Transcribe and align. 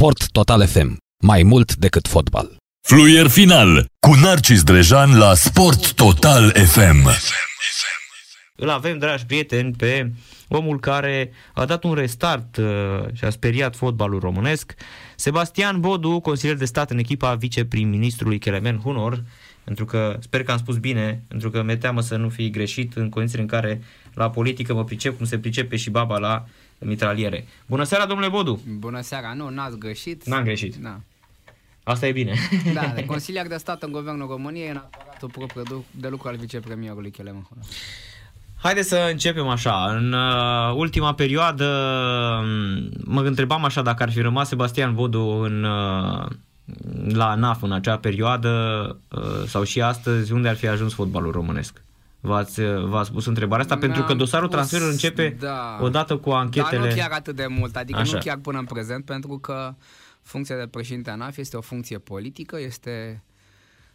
Sport 0.00 0.30
Total 0.30 0.66
FM. 0.66 0.96
Mai 1.22 1.42
mult 1.42 1.76
decât 1.76 2.08
fotbal. 2.08 2.56
Fluier 2.88 3.28
final 3.28 3.86
cu 4.06 4.14
Narcis 4.14 4.62
Drejan 4.62 5.18
la 5.18 5.34
Sport 5.34 5.92
Total 5.92 6.50
FM. 6.50 7.08
Îl 8.56 8.68
avem, 8.68 8.98
dragi 8.98 9.26
prieteni, 9.26 9.72
pe 9.72 10.12
omul 10.48 10.80
care 10.80 11.32
a 11.54 11.64
dat 11.64 11.84
un 11.84 11.94
restart 11.94 12.56
uh, 12.56 12.64
și 13.12 13.24
a 13.24 13.30
speriat 13.30 13.76
fotbalul 13.76 14.20
românesc. 14.20 14.74
Sebastian 15.16 15.80
Bodu, 15.80 16.20
consilier 16.20 16.56
de 16.56 16.64
stat 16.64 16.90
în 16.90 16.98
echipa 16.98 17.34
viceprim-ministrului 17.34 18.38
Kelemen 18.38 18.78
Hunor, 18.78 19.24
pentru 19.64 19.84
că 19.84 20.16
sper 20.20 20.42
că 20.42 20.50
am 20.50 20.58
spus 20.58 20.76
bine, 20.76 21.22
pentru 21.28 21.50
că 21.50 21.62
mi-e 21.62 21.76
teamă 21.76 22.00
să 22.00 22.16
nu 22.16 22.28
fi 22.28 22.50
greșit 22.50 22.96
în 22.96 23.08
condițiile 23.08 23.42
în 23.42 23.48
care 23.48 23.82
la 24.14 24.30
politică 24.30 24.74
mă 24.74 24.84
pricep 24.84 25.16
cum 25.16 25.26
se 25.26 25.38
pricepe 25.38 25.76
și 25.76 25.90
baba 25.90 26.18
la 26.18 26.44
mitraliere. 26.80 27.46
Bună 27.66 27.84
seara, 27.84 28.06
domnule 28.06 28.28
Bodu! 28.28 28.60
Bună 28.78 29.00
seara, 29.00 29.32
nu, 29.32 29.48
n-ați 29.48 29.78
greșit. 29.78 30.26
N-am 30.26 30.42
greșit. 30.42 30.76
Da. 30.76 31.00
Asta 31.82 32.06
e 32.06 32.12
bine. 32.12 32.34
Da, 32.74 32.92
de 32.94 33.04
consilier 33.12 33.46
de 33.46 33.56
stat 33.56 33.82
în 33.82 33.92
Guvernul 33.92 34.28
României 34.28 34.68
în 34.68 34.76
aparatul 34.76 35.28
propriu 35.28 35.84
de 35.90 36.08
lucru 36.08 36.28
al 36.28 36.36
vicepremierului 36.36 37.10
Kelemen 37.10 37.46
Hunor. 37.48 37.64
Haideți 38.62 38.88
să 38.88 39.08
începem 39.10 39.48
așa. 39.48 39.94
În 39.96 40.12
uh, 40.12 40.74
ultima 40.74 41.14
perioadă 41.14 41.64
um, 42.42 42.90
mă 43.04 43.20
întrebam 43.20 43.64
așa 43.64 43.82
dacă 43.82 44.02
ar 44.02 44.10
fi 44.10 44.20
rămas 44.20 44.48
Sebastian 44.48 44.94
Bodu 44.94 45.20
în, 45.20 45.64
uh, 45.64 46.26
la 47.12 47.28
ANAF 47.30 47.62
în 47.62 47.72
acea 47.72 47.96
perioadă 47.96 48.50
uh, 49.08 49.46
sau 49.46 49.62
și 49.62 49.80
astăzi, 49.80 50.32
unde 50.32 50.48
ar 50.48 50.56
fi 50.56 50.68
ajuns 50.68 50.94
fotbalul 50.94 51.32
românesc? 51.32 51.82
V-ați, 52.20 52.60
uh, 52.60 52.84
v-ați 52.84 53.12
pus 53.12 53.26
întrebarea 53.26 53.62
asta? 53.64 53.76
Mi-am 53.76 53.90
pentru 53.90 54.06
că 54.06 54.14
dosarul 54.14 54.46
pus, 54.46 54.54
transferului 54.54 54.92
începe 54.92 55.36
da. 55.38 55.78
odată 55.80 56.16
cu 56.16 56.30
anchetele... 56.30 56.78
Dar 56.78 56.88
nu 56.88 56.94
chiar 56.94 57.10
atât 57.10 57.36
de 57.36 57.46
mult, 57.46 57.76
adică 57.76 57.98
Așa. 57.98 58.14
nu 58.14 58.22
chiar 58.22 58.36
până 58.36 58.58
în 58.58 58.64
prezent, 58.64 59.04
pentru 59.04 59.38
că 59.38 59.74
funcția 60.22 60.56
de 60.56 60.66
președinte 60.66 61.10
ANAF 61.10 61.36
este 61.36 61.56
o 61.56 61.60
funcție 61.60 61.98
politică, 61.98 62.60
este 62.60 63.22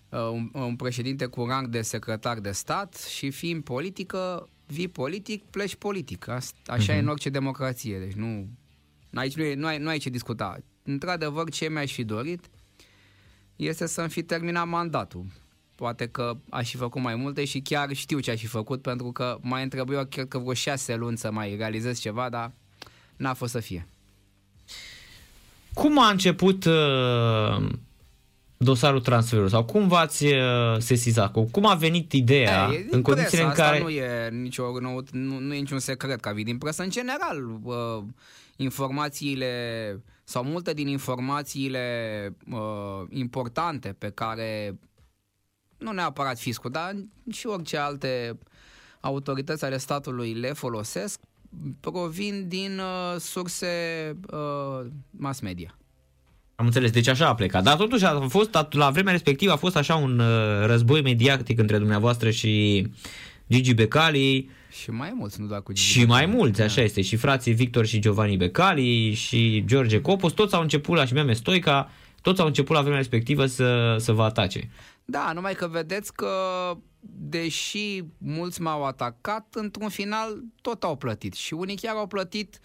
uh, 0.09 0.19
un, 0.19 0.49
un 0.53 0.75
președinte 0.75 1.25
cu 1.25 1.45
rang 1.45 1.67
de 1.67 1.81
secretar 1.81 2.39
de 2.39 2.51
stat 2.51 2.95
și 2.95 3.31
fiind 3.31 3.63
politică, 3.63 4.49
vii 4.65 4.87
politic, 4.87 5.43
pleci 5.43 5.75
politic. 5.75 6.27
Asta, 6.27 6.73
așa 6.73 6.93
uh-huh. 6.93 6.95
e 6.95 6.99
în 6.99 7.07
orice 7.07 7.29
democrație, 7.29 7.99
deci 7.99 8.13
nu... 8.13 8.47
Aici 9.13 9.35
nu, 9.35 9.43
e, 9.43 9.55
nu, 9.55 9.65
ai, 9.65 9.77
nu 9.77 9.87
ai 9.87 9.97
ce 9.97 10.09
discuta. 10.09 10.57
Într-adevăr, 10.83 11.49
ce 11.49 11.69
mi-aș 11.69 11.91
fi 11.91 12.03
dorit 12.03 12.49
este 13.55 13.85
să-mi 13.85 14.09
fi 14.09 14.23
terminat 14.23 14.67
mandatul. 14.67 15.25
Poate 15.75 16.07
că 16.07 16.37
aș 16.49 16.69
fi 16.69 16.77
făcut 16.77 17.01
mai 17.01 17.15
multe 17.15 17.45
și 17.45 17.59
chiar 17.59 17.93
știu 17.93 18.19
ce 18.19 18.31
aș 18.31 18.39
fi 18.39 18.47
făcut, 18.47 18.81
pentru 18.81 19.11
că 19.11 19.37
mai 19.41 19.61
îmi 19.61 19.69
trebuia, 19.69 20.05
cred 20.05 20.27
că 20.27 20.37
vreo 20.37 20.53
șase 20.53 20.95
luni 20.95 21.17
să 21.17 21.31
mai 21.31 21.55
realizez 21.57 21.99
ceva, 21.99 22.29
dar 22.29 22.51
n-a 23.15 23.33
fost 23.33 23.51
să 23.51 23.59
fie. 23.59 23.87
Cum 25.73 25.99
a 25.99 26.09
început 26.09 26.65
uh, 26.65 27.69
dosarul 28.57 29.01
transferului 29.01 29.49
sau 29.49 29.63
cum 29.63 29.87
v-ați 29.87 30.25
uh, 30.25 30.77
sesizat? 30.77 31.31
Cu- 31.31 31.47
Cum 31.51 31.65
a 31.65 31.73
venit 31.73 32.11
ideea 32.13 32.69
E, 32.73 32.87
în 32.89 33.01
condițiile 33.01 33.43
în 33.43 33.49
asta 33.49 33.63
care... 33.63 33.79
nu 33.81 33.89
e, 33.89 34.29
nicio, 34.29 34.79
nu, 34.79 35.03
nu, 35.11 35.39
nu 35.39 35.53
e 35.53 35.59
niciun 35.59 35.79
secret 35.79 36.19
ca 36.19 36.31
vii 36.31 36.43
din 36.43 36.57
presă. 36.57 36.83
În 36.83 36.89
general, 36.89 37.59
uh, 37.63 38.03
informațiile 38.55 39.53
sau 40.23 40.43
multe 40.43 40.73
din 40.73 40.87
informațiile 40.87 41.83
uh, 42.51 43.03
importante 43.09 43.95
pe 43.97 44.09
care 44.09 44.79
nu 45.77 45.91
neapărat 45.91 46.39
fiscul, 46.39 46.71
dar 46.71 46.95
și 47.31 47.47
orice 47.47 47.77
alte 47.77 48.37
autorități 48.99 49.63
ale 49.65 49.77
statului 49.77 50.33
le 50.33 50.53
folosesc, 50.53 51.19
provin 51.79 52.45
din 52.47 52.79
uh, 52.79 53.19
surse 53.19 53.67
uh, 54.31 54.87
mass 55.09 55.39
media. 55.39 55.77
Am 56.55 56.65
înțeles, 56.65 56.91
deci 56.91 57.07
așa 57.07 57.27
a 57.27 57.35
plecat. 57.35 57.63
Dar 57.63 57.75
totuși 57.77 58.05
a 58.05 58.19
fost, 58.19 58.49
at- 58.57 58.69
la 58.69 58.89
vremea 58.89 59.11
respectivă 59.11 59.51
a 59.51 59.55
fost 59.55 59.75
așa 59.75 59.95
un 59.95 60.19
uh, 60.19 60.65
război 60.65 61.01
mediatic 61.01 61.59
între 61.59 61.77
dumneavoastră 61.77 62.29
și 62.29 62.87
Gigi 63.49 63.73
Becali 63.73 64.49
Și 64.81 64.91
mai 64.91 65.13
mulți, 65.15 65.41
nu 65.41 65.47
doar 65.47 65.61
cu 65.61 65.73
Gigi 65.73 65.87
și 65.87 66.05
mai 66.05 66.19
Becali. 66.19 66.37
mulți, 66.37 66.61
așa 66.61 66.81
este, 66.81 67.01
și 67.01 67.15
frații 67.15 67.53
Victor 67.53 67.85
și 67.85 67.99
Giovanni 67.99 68.37
Becali 68.37 69.13
și 69.13 69.63
George 69.65 70.01
Copos, 70.01 70.31
toți 70.31 70.55
au 70.55 70.61
început 70.61 70.97
la 70.97 71.05
și 71.05 71.13
Meme 71.13 71.33
Stoica, 71.33 71.89
toți 72.21 72.41
au 72.41 72.47
început 72.47 72.75
la 72.75 72.81
vremea 72.81 72.99
respectivă 72.99 73.45
să, 73.45 73.95
să 73.99 74.11
vă 74.11 74.23
atace. 74.23 74.69
Da, 75.05 75.31
numai 75.33 75.53
că 75.53 75.67
vedeți 75.67 76.13
că 76.13 76.31
deși 77.07 78.03
mulți 78.17 78.61
m-au 78.61 78.85
atacat, 78.85 79.47
într-un 79.55 79.89
final 79.89 80.43
tot 80.61 80.83
au 80.83 80.95
plătit. 80.95 81.33
Și 81.33 81.53
unii 81.53 81.75
chiar 81.75 81.95
au 81.95 82.07
plătit 82.07 82.59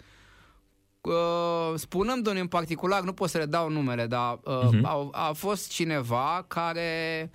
uh, 1.01 1.73
spunându-mi 1.75 2.39
în 2.39 2.47
particular, 2.47 3.03
nu 3.03 3.13
pot 3.13 3.29
să 3.29 3.37
le 3.37 3.45
dau 3.45 3.69
numele, 3.69 4.07
dar 4.07 4.39
uh, 4.43 4.61
Mhm. 4.63 4.77
uh-huh. 4.79 4.83
a, 4.83 5.09
a 5.11 5.31
fost 5.33 5.69
cineva 5.69 6.45
care 6.47 7.31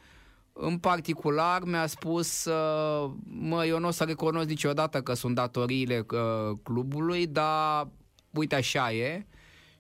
în 0.52 0.78
particular 0.78 1.62
mi-a 1.64 1.86
spus 1.86 2.44
uh, 2.44 3.10
mă, 3.24 3.64
eu 3.66 3.78
nu 3.78 3.86
o 3.86 3.90
să 3.90 4.04
recunosc 4.04 4.48
niciodată 4.48 5.02
că 5.02 5.14
sunt 5.14 5.34
datoriile 5.34 6.06
uh, 6.10 6.56
clubului, 6.62 7.26
dar 7.26 7.88
uite 8.30 8.54
așa 8.54 8.92
e 8.92 9.26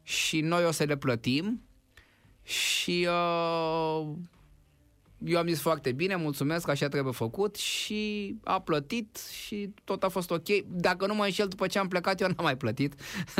și 0.02 0.40
noi 0.40 0.64
o 0.64 0.70
să 0.70 0.84
le 0.84 0.96
plătim 0.96 1.62
și 2.42 3.08
uh, 3.10 4.06
eu 5.24 5.38
am 5.38 5.46
zis 5.46 5.60
foarte 5.60 5.92
bine, 5.92 6.16
mulțumesc, 6.16 6.68
așa 6.68 6.88
trebuie 6.88 7.12
făcut 7.12 7.56
și 7.56 8.34
a 8.44 8.60
plătit 8.60 9.18
și 9.44 9.70
tot 9.84 10.02
a 10.02 10.08
fost 10.08 10.30
ok. 10.30 10.46
Dacă 10.66 11.06
nu 11.06 11.14
mă 11.14 11.24
înșel, 11.24 11.48
după 11.48 11.66
ce 11.66 11.78
am 11.78 11.88
plecat, 11.88 12.20
eu 12.20 12.26
n-am 12.26 12.44
mai 12.44 12.56
plătit. 12.56 12.94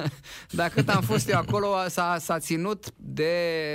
Dar 0.51 0.69
cât 0.69 0.89
am 0.89 1.03
fost 1.03 1.29
eu 1.29 1.39
acolo, 1.39 1.75
s-a, 1.89 2.17
s-a 2.21 2.39
ținut 2.39 2.85
de 2.97 3.31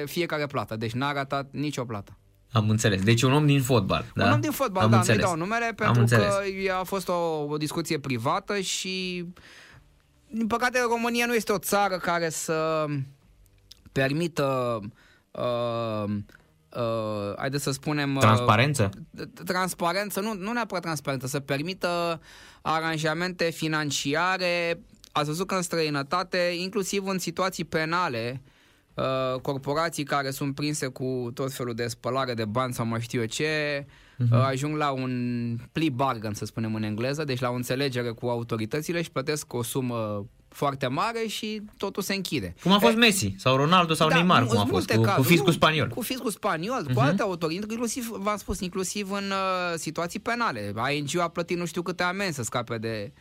fiecare 0.06 0.46
plată, 0.46 0.76
deci 0.76 0.92
n-a 0.92 1.12
ratat 1.12 1.48
nicio 1.52 1.86
plată. 1.86 2.18
Am 2.52 2.70
înțeles. 2.70 3.04
Deci 3.04 3.22
un 3.22 3.32
om 3.34 3.46
din 3.46 3.62
fotbal. 3.62 4.12
Da? 4.16 4.26
Un 4.26 4.32
om 4.32 4.40
din 4.42 4.52
fotbal, 4.52 4.84
Am 4.84 4.90
da, 4.90 4.98
înțeles. 4.98 5.20
nu-i 5.22 5.30
dau 5.30 5.38
numere, 5.38 5.66
Am 5.66 5.74
pentru 5.76 6.02
înțeles. 6.02 6.34
că 6.66 6.74
a 6.80 6.84
fost 6.84 7.08
o, 7.08 7.46
o 7.50 7.58
discuție 7.58 8.00
privată 8.00 8.60
și 8.60 9.26
din 10.28 10.48
păcate 10.48 10.80
România 10.90 11.26
nu 11.26 11.34
este 11.34 11.52
o 11.52 11.58
țară 11.58 11.98
care 11.98 12.30
să 12.30 12.86
permită 13.92 14.80
uh, 15.32 16.14
uh, 16.76 17.38
haideți 17.38 17.64
să 17.64 17.72
spunem 17.72 18.16
uh, 18.16 18.22
Transparență? 18.22 18.90
transparență, 19.46 20.20
nu, 20.20 20.34
nu 20.34 20.52
neapărat 20.52 20.84
transparență, 20.84 21.28
să 21.28 21.40
permită 21.40 22.22
aranjamente 22.62 23.50
financiare. 23.50 24.80
Ați 25.12 25.28
văzut 25.28 25.48
că 25.48 25.56
în 25.56 25.62
străinătate, 25.62 26.38
inclusiv 26.58 27.08
în 27.08 27.18
situații 27.18 27.64
penale, 27.64 28.42
uh, 28.94 29.40
corporații 29.42 30.04
care 30.04 30.32
sunt 30.32 30.56
prinse 30.56 30.88
cu 30.88 31.32
tot 31.34 31.54
felul 31.54 31.74
de 31.74 31.88
spălare 31.88 32.34
de 32.34 32.46
bani 32.46 32.74
sau 32.74 32.86
mai 32.86 33.02
știu 33.02 33.20
eu 33.20 33.26
ce, 33.26 33.86
uh, 34.18 34.40
ajung 34.46 34.76
la 34.76 34.92
un 34.92 35.12
plea 35.72 35.90
bargain, 35.92 36.34
să 36.34 36.46
spunem 36.46 36.76
în 36.76 36.84
engleză, 36.84 37.24
deci 37.24 37.40
la 37.40 37.50
o 37.50 37.54
înțelegere 37.54 38.10
cu 38.10 38.28
autoritățile 38.28 39.02
și 39.02 39.12
plătesc 39.12 39.54
o 39.54 39.64
sumă 39.64 40.26
foarte 40.54 40.88
mare 40.88 41.28
și 41.28 41.62
totul 41.78 42.04
se 42.04 42.14
închide. 42.14 42.56
Cum 42.64 42.72
a 42.72 42.80
fost 42.80 42.96
Messi 42.96 43.34
sau 43.38 43.56
Ronaldo 43.56 43.94
sau 43.94 44.08
Neymar, 44.08 44.46
cum 44.46 44.58
a 44.58 44.60
sunt 44.60 44.70
fost, 44.70 44.72
multe 44.72 44.94
cu, 44.96 45.00
cu 45.00 45.08
cazuri. 45.08 45.28
fiscul 45.28 45.48
Nu, 45.48 45.54
spaniol. 45.54 45.88
Cu 45.88 46.02
fiscul 46.02 46.32
spaniol, 46.32 46.86
cu 46.94 47.00
alte 47.00 47.22
autorități, 47.22 47.72
inclusiv, 47.72 48.08
v-am 48.08 48.38
spus, 48.38 48.60
inclusiv 48.60 49.12
în 49.12 49.24
uh, 49.24 49.74
situații 49.76 50.20
penale. 50.20 50.74
ING 50.96 51.18
a 51.18 51.28
plătit 51.28 51.58
nu 51.58 51.66
știu 51.66 51.82
câte 51.82 52.04
amenzi 52.04 52.36
să 52.36 52.44
scape 52.44 52.78
de 52.78 53.12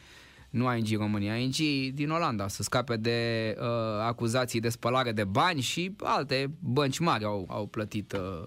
nu 0.50 0.74
ING 0.74 0.98
România, 0.98 1.36
ING 1.36 1.54
din 1.94 2.10
Olanda, 2.10 2.48
să 2.48 2.62
scape 2.62 2.96
de 2.96 3.56
uh, 3.60 3.66
acuzații 4.06 4.60
de 4.60 4.68
spălare 4.68 5.12
de 5.12 5.24
bani 5.24 5.60
și 5.60 5.96
alte 5.98 6.50
bănci 6.58 6.98
mari 6.98 7.24
au, 7.24 7.46
au 7.48 7.66
plătit. 7.66 8.12
Uh. 8.12 8.46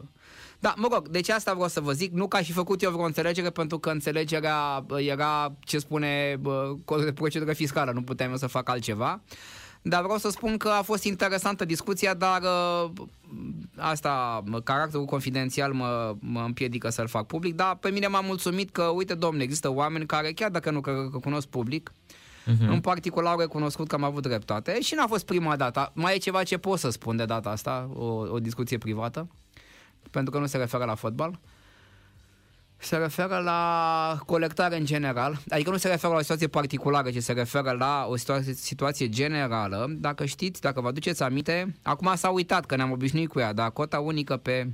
Da, 0.64 0.74
mă 0.78 0.88
rog, 0.92 1.08
deci 1.08 1.30
asta 1.30 1.54
vreau 1.54 1.68
să 1.68 1.80
vă 1.80 1.92
zic, 1.92 2.14
nu 2.14 2.28
că 2.28 2.38
aș 2.38 2.46
fi 2.46 2.52
făcut 2.52 2.82
eu 2.82 2.92
vreo 2.92 3.06
înțelegere, 3.06 3.50
pentru 3.50 3.80
că 3.80 3.90
înțelegerea 3.90 4.86
uh, 4.90 5.08
era, 5.08 5.54
ce 5.60 5.78
spune, 5.78 6.40
uh, 6.44 6.54
codul 6.86 7.06
de 7.06 7.14
procedură 7.14 7.54
fiscală, 7.54 7.92
nu 7.92 8.02
puteam 8.02 8.30
eu 8.30 8.38
să 8.38 8.48
fac 8.48 8.70
altceva. 8.70 9.22
Dar 9.82 10.04
vreau 10.04 10.18
să 10.18 10.30
spun 10.30 10.58
că 10.58 10.70
a 10.70 10.82
fost 10.82 11.04
interesantă 11.04 11.66
discuția, 11.66 12.14
dar 12.14 12.42
uh, 12.42 12.92
asta, 13.78 14.44
mă, 14.46 14.60
caracterul 14.60 15.06
confidențial 15.06 15.74
mă, 15.74 16.16
mă 16.20 16.42
împiedică 16.46 16.90
să-l 16.90 17.08
fac 17.08 17.26
public, 17.26 17.56
dar 17.56 17.76
pe 17.76 17.90
mine 17.90 18.08
m-a 18.08 18.22
mulțumit 18.22 18.72
că, 18.72 18.84
uite, 18.84 19.14
domnule, 19.14 19.44
există 19.44 19.72
oameni 19.72 20.06
care, 20.06 20.32
chiar 20.32 20.50
dacă 20.50 20.72
nu 20.72 20.82
cred 20.82 20.96
că 21.12 21.18
cunosc 21.18 21.48
public, 21.48 21.92
uh-huh. 21.92 22.68
în 22.68 22.80
particular 22.80 23.32
au 23.32 23.40
recunoscut 23.40 23.88
că 23.88 23.96
am 23.96 24.04
avut 24.04 24.22
dreptate 24.22 24.82
și 24.82 24.96
n-a 24.96 25.08
fost 25.08 25.26
prima 25.26 25.56
dată. 25.56 25.92
Mai 25.94 26.16
e 26.16 26.18
ceva 26.18 26.44
ce 26.44 26.58
pot 26.58 26.80
să 26.80 26.90
spun 26.90 27.16
de 27.16 27.26
data 27.26 27.50
asta, 27.50 27.90
o, 27.94 28.06
o 28.06 28.40
discuție 28.40 28.78
privată, 28.78 29.28
pentru 30.12 30.32
că 30.32 30.40
nu 30.40 30.46
se 30.46 30.58
referă 30.58 30.86
la 30.86 30.96
fotbal. 30.96 31.40
Se 32.78 32.96
referă 32.96 33.38
la 33.38 34.20
colectare 34.26 34.78
în 34.78 34.86
general, 34.86 35.40
adică 35.50 35.70
nu 35.70 35.78
se 35.78 35.88
referă 35.88 36.12
la 36.14 36.18
o 36.18 36.22
situație 36.22 36.48
particulară, 36.48 37.12
ci 37.12 37.22
se 37.22 37.34
referă 37.34 37.72
la 37.72 38.06
o 38.10 38.16
situație, 38.16 38.54
situație 38.54 39.10
generală. 39.10 39.88
Dacă 39.90 40.26
știți, 40.26 40.62
dacă 40.62 40.82
vă 40.82 40.88
aduceți 40.88 41.24
aminte, 41.24 41.76
acum 41.82 42.16
s-a 42.16 42.30
uitat 42.30 42.66
că 42.66 42.76
ne-am 42.76 42.92
obișnuit 42.92 43.30
cu 43.30 43.40
ea, 43.40 43.54
dar 43.54 43.72
cota 43.72 44.00
unică 44.00 44.38
pe 44.38 44.72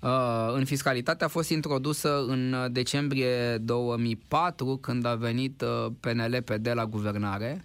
uh, 0.00 0.52
în 0.52 0.64
fiscalitate 0.64 1.24
a 1.24 1.28
fost 1.28 1.50
introdusă 1.50 2.24
în 2.26 2.68
decembrie 2.72 3.58
2004 3.58 4.76
când 4.76 5.04
a 5.04 5.14
venit 5.14 5.62
uh, 5.62 5.92
PNL-PD 6.00 6.70
la 6.74 6.86
guvernare 6.86 7.64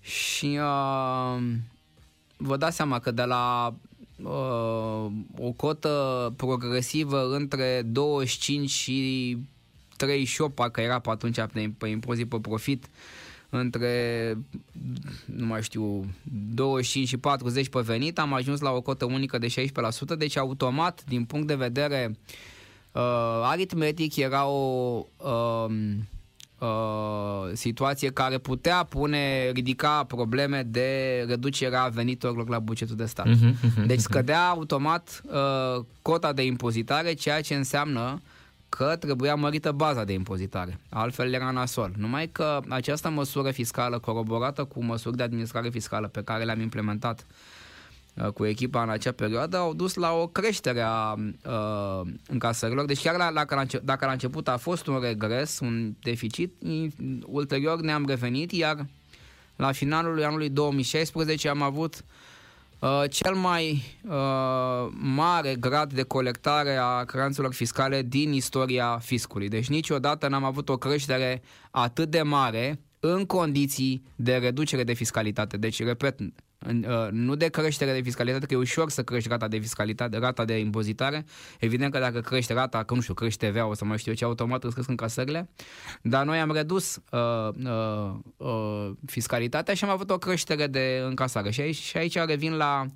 și 0.00 0.58
uh, 0.60 1.42
vă 2.36 2.56
dați 2.56 2.76
seama 2.76 2.98
că 2.98 3.10
de 3.10 3.22
la 3.22 3.74
uh, 4.22 5.12
o 5.38 5.50
cotă 5.56 6.32
progresivă 6.36 7.34
între 7.34 7.82
25 7.86 8.70
și 8.70 9.38
38, 9.96 10.54
parcă 10.54 10.80
era 10.80 10.98
pe 10.98 11.10
atunci 11.10 11.40
pe, 11.52 11.70
pe 11.78 11.88
impozit 11.88 12.28
pe 12.28 12.38
profit, 12.40 12.88
între, 13.50 14.36
nu 15.24 15.46
mai 15.46 15.62
știu, 15.62 16.06
25 16.54 17.08
și 17.08 17.16
40 17.16 17.68
pe 17.68 17.80
venit, 17.80 18.18
am 18.18 18.32
ajuns 18.32 18.60
la 18.60 18.70
o 18.70 18.80
cotă 18.80 19.04
unică 19.04 19.38
de 19.38 19.46
16%, 19.46 20.16
deci 20.18 20.36
automat, 20.36 21.04
din 21.08 21.24
punct 21.24 21.46
de 21.46 21.54
vedere 21.54 22.18
uh, 22.92 23.02
aritmetic, 23.42 24.16
era 24.16 24.46
o 24.46 25.04
uh, 25.16 25.74
uh, 26.62 27.50
situație 27.52 28.10
care 28.10 28.38
putea 28.38 28.82
pune, 28.82 29.50
ridica 29.50 30.04
probleme 30.04 30.62
de 30.62 31.24
reducerea 31.28 31.86
veniturilor 31.86 32.48
la 32.48 32.58
bugetul 32.58 32.96
de 32.96 33.04
stat. 33.04 33.26
Uh-huh, 33.26 33.52
uh-huh, 33.52 33.86
deci 33.86 34.00
scădea 34.00 34.48
automat 34.48 35.22
uh, 35.24 35.84
cota 36.02 36.32
de 36.32 36.44
impozitare, 36.44 37.12
ceea 37.12 37.40
ce 37.40 37.54
înseamnă 37.54 38.22
că 38.68 38.96
trebuia 38.98 39.34
mărită 39.34 39.72
baza 39.72 40.04
de 40.04 40.12
impozitare. 40.12 40.78
Altfel 40.88 41.32
era 41.32 41.50
nasol. 41.50 41.92
Numai 41.96 42.28
că 42.28 42.60
această 42.68 43.10
măsură 43.10 43.50
fiscală 43.50 43.98
coroborată 43.98 44.64
cu 44.64 44.84
măsuri 44.84 45.16
de 45.16 45.22
administrare 45.22 45.68
fiscală 45.68 46.08
pe 46.08 46.22
care 46.22 46.44
le-am 46.44 46.60
implementat 46.60 47.26
uh, 47.28 47.34
cu 48.34 48.44
echipa 48.44 48.82
în 48.82 48.88
acea 48.88 49.12
perioadă 49.12 49.56
au 49.56 49.74
dus 49.74 49.94
la 49.94 50.12
o 50.12 50.26
creștere 50.26 50.80
a 50.80 51.12
uh, 51.12 52.10
încasărilor. 52.28 52.84
Deci 52.84 53.02
chiar 53.02 53.16
la, 53.16 53.30
la, 53.30 53.44
dacă 53.82 54.06
la 54.06 54.12
început 54.12 54.48
a 54.48 54.56
fost 54.56 54.86
un 54.86 55.00
regres, 55.00 55.58
un 55.60 55.94
deficit, 56.02 56.52
ulterior 57.26 57.80
ne-am 57.80 58.06
revenit, 58.06 58.52
iar 58.52 58.86
la 59.56 59.72
finalul 59.72 60.24
anului 60.24 60.48
2016 60.48 61.48
am 61.48 61.62
avut 61.62 61.94
uh, 61.94 62.02
Uh, 62.82 63.02
cel 63.10 63.34
mai 63.34 63.82
uh, 64.02 64.92
mare 64.92 65.54
grad 65.54 65.92
de 65.92 66.02
colectare 66.02 66.76
a 66.76 67.04
creanțelor 67.04 67.54
fiscale 67.54 68.02
din 68.02 68.32
istoria 68.32 68.98
fiscului. 68.98 69.48
Deci 69.48 69.68
niciodată 69.68 70.28
n-am 70.28 70.44
avut 70.44 70.68
o 70.68 70.76
creștere 70.76 71.42
atât 71.70 72.10
de 72.10 72.22
mare 72.22 72.80
în 73.00 73.26
condiții 73.26 74.02
de 74.16 74.36
reducere 74.36 74.84
de 74.84 74.92
fiscalitate. 74.92 75.56
Deci, 75.56 75.82
repet, 75.82 76.18
Uh, 76.20 76.28
nu 77.10 77.34
de 77.34 77.48
creștere 77.48 77.92
de 77.92 78.00
fiscalitate, 78.00 78.46
că 78.46 78.54
e 78.54 78.56
ușor 78.56 78.90
să 78.90 79.02
crești 79.02 79.28
rata 79.28 79.48
de 79.48 79.58
fiscalitate, 79.58 80.18
rata 80.18 80.44
de 80.44 80.58
impozitare. 80.58 81.24
Evident 81.58 81.92
că 81.92 81.98
dacă 81.98 82.20
crește 82.20 82.52
rata, 82.52 82.82
că 82.82 82.94
nu 82.94 83.00
știu, 83.00 83.14
crește 83.14 83.48
TVA, 83.48 83.66
o 83.66 83.74
să 83.74 83.84
mai 83.84 83.98
știu 83.98 84.10
eu 84.10 84.16
ce, 84.16 84.24
automat 84.24 84.64
îți 84.64 84.74
cresc 84.74 84.88
încasările. 84.88 85.48
Dar 86.02 86.24
noi 86.24 86.38
am 86.38 86.52
redus 86.52 87.00
uh, 87.10 87.48
uh, 87.64 88.14
uh, 88.36 88.90
fiscalitatea 89.06 89.74
și 89.74 89.84
am 89.84 89.90
avut 89.90 90.10
o 90.10 90.18
creștere 90.18 90.66
de 90.66 91.02
încasare. 91.04 91.50
Și 91.50 91.60
aici, 91.60 91.76
și 91.76 91.96
aici 91.96 92.18
revin 92.18 92.56
la 92.56 92.86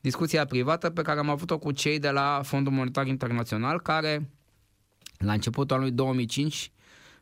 discuția 0.00 0.44
privată 0.44 0.90
pe 0.90 1.02
care 1.02 1.18
am 1.18 1.30
avut-o 1.30 1.58
cu 1.58 1.72
cei 1.72 1.98
de 1.98 2.10
la 2.10 2.40
Fondul 2.44 2.72
Monetar 2.72 3.06
Internațional, 3.06 3.80
care 3.80 4.30
la 5.18 5.32
începutul 5.32 5.76
anului 5.76 5.94
2005 5.94 6.72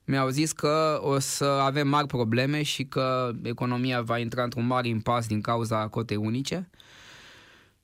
mi-au 0.06 0.28
zis 0.28 0.52
că 0.52 1.00
o 1.02 1.18
să 1.18 1.44
avem 1.44 1.88
mari 1.88 2.06
probleme 2.06 2.62
și 2.62 2.84
că 2.84 3.30
economia 3.42 4.00
va 4.02 4.18
intra 4.18 4.42
într-un 4.42 4.66
mare 4.66 4.88
impas 4.88 5.26
din 5.26 5.40
cauza 5.40 5.88
cotei 5.88 6.16
unice 6.16 6.70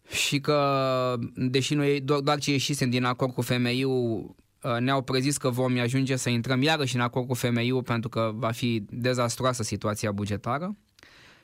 și 0.09 0.41
că, 0.41 1.17
deși 1.35 1.75
noi 1.75 2.01
doar, 2.01 2.21
doar 2.21 2.39
ce 2.39 2.51
ieșisem 2.51 2.91
din 2.91 3.05
acord 3.05 3.33
cu 3.33 3.43
FMI-ul, 3.43 4.35
uh, 4.63 4.77
ne-au 4.79 5.03
prezis 5.03 5.37
că 5.37 5.51
vom 5.51 5.79
ajunge 5.79 6.17
să 6.17 6.31
intrăm 6.31 6.63
iarăși 6.63 6.95
în 6.95 7.01
acord 7.01 7.27
cu 7.27 7.35
FMI-ul 7.35 7.83
pentru 7.83 8.09
că 8.09 8.31
va 8.35 8.51
fi 8.51 8.85
dezastroasă 8.91 9.63
situația 9.63 10.13
bugetară. 10.13 10.77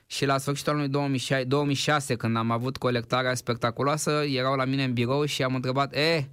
Și 0.05 0.25
la 0.25 0.37
sfârșitul 0.37 0.71
anului 0.71 0.91
2006, 0.91 1.43
2006, 1.43 2.15
când 2.15 2.37
am 2.37 2.51
avut 2.51 2.77
colectarea 2.77 3.35
spectaculoasă, 3.35 4.23
erau 4.27 4.55
la 4.55 4.65
mine 4.65 4.83
în 4.83 4.93
birou 4.93 5.25
și 5.25 5.43
am 5.43 5.55
întrebat, 5.55 5.95
e, 5.95 5.99
eh, 5.99 6.23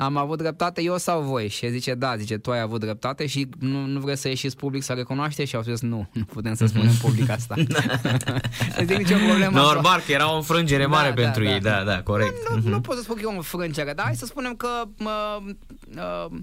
am 0.00 0.16
avut 0.16 0.38
dreptate 0.38 0.82
eu 0.82 0.98
sau 0.98 1.22
voi? 1.22 1.48
Și 1.48 1.70
zice, 1.70 1.94
da, 1.94 2.16
zice, 2.16 2.38
tu 2.38 2.50
ai 2.50 2.60
avut 2.60 2.80
dreptate 2.80 3.26
și 3.26 3.48
nu, 3.58 3.86
nu 3.86 4.00
vreți 4.00 4.20
să 4.20 4.28
ieșiți 4.28 4.56
public 4.56 4.82
să 4.82 4.92
recunoaște? 4.92 5.44
Și 5.44 5.56
au 5.56 5.62
spus, 5.62 5.80
nu, 5.80 6.08
nu 6.12 6.24
putem 6.24 6.54
să 6.54 6.66
spunem 6.66 6.92
public 7.00 7.30
asta. 7.30 7.54
Zic, 8.84 8.96
nicio 8.96 9.16
problemă. 9.26 9.58
Normal 9.58 10.00
că 10.06 10.12
era 10.12 10.32
o 10.32 10.36
înfrângere 10.36 10.82
da, 10.82 10.88
mare 10.88 11.08
da, 11.08 11.22
pentru 11.22 11.42
da, 11.42 11.52
ei, 11.52 11.60
da, 11.60 11.84
da, 11.84 12.02
corect. 12.02 12.48
Nu, 12.48 12.54
nu, 12.54 12.60
uh-huh. 12.60 12.64
nu 12.64 12.80
pot 12.80 12.96
să 12.96 13.02
spun 13.02 13.16
că 13.16 13.20
e 13.22 13.26
o 13.26 13.30
înfrângere, 13.30 13.92
dar 13.92 14.04
hai 14.04 14.14
să 14.14 14.26
spunem 14.26 14.54
că 14.54 14.68
mă, 14.98 15.42
uh, 15.96 16.38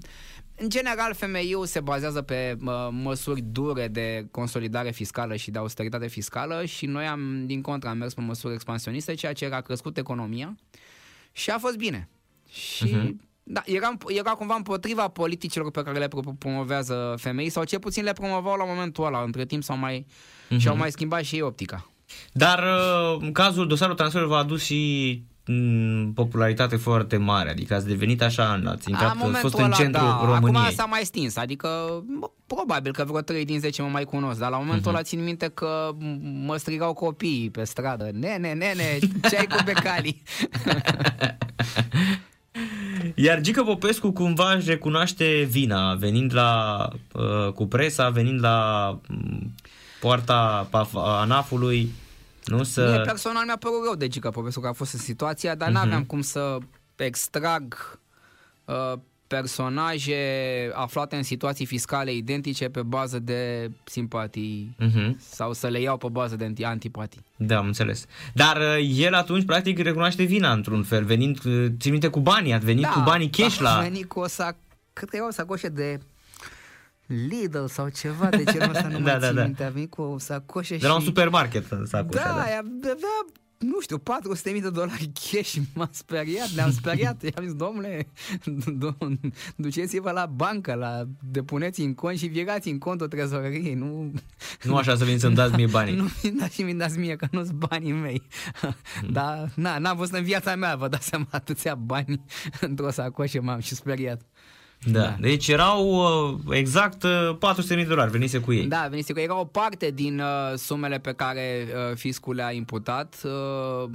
în 0.56 0.68
general, 0.68 1.14
FMI-ul 1.14 1.66
se 1.66 1.80
bazează 1.80 2.22
pe 2.22 2.56
mă, 2.58 2.90
măsuri 2.92 3.40
dure 3.40 3.88
de 3.88 4.26
consolidare 4.30 4.90
fiscală 4.90 5.36
și 5.36 5.50
de 5.50 5.58
austeritate 5.58 6.06
fiscală 6.06 6.64
și 6.64 6.86
noi 6.86 7.06
am, 7.06 7.46
din 7.46 7.60
contră, 7.60 7.88
am 7.88 7.98
mers 7.98 8.14
pe 8.14 8.20
măsuri 8.20 8.54
expansioniste, 8.54 9.14
ceea 9.14 9.32
ce 9.32 9.48
a 9.52 9.60
crescut 9.60 9.96
economia 9.96 10.56
și 11.32 11.50
a 11.50 11.58
fost 11.58 11.76
bine. 11.76 12.08
Și 12.48 12.88
uh-huh 12.88 13.24
da, 13.48 13.62
era, 13.64 13.96
era 14.06 14.30
cumva 14.30 14.54
împotriva 14.54 15.08
politicilor 15.08 15.70
pe 15.70 15.82
care 15.82 15.98
le 15.98 16.08
promovează 16.38 17.14
femei 17.18 17.48
sau 17.48 17.64
ce 17.64 17.78
puțin 17.78 18.04
le 18.04 18.12
promovau 18.12 18.56
la 18.56 18.64
momentul 18.64 19.06
ăla. 19.06 19.22
Între 19.22 19.44
timp 19.44 19.62
s-au 19.62 19.76
mai, 19.76 20.06
uh-huh. 20.06 20.56
și-au 20.56 20.76
mai 20.76 20.90
schimbat 20.90 21.22
și 21.22 21.34
ei 21.34 21.42
optica. 21.42 21.90
Dar 22.32 22.58
uh, 22.58 23.16
în 23.20 23.32
cazul 23.32 23.66
dosarul 23.66 23.94
transferului 23.94 24.32
v-a 24.32 24.40
adus 24.40 24.64
și 24.64 25.22
mm, 25.46 26.12
popularitate 26.12 26.76
foarte 26.76 27.16
mare, 27.16 27.50
adică 27.50 27.74
ați 27.74 27.86
devenit 27.86 28.22
așa, 28.22 28.60
ați 28.64 28.90
intrat, 28.90 29.10
a 29.10 29.38
fost 29.38 29.58
în 29.58 29.70
centrul 29.70 30.08
da, 30.08 30.20
României. 30.24 30.62
Acum 30.62 30.74
s-a 30.74 30.84
mai 30.84 31.04
stins, 31.04 31.36
adică 31.36 31.68
probabil 32.46 32.92
că 32.92 33.04
vreo 33.04 33.20
3 33.20 33.44
din 33.44 33.60
10 33.60 33.82
mă 33.82 33.88
mai 33.88 34.04
cunosc, 34.04 34.38
dar 34.38 34.50
la 34.50 34.58
momentul 34.58 34.92
uh-huh. 34.92 34.94
ăla 34.94 35.02
țin 35.02 35.24
minte 35.24 35.48
că 35.48 35.90
mă 36.44 36.56
strigau 36.56 36.92
copiii 36.92 37.50
pe 37.50 37.64
stradă, 37.64 38.10
nene, 38.12 38.52
nene, 38.52 38.98
ce 39.28 39.36
ai 39.36 39.46
cu 39.46 39.56
becali? 39.64 40.22
Iar 43.14 43.40
Gică 43.40 43.62
Popescu 43.62 44.10
cumva 44.10 44.52
își 44.52 44.68
recunoaște 44.68 45.46
vina, 45.50 45.94
venind 45.94 46.34
la, 46.34 46.88
uh, 47.12 47.52
cu 47.52 47.66
presa, 47.66 48.08
venind 48.08 48.40
la 48.40 48.88
um, 49.10 49.54
poarta 50.00 50.68
ANAF-ului, 50.94 51.92
nu 52.44 52.62
să... 52.62 52.90
Mie 52.90 53.00
personal 53.00 53.44
mi-a 53.44 53.56
părut 53.56 53.84
rău 53.84 53.94
de 53.94 54.08
Gică 54.08 54.30
Popescu 54.30 54.60
că 54.60 54.68
a 54.68 54.72
fost 54.72 54.92
în 54.92 54.98
situația, 54.98 55.54
dar 55.54 55.68
uh-huh. 55.68 55.72
n-aveam 55.72 56.04
cum 56.04 56.20
să 56.20 56.58
extrag 56.96 57.98
uh, 58.64 58.92
personaje 59.26 60.20
aflate 60.74 61.16
în 61.16 61.22
situații 61.22 61.66
fiscale 61.66 62.12
identice 62.12 62.68
pe 62.68 62.82
bază 62.82 63.18
de 63.18 63.70
simpatii 63.84 64.76
uh-huh. 64.80 65.10
sau 65.18 65.52
să 65.52 65.66
le 65.66 65.80
iau 65.80 65.96
pe 65.96 66.08
bază 66.10 66.36
de 66.36 66.64
antipatii. 66.64 67.24
Da, 67.36 67.56
am 67.56 67.66
înțeles. 67.66 68.04
Dar 68.34 68.56
uh, 68.56 68.94
el 68.96 69.14
atunci 69.14 69.44
practic 69.44 69.78
recunoaște 69.78 70.22
vina 70.22 70.52
într-un 70.52 70.82
fel, 70.82 71.04
venind, 71.04 71.44
uh, 71.44 71.66
ții 71.78 71.90
minte, 71.90 72.08
cu 72.08 72.20
banii, 72.20 72.52
a 72.52 72.58
venit 72.58 72.82
da, 72.82 72.88
cu 72.88 73.00
banii 73.00 73.30
cash 73.30 73.56
da, 73.56 73.62
la... 73.62 73.78
a 73.78 73.82
venit 73.82 74.08
cu 74.08 74.20
o 74.20 74.26
sac, 74.26 74.56
cred 74.92 75.08
că 75.08 75.16
era 75.16 75.26
o 75.26 75.30
sacoșă 75.30 75.68
de 75.68 76.00
Lidl 77.06 77.64
sau 77.64 77.88
ceva, 77.88 78.28
de 78.28 78.44
ce 78.44 78.58
nu 78.58 78.70
ăsta 78.70 78.88
nu 78.88 78.98
da, 78.98 79.10
mai 79.10 79.18
da, 79.18 79.32
da. 79.32 79.42
minte, 79.42 79.64
a 79.64 79.68
venit 79.68 79.90
cu 79.90 80.02
o 80.02 80.18
sacoșă 80.18 80.68
de 80.68 80.74
și... 80.74 80.80
De 80.80 80.86
la 80.86 80.94
un 80.94 81.00
supermarket 81.00 81.64
sacoșa, 81.84 82.22
da. 82.22 82.34
da. 82.34 82.40
avea 82.40 82.62
nu 83.58 83.80
știu, 83.80 83.98
400.000 83.98 84.60
de 84.60 84.70
dolari 84.70 85.10
cash 85.30 85.56
m-a 85.74 85.88
speriat, 85.92 86.48
ne-am 86.48 86.70
speriat. 86.70 87.22
I-am 87.22 87.44
zis, 87.44 87.54
domnule, 87.54 88.08
duceți-vă 89.56 90.10
la 90.10 90.26
bancă, 90.26 90.74
la 90.74 91.04
depuneți 91.30 91.80
în 91.80 91.94
cont 91.94 92.18
și 92.18 92.26
virați 92.26 92.68
în 92.68 92.78
contul 92.78 93.08
trezoreriei. 93.08 93.74
Nu, 93.74 94.12
nu 94.62 94.76
așa 94.76 94.96
să 94.96 95.04
vin 95.04 95.18
să-mi 95.18 95.34
dați 95.34 95.54
mie 95.54 95.66
banii. 95.66 95.94
Nu 95.96 96.08
da 96.38 96.48
și 96.48 96.62
mi 96.62 96.74
dați 96.74 96.98
mie, 96.98 97.16
că 97.16 97.26
nu-s 97.30 97.50
banii 97.50 97.92
mei. 97.92 98.22
Mm. 98.62 99.12
Dar 99.12 99.52
na, 99.54 99.78
n-am 99.78 99.96
văzut 99.96 100.14
în 100.14 100.24
viața 100.24 100.56
mea, 100.56 100.76
vă 100.76 100.88
dați 100.88 101.06
seama, 101.08 101.26
atâția 101.30 101.74
bani 101.74 102.24
într-o 102.60 102.90
sacoșă 102.90 103.40
m-am 103.42 103.60
și 103.60 103.74
speriat. 103.74 104.20
Da. 104.84 105.00
da. 105.00 105.16
Deci 105.20 105.48
erau 105.48 105.88
uh, 105.88 106.56
exact 106.56 107.04
400.000 107.04 107.66
de 107.68 107.84
dolari, 107.84 108.10
venise 108.10 108.38
cu 108.38 108.52
ei. 108.52 108.66
Da, 108.66 108.86
venise 108.90 109.12
cu 109.12 109.18
ei. 109.18 109.24
Era 109.24 109.38
o 109.38 109.44
parte 109.44 109.90
din 109.90 110.20
uh, 110.20 110.56
sumele 110.56 110.98
pe 110.98 111.12
care 111.12 111.66
uh, 111.68 111.96
fiscul 111.96 112.34
le-a 112.34 112.50
imputat. 112.50 113.20
Uh, 113.24 113.90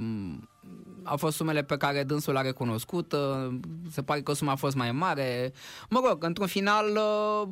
au 1.02 1.16
fost 1.16 1.36
sumele 1.36 1.62
pe 1.62 1.76
care 1.76 2.02
dânsul 2.02 2.36
a 2.36 2.40
recunoscut. 2.40 3.12
Uh, 3.12 3.54
se 3.90 4.02
pare 4.02 4.20
că 4.20 4.32
suma 4.32 4.52
a 4.52 4.56
fost 4.56 4.76
mai 4.76 4.92
mare. 4.92 5.52
Mă 5.88 6.00
rog, 6.08 6.24
într-un 6.24 6.46
final... 6.46 6.86
Uh, 7.42 7.48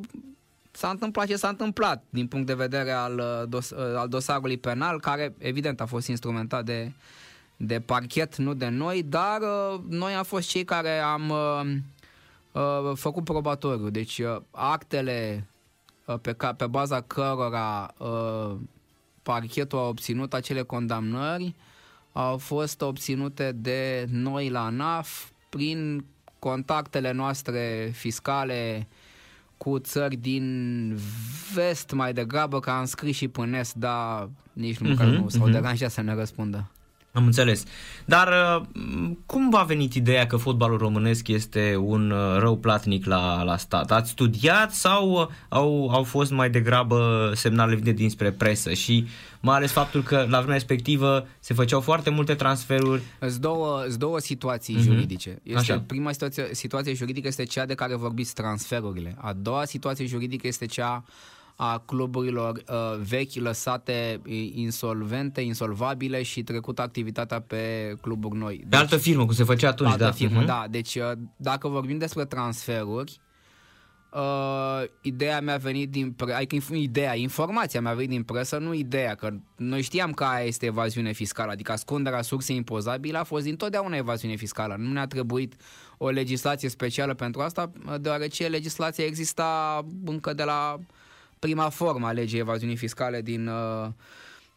s-a 0.71 0.89
întâmplat 0.89 1.27
ce 1.27 1.35
s-a 1.35 1.47
întâmplat 1.47 2.03
din 2.09 2.27
punct 2.27 2.47
de 2.47 2.53
vedere 2.53 2.91
al, 2.91 3.17
uh, 3.17 3.49
dos, 3.49 3.69
uh, 3.69 3.95
al 3.95 4.07
dosarului 4.07 4.57
penal, 4.57 4.99
care 4.99 5.33
evident 5.37 5.81
a 5.81 5.85
fost 5.85 6.07
instrumentat 6.07 6.65
de, 6.65 6.91
de 7.57 7.79
parchet, 7.79 8.37
nu 8.37 8.53
de 8.53 8.67
noi, 8.67 9.03
dar 9.03 9.41
uh, 9.41 9.79
noi 9.89 10.13
am 10.13 10.23
fost 10.23 10.49
cei 10.49 10.63
care 10.63 10.99
am 10.99 11.29
uh, 11.29 11.75
uh, 12.51 12.91
făcut 12.93 13.23
probatoriu. 13.23 13.89
Deci 13.89 14.19
uh, 14.19 14.41
actele 14.51 15.47
uh, 16.05 16.19
pe, 16.21 16.33
ca, 16.33 16.53
pe 16.53 16.67
baza 16.67 17.01
cărora 17.01 17.93
uh, 17.97 18.55
parchetul 19.23 19.79
a 19.79 19.87
obținut 19.87 20.33
acele 20.33 20.61
condamnări 20.61 21.55
au 22.11 22.37
fost 22.37 22.81
obținute 22.81 23.51
de 23.51 24.07
noi 24.09 24.49
la 24.49 24.69
NAF 24.69 25.29
prin 25.49 26.05
contactele 26.39 27.11
noastre 27.11 27.91
fiscale 27.93 28.87
cu 29.57 29.79
țări 29.79 30.15
din 30.15 30.97
vest 31.53 31.91
mai 31.91 32.13
degrabă, 32.13 32.59
că 32.59 32.69
am 32.69 32.85
scris 32.85 33.15
și 33.15 33.27
până 33.27 33.57
est, 33.57 33.75
dar 33.75 34.29
nici 34.53 34.77
nu, 34.77 34.93
uh-huh, 34.93 35.19
nu 35.19 35.29
s-au 35.29 35.49
uh-huh. 35.49 35.51
deranjat 35.51 35.91
să 35.91 36.01
ne 36.01 36.13
răspundă. 36.13 36.70
Am 37.13 37.25
înțeles. 37.25 37.63
Dar 38.05 38.27
uh, 38.27 39.11
cum 39.25 39.49
v-a 39.49 39.63
venit 39.63 39.93
ideea 39.93 40.27
că 40.27 40.37
fotbalul 40.37 40.77
românesc 40.77 41.27
este 41.27 41.75
un 41.79 42.11
uh, 42.11 42.37
rău 42.39 42.57
platnic 42.57 43.05
la, 43.05 43.43
la 43.43 43.57
stat? 43.57 43.91
Ați 43.91 44.09
studiat 44.09 44.73
sau 44.73 45.11
uh, 45.11 45.27
au, 45.49 45.89
au 45.89 46.03
fost 46.03 46.31
mai 46.31 46.49
degrabă 46.49 47.31
semnale 47.35 47.71
venite 47.71 47.91
dinspre 47.91 48.31
presă 48.31 48.73
și 48.73 49.07
mai 49.41 49.55
ales 49.55 49.71
faptul 49.71 50.03
că 50.03 50.15
la 50.29 50.37
vremea 50.37 50.55
respectivă 50.55 51.27
se 51.39 51.53
făceau 51.53 51.81
foarte 51.81 52.09
multe 52.09 52.33
transferuri? 52.33 53.01
Sunt 53.19 53.33
două, 53.33 53.83
sunt 53.87 53.99
două 53.99 54.19
situații 54.19 54.77
uh-huh. 54.77 54.83
juridice. 54.83 55.39
Este, 55.43 55.59
Așa. 55.59 55.83
prima 55.87 56.11
situație, 56.11 56.47
situație 56.51 56.93
juridică 56.93 57.27
este 57.27 57.43
cea 57.43 57.65
de 57.65 57.73
care 57.73 57.95
vorbiți, 57.95 58.33
transferurile. 58.33 59.15
A 59.17 59.33
doua 59.33 59.65
situație 59.65 60.05
juridică 60.05 60.47
este 60.47 60.65
cea 60.65 61.03
a 61.63 61.77
cluburilor 61.85 62.51
uh, 62.69 62.99
vechi 63.09 63.33
lăsate 63.33 64.21
i- 64.25 64.51
insolvente, 64.55 65.41
insolvabile 65.41 66.23
și 66.23 66.43
trecut 66.43 66.79
activitatea 66.79 67.41
pe 67.41 67.93
cluburi 68.01 68.37
noi. 68.37 68.65
Pe 68.69 68.75
altă 68.75 68.97
firmă, 68.97 69.25
cum 69.25 69.33
se 69.33 69.43
făcea 69.43 69.67
atunci, 69.69 69.91
altă 69.91 70.03
da. 70.03 70.11
firmă, 70.11 70.37
Mhm. 70.37 70.45
da. 70.45 70.65
Deci, 70.69 70.95
uh, 70.95 71.11
dacă 71.35 71.67
vorbim 71.67 71.97
despre 71.97 72.25
transferuri, 72.25 73.19
uh, 74.13 74.83
ideea 75.01 75.41
mi-a 75.41 75.57
venit 75.57 75.89
din 75.91 76.11
pre- 76.11 76.33
adică 76.33 76.55
inf- 76.55 76.75
ideea, 76.81 77.15
informația 77.15 77.81
mi-a 77.81 77.93
venit 77.93 78.09
din 78.09 78.23
presă, 78.23 78.57
nu 78.57 78.73
ideea, 78.73 79.15
că 79.15 79.29
noi 79.57 79.81
știam 79.81 80.11
că 80.11 80.23
aia 80.23 80.45
este 80.45 80.65
evaziune 80.65 81.11
fiscală, 81.11 81.51
adică 81.51 81.71
ascunderea 81.71 82.21
sursei 82.21 82.55
impozabile 82.55 83.17
a 83.17 83.23
fost 83.23 83.43
dintotdeauna 83.43 83.95
evaziune 83.95 84.35
fiscală. 84.35 84.75
Nu 84.77 84.91
ne-a 84.91 85.07
trebuit 85.07 85.53
o 85.97 86.09
legislație 86.09 86.69
specială 86.69 87.13
pentru 87.13 87.41
asta, 87.41 87.71
deoarece 87.99 88.47
legislația 88.47 89.05
exista 89.05 89.81
încă 90.05 90.33
de 90.33 90.43
la 90.43 90.77
prima 91.41 91.69
formă 91.69 92.07
a 92.07 92.11
legii 92.11 92.39
evaziunii 92.39 92.75
fiscale 92.75 93.21
din, 93.21 93.47
uh, 93.47 93.87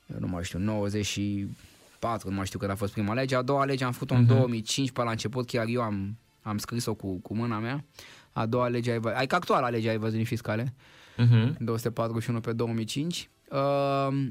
eu 0.06 0.16
nu 0.18 0.26
mai 0.26 0.44
știu, 0.44 0.58
94, 0.58 2.28
nu 2.28 2.34
mai 2.36 2.46
știu 2.46 2.58
când 2.58 2.70
a 2.70 2.74
fost 2.74 2.92
prima 2.92 3.14
lege. 3.14 3.34
A 3.36 3.42
doua 3.42 3.64
lege 3.64 3.84
am 3.84 3.92
făcut-o 3.92 4.14
în 4.14 4.26
2005, 4.26 4.90
pe 4.90 5.02
la 5.02 5.10
început 5.10 5.46
chiar 5.46 5.66
eu 5.68 5.80
am, 5.82 6.16
am 6.42 6.58
scris-o 6.58 6.94
cu, 6.94 7.14
cu 7.22 7.34
mâna 7.34 7.58
mea. 7.58 7.84
A 8.32 8.46
doua 8.46 8.68
lege, 8.68 8.90
a 8.90 8.94
eva- 8.94 9.14
adică 9.16 9.34
actuala 9.34 9.68
lege 9.68 9.88
a 9.88 9.92
evaziunii 9.92 10.26
fiscale, 10.26 10.74
Mhm. 11.16 11.56
241 11.64 12.40
pe 12.40 12.52
2005. 12.52 13.28
Uh, 13.50 14.26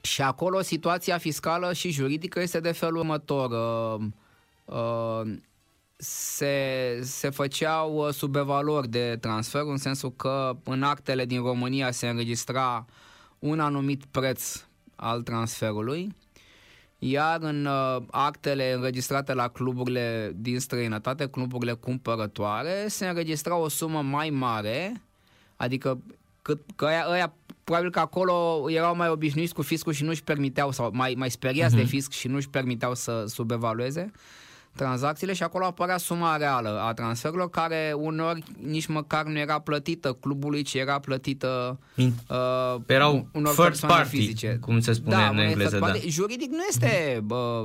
și 0.00 0.22
acolo 0.22 0.60
situația 0.60 1.18
fiscală 1.18 1.72
și 1.72 1.90
juridică 1.90 2.40
este 2.40 2.60
de 2.60 2.72
felul 2.72 2.96
următor. 2.96 3.50
Uh, 3.50 4.06
uh, 4.64 5.32
se, 6.02 6.98
se 7.02 7.30
făceau 7.30 7.94
uh, 7.94 8.12
subevaluări 8.12 8.88
de 8.88 9.16
transfer, 9.20 9.62
în 9.62 9.76
sensul 9.76 10.12
că 10.16 10.56
în 10.64 10.82
actele 10.82 11.24
din 11.24 11.42
România 11.42 11.90
se 11.90 12.08
înregistra 12.08 12.86
un 13.38 13.60
anumit 13.60 14.04
preț 14.10 14.64
al 14.96 15.22
transferului, 15.22 16.16
iar 16.98 17.38
în 17.40 17.64
uh, 17.64 18.02
actele 18.10 18.72
înregistrate 18.72 19.34
la 19.34 19.48
cluburile 19.48 20.32
din 20.36 20.60
străinătate, 20.60 21.28
cluburile 21.28 21.72
cumpărătoare, 21.72 22.86
se 22.88 23.08
înregistra 23.08 23.56
o 23.56 23.68
sumă 23.68 24.02
mai 24.02 24.30
mare, 24.30 25.02
adică 25.56 26.00
cât, 26.42 26.60
că 26.76 26.84
ăia, 26.84 27.06
ăia 27.10 27.32
probabil 27.64 27.90
că 27.90 27.98
acolo 27.98 28.64
erau 28.70 28.96
mai 28.96 29.08
obișnuiți 29.08 29.54
cu 29.54 29.62
fiscul 29.62 29.92
și 29.92 30.04
nu-și 30.04 30.24
permiteau, 30.24 30.70
sau 30.70 30.90
mai, 30.92 31.14
mai 31.16 31.30
speriați 31.30 31.74
uh-huh. 31.74 31.78
de 31.78 31.84
fisc 31.84 32.12
și 32.12 32.28
nu-și 32.28 32.48
permiteau 32.48 32.94
să 32.94 33.24
subevalueze 33.26 34.10
tranzacțiile 34.76 35.32
și 35.32 35.42
acolo 35.42 35.64
apărea 35.64 35.96
suma 35.96 36.36
reală 36.36 36.80
a 36.80 36.92
transferurilor 36.92 37.50
care 37.50 37.92
uneori 37.96 38.42
nici 38.62 38.86
măcar 38.86 39.24
nu 39.24 39.38
era 39.38 39.58
plătită 39.58 40.12
clubului, 40.12 40.62
ci 40.62 40.74
era 40.74 40.98
plătită 40.98 41.78
In- 41.96 42.12
uh, 42.28 42.80
Erau 42.86 43.28
unor 43.32 43.52
third 43.52 43.66
persoane 43.68 43.94
party, 43.94 44.16
fizice. 44.16 44.58
cum 44.60 44.80
se 44.80 44.92
spune 44.92 45.14
da, 45.16 45.22
în 45.28 45.34
unei 45.34 45.46
engleză, 45.46 45.68
third 45.68 45.82
da. 45.82 45.90
party. 45.90 46.08
Juridic 46.08 46.50
nu 46.50 46.62
este 46.68 47.20
bă, 47.24 47.64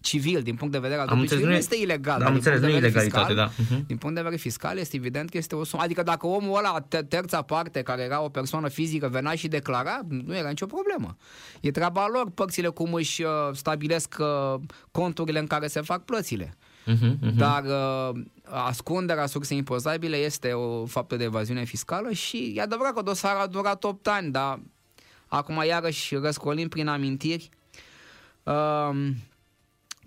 civil 0.00 0.42
din 0.42 0.54
punct 0.54 0.72
de 0.72 0.78
vedere 0.78 1.00
al 1.00 1.08
Am 1.08 1.16
dreptului 1.16 1.42
înțeles, 1.44 1.64
civil, 1.64 1.78
nu 1.78 1.90
nu 1.90 1.92
e- 1.92 1.92
este 1.92 1.92
ilegal. 1.92 2.14
am 2.14 2.18
dar 2.18 2.28
din 2.28 2.36
înțeles, 2.36 2.58
punct 2.60 2.72
de 2.74 2.78
nu 2.78 2.86
e 2.86 2.88
vedere 2.88 3.04
ilegalitate, 3.04 3.32
fiscal, 3.32 3.64
da. 3.68 3.74
Mhm. 3.74 3.86
Din 3.86 3.96
punct 3.96 4.14
de 4.14 4.20
vedere 4.22 4.40
fiscal 4.40 4.78
este 4.78 4.96
evident 4.96 5.30
că 5.30 5.36
este 5.36 5.54
o 5.54 5.64
sumă. 5.64 5.82
Adică 5.82 6.02
dacă 6.02 6.26
omul 6.26 6.58
ăla, 6.58 6.80
te- 6.80 7.02
terța 7.02 7.42
parte, 7.42 7.82
care 7.82 8.02
era 8.02 8.20
o 8.20 8.28
persoană 8.28 8.68
fizică, 8.68 9.08
venea 9.08 9.34
și 9.34 9.48
declara, 9.48 10.00
nu 10.08 10.36
era 10.36 10.48
nicio 10.48 10.66
problemă. 10.66 11.16
E 11.60 11.70
treaba 11.70 12.06
lor, 12.12 12.30
părțile 12.30 12.68
cum 12.68 12.94
își 12.94 13.22
uh, 13.22 13.30
stabilesc 13.52 14.14
uh, 14.18 14.60
conturile 14.90 15.38
în 15.38 15.46
care 15.46 15.66
se 15.66 15.80
fac 15.80 16.04
plățile. 16.04 16.56
Mhm, 16.86 17.18
mhm. 17.20 17.36
Dar 17.36 17.64
uh, 17.64 18.20
ascunderea 18.44 19.26
sursei 19.26 19.56
impozabile 19.56 20.16
este 20.16 20.52
o 20.52 20.86
faptă 20.86 21.16
de 21.16 21.24
evaziune 21.24 21.64
fiscală 21.64 22.12
și 22.12 22.52
e 22.56 22.60
adevărat 22.60 22.94
că 22.94 23.02
dosarul 23.02 23.40
a 23.40 23.46
durat 23.46 23.84
8 23.84 24.06
ani, 24.08 24.30
dar 24.30 24.60
acum 25.26 25.62
iarăși 25.66 26.14
răscolim 26.16 26.68
prin 26.68 26.88
amintiri. 26.88 27.48
Uh, 28.42 29.10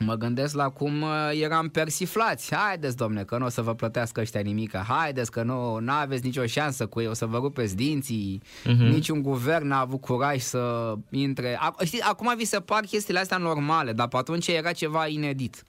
mă 0.06 0.16
gândesc 0.16 0.56
la 0.56 0.70
cum 0.70 1.02
uh, 1.02 1.10
eram 1.42 1.68
persiflați. 1.70 2.56
Haideți, 2.56 2.96
domne, 2.96 3.24
că 3.24 3.38
nu 3.38 3.46
o 3.46 3.50
să 3.50 3.62
vă 3.62 3.74
plătească 3.76 4.20
ăștia 4.22 4.42
nimic. 4.42 4.76
Haideți 4.78 5.32
că 5.32 5.44
nu 5.44 5.80
aveți 5.88 6.26
nicio 6.26 6.46
șansă 6.46 6.88
cu 6.88 7.00
ei, 7.00 7.08
o 7.08 7.14
să 7.14 7.26
vă 7.26 7.38
rupeți 7.38 7.76
dinții. 7.76 8.42
Mhm. 8.66 8.84
Niciun 8.84 9.22
guvern 9.22 9.68
n-a 9.68 9.80
avut 9.80 10.02
curaj 10.02 10.40
să 10.40 10.94
intre. 11.10 11.56
Ac- 11.56 11.86
știi, 11.86 12.02
acum 12.02 12.34
vi 12.38 12.46
se 12.46 12.60
par 12.60 12.84
chestiile 12.84 13.20
astea 13.20 13.38
normale, 13.38 13.94
dar 13.94 14.08
pe 14.08 14.18
atunci 14.18 14.48
era 14.48 14.72
ceva 14.72 15.08
inedit. 15.08 15.64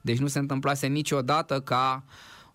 Deci 0.00 0.18
nu 0.18 0.26
se 0.26 0.38
întâmplase 0.38 0.86
niciodată 0.86 1.60
ca 1.60 2.04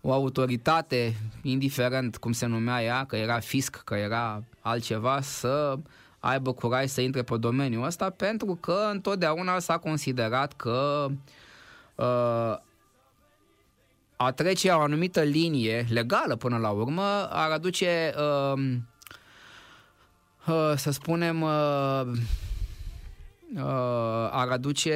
o 0.01 0.13
autoritate, 0.13 1.15
indiferent 1.41 2.17
cum 2.17 2.31
se 2.31 2.45
numea 2.45 2.83
ea, 2.83 3.05
că 3.05 3.15
era 3.15 3.39
fisc, 3.39 3.81
că 3.83 3.95
era 3.95 4.43
altceva, 4.61 5.21
să 5.21 5.77
aibă 6.21 6.53
curaj 6.53 6.87
să 6.87 7.01
intre 7.01 7.23
pe 7.23 7.37
domeniul 7.37 7.85
ăsta, 7.85 8.09
pentru 8.09 8.55
că 8.55 8.89
întotdeauna 8.91 9.59
s-a 9.59 9.77
considerat 9.77 10.53
că 10.53 11.07
uh, 11.95 12.57
a 14.15 14.31
trece 14.31 14.69
o 14.69 14.79
anumită 14.79 15.21
linie 15.21 15.85
legală 15.89 16.35
până 16.35 16.57
la 16.57 16.69
urmă 16.69 17.27
ar 17.29 17.51
aduce, 17.51 18.13
uh, 18.17 18.61
uh, 20.47 20.73
să 20.75 20.91
spunem, 20.91 21.41
uh, 21.41 22.01
uh, 22.05 22.19
ar 24.31 24.47
aduce 24.49 24.93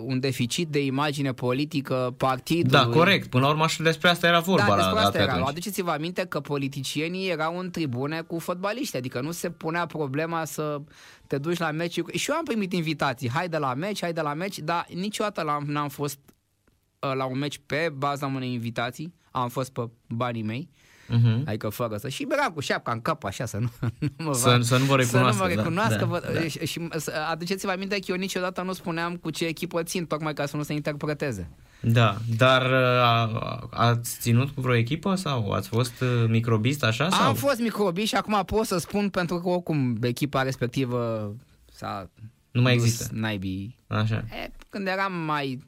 un 0.00 0.20
deficit 0.20 0.68
de 0.68 0.84
imagine 0.84 1.32
politică 1.32 2.14
partidului. 2.16 2.84
Da, 2.84 2.86
corect. 2.86 3.30
Până 3.30 3.44
la 3.44 3.50
urmă 3.50 3.66
și 3.66 3.82
despre 3.82 4.08
asta 4.08 4.26
era 4.26 4.40
vorba 4.40 4.66
Da, 4.66 4.68
la, 4.68 4.76
despre 4.76 4.94
la 4.94 5.00
asta 5.00 5.10
pe 5.10 5.22
era. 5.22 5.32
atunci. 5.32 5.48
Aduceți-vă 5.48 5.90
aminte 5.90 6.26
că 6.26 6.40
politicienii 6.40 7.28
erau 7.28 7.58
în 7.58 7.70
tribune 7.70 8.20
cu 8.20 8.38
fotbaliști, 8.38 8.96
adică 8.96 9.20
nu 9.20 9.30
se 9.30 9.50
punea 9.50 9.86
problema 9.86 10.44
să 10.44 10.80
te 11.26 11.38
duci 11.38 11.58
la 11.58 11.70
meci. 11.70 12.00
Și 12.12 12.30
eu 12.30 12.36
am 12.36 12.44
primit 12.44 12.72
invitații, 12.72 13.30
hai 13.30 13.48
de 13.48 13.56
la 13.56 13.74
meci, 13.74 14.00
hai 14.00 14.12
de 14.12 14.20
la 14.20 14.34
meci, 14.34 14.58
dar 14.58 14.86
niciodată 14.94 15.42
l-am, 15.42 15.64
n-am 15.66 15.88
fost 15.88 16.18
uh, 16.98 17.12
la 17.14 17.24
un 17.24 17.38
meci 17.38 17.60
pe 17.66 17.92
baza 17.96 18.26
unei 18.26 18.52
invitații, 18.52 19.14
am 19.30 19.48
fost 19.48 19.72
pe 19.72 19.88
banii 20.08 20.42
mei, 20.42 20.68
Mhm. 21.08 21.42
adică 21.46 21.68
fără 21.68 21.96
să... 21.96 22.08
Și 22.08 22.24
beream 22.24 22.52
cu 22.52 22.60
șapca 22.60 22.92
în 22.92 23.00
cap 23.00 23.24
așa 23.24 23.44
să 23.46 23.56
nu, 23.58 23.70
nu 24.16 24.24
mă 24.24 24.34
Să- 24.34 24.48
va- 24.48 24.62
să 24.62 24.76
nu 24.78 24.84
vă 24.84 25.02
Să 25.02 25.16
nu 25.18 25.26
recunoască, 25.26 25.42
mă 25.42 25.48
da, 25.48 25.54
recunoască. 25.54 25.96
da, 25.98 26.04
vă, 26.04 26.22
da. 26.34 26.40
Și, 26.40 26.66
și 26.66 26.88
să- 26.96 27.12
aduceți-vă 27.30 27.72
aminte 27.72 27.94
că 27.98 28.04
eu 28.08 28.16
niciodată 28.16 28.62
nu 28.62 28.72
spuneam 28.72 29.16
cu 29.16 29.30
ce 29.30 29.44
echipă 29.46 29.82
țin, 29.82 30.06
tocmai 30.06 30.32
ca 30.34 30.46
să 30.46 30.56
nu 30.56 30.62
se 30.62 30.72
interpreteze. 30.72 31.50
Da, 31.80 32.16
dar 32.36 32.62
uh, 32.62 33.02
a, 33.02 33.30
ați 33.70 34.16
ținut 34.20 34.50
cu 34.50 34.60
vreo 34.60 34.74
echipă 34.74 35.14
sau 35.14 35.50
ați 35.50 35.68
fost 35.68 36.00
uh, 36.00 36.24
microbist 36.28 36.84
așa? 36.84 37.08
Sau? 37.10 37.26
Am 37.26 37.34
fost 37.34 37.58
microbi 37.60 38.04
și 38.04 38.14
acum 38.14 38.42
pot 38.46 38.66
să 38.66 38.78
spun 38.78 39.08
pentru 39.08 39.36
că 39.40 39.48
oricum 39.48 39.96
echipa 40.00 40.42
respectivă 40.42 41.34
s-a 41.72 42.10
Nu 42.50 42.62
mai 42.62 42.74
dus 42.76 42.84
există. 42.84 43.12
naibii. 43.16 43.78
Așa. 43.86 44.14
E, 44.44 44.50
când 44.68 44.86
eram 44.86 45.12
mai 45.12 45.64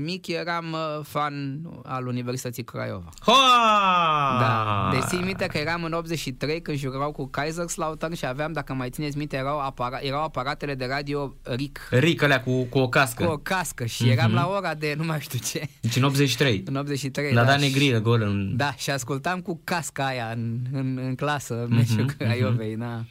mic 0.00 0.26
eram 0.26 0.72
uh, 0.72 1.04
fan 1.04 1.60
al 1.84 2.06
Universității 2.06 2.64
Craiova. 2.64 3.08
Hoa! 3.20 4.38
Da. 4.40 4.88
Deci 4.92 5.02
țin 5.02 5.24
minte 5.24 5.46
că 5.46 5.58
eram 5.58 5.84
în 5.84 5.92
83 5.92 6.62
când 6.62 6.78
jucau 6.78 7.12
cu 7.12 7.26
Kaiserslautern 7.26 8.14
și 8.14 8.26
aveam, 8.26 8.52
dacă 8.52 8.72
mai 8.74 8.90
țineți 8.90 9.16
minte, 9.18 9.36
erau, 9.36 9.58
apara- 9.60 10.00
erau 10.00 10.22
aparatele 10.22 10.74
de 10.74 10.86
radio 10.90 11.34
RIC 11.42 11.78
Ric 11.90 12.22
alea 12.22 12.42
cu, 12.42 12.62
cu 12.64 12.78
o 12.78 12.88
cască. 12.88 13.24
cu 13.24 13.30
o 13.30 13.36
cască 13.36 13.84
și 13.84 14.08
eram 14.08 14.32
la 14.32 14.48
ora 14.48 14.74
de 14.74 14.94
nu 14.98 15.04
mai 15.04 15.20
știu 15.20 15.38
ce, 15.38 15.68
Deci 15.80 15.96
în 15.96 16.02
83. 16.02 16.62
în 16.66 16.76
83. 16.76 17.32
L-a 17.32 17.40
da, 17.44 17.46
dat 17.50 17.60
și- 17.60 17.64
negrilă 17.64 17.98
gol 18.00 18.20
în... 18.22 18.56
Da, 18.56 18.72
și 18.74 18.90
ascultam 18.90 19.40
cu 19.40 19.60
casca 19.64 20.06
aia 20.06 20.30
în, 20.34 20.58
în, 20.72 20.98
în 21.02 21.14
clasă, 21.14 21.66
Mhm, 21.68 21.74
meciul 21.74 22.10
Craiovei, 22.18 22.76
da. 22.76 23.04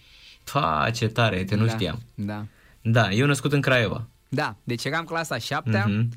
Pa, 0.51 0.89
ce 0.93 1.07
tare, 1.07 1.43
te 1.43 1.55
nu 1.55 1.65
da, 1.65 1.71
știam. 1.71 1.99
Da. 2.15 2.45
Da, 2.81 3.11
eu 3.11 3.25
născut 3.25 3.53
în 3.53 3.61
Craiova. 3.61 4.07
Da, 4.29 4.55
deci 4.63 4.83
eram 4.85 5.03
clasa 5.03 5.37
7 5.37 5.83
Mhm. 5.87 6.09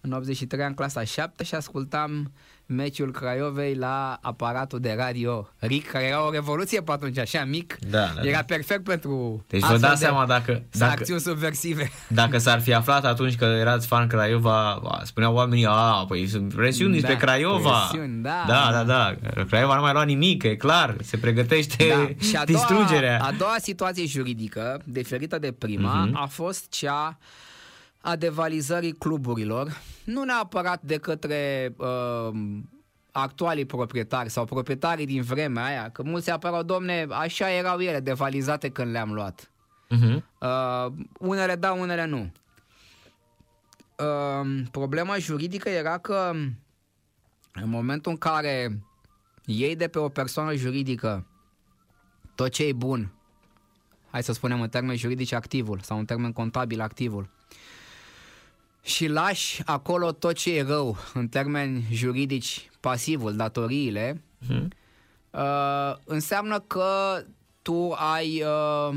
În 0.00 0.12
83 0.12 0.64
am 0.64 0.74
clasa 0.74 1.04
7 1.04 1.44
și 1.44 1.54
ascultam 1.54 2.32
meciul 2.66 3.12
Craiovei 3.12 3.74
la 3.74 4.18
aparatul 4.22 4.80
de 4.80 4.94
radio 4.98 5.48
RIC, 5.58 5.90
care 5.90 6.04
era 6.04 6.26
o 6.26 6.30
revoluție 6.30 6.80
pe 6.82 6.92
atunci, 6.92 7.18
așa 7.18 7.44
mic. 7.44 7.76
Da, 7.90 7.98
da, 8.14 8.20
Era 8.22 8.36
da. 8.36 8.42
perfect 8.46 8.84
pentru 8.84 9.44
Deci 9.48 9.60
vă 9.60 9.66
astfel 9.66 9.88
dați 9.88 10.00
de 10.00 10.06
seama 10.06 10.26
dacă, 10.26 10.62
dacă, 10.70 10.90
acțiuni 10.92 11.20
subversive. 11.20 11.90
dacă 12.08 12.38
s-ar 12.38 12.60
fi 12.60 12.72
aflat 12.74 13.04
atunci 13.04 13.36
că 13.36 13.44
erați 13.44 13.86
fan 13.86 14.06
Craiova, 14.06 14.70
a, 14.72 15.00
spuneau 15.04 15.34
oamenii, 15.34 15.66
a, 15.68 16.04
păi 16.08 16.26
sunt 16.26 16.54
presiuni 16.54 16.92
despre 16.92 17.12
Da, 17.12 17.18
Craiova. 17.18 17.86
presiuni, 17.88 18.22
da. 18.22 18.44
Da, 18.46 18.68
da, 18.72 18.84
da. 18.84 19.14
Craiova 19.48 19.74
nu 19.74 19.80
mai 19.80 19.92
lua 19.92 20.04
nimic, 20.04 20.42
e 20.42 20.56
clar, 20.56 20.96
se 21.02 21.16
pregătește 21.16 21.86
Da. 21.88 22.08
Și 22.28 22.36
a 22.36 22.44
doua, 22.44 22.58
distrugerea. 22.58 23.20
a 23.22 23.32
doua 23.38 23.56
situație 23.60 24.06
juridică, 24.06 24.80
diferită 24.84 25.38
de 25.38 25.52
prima, 25.52 26.04
Mhm. 26.04 26.16
a 26.16 26.26
fost 26.26 26.68
cea 26.70 27.18
a 28.00 28.16
devalizării 28.16 28.92
cluburilor, 28.92 29.80
nu 30.04 30.24
neapărat 30.24 30.82
de 30.82 30.96
către 30.96 31.74
uh, 31.76 32.30
actualii 33.12 33.64
proprietari 33.64 34.28
sau 34.28 34.44
proprietarii 34.44 35.06
din 35.06 35.22
vremea 35.22 35.64
aia, 35.64 35.90
că 35.90 36.02
mulți 36.02 36.24
se 36.24 36.30
apărau, 36.30 36.62
domne, 36.62 37.06
așa 37.10 37.50
erau 37.50 37.80
ele 37.80 38.00
devalizate 38.00 38.68
când 38.68 38.90
le-am 38.90 39.12
luat. 39.12 39.50
Uh-huh. 39.90 40.22
Uh, 40.40 40.92
unele 41.18 41.54
da, 41.54 41.72
unele 41.72 42.04
nu. 42.04 42.32
Uh, 43.98 44.62
problema 44.70 45.18
juridică 45.18 45.68
era 45.68 45.98
că 45.98 46.32
în 47.52 47.68
momentul 47.68 48.12
în 48.12 48.18
care 48.18 48.82
iei 49.44 49.76
de 49.76 49.88
pe 49.88 49.98
o 49.98 50.08
persoană 50.08 50.54
juridică 50.54 51.26
tot 52.34 52.50
ce 52.50 52.64
e 52.64 52.72
bun, 52.72 53.12
hai 54.10 54.22
să 54.22 54.32
spunem 54.32 54.60
în 54.60 54.68
termeni 54.68 54.98
juridici 54.98 55.32
activul 55.32 55.80
sau 55.80 55.98
în 55.98 56.04
termen 56.04 56.32
contabil 56.32 56.80
activul, 56.80 57.30
și 58.82 59.06
lași 59.06 59.62
acolo 59.64 60.12
tot 60.12 60.34
ce 60.34 60.56
e 60.56 60.62
rău 60.62 60.96
în 61.14 61.28
termeni 61.28 61.84
juridici 61.92 62.70
pasivul, 62.80 63.36
datoriile, 63.36 64.22
uh-huh. 64.44 64.66
uh, 65.30 65.96
înseamnă 66.04 66.58
că 66.58 67.22
tu 67.62 67.92
ai 67.92 68.42
uh, 68.42 68.96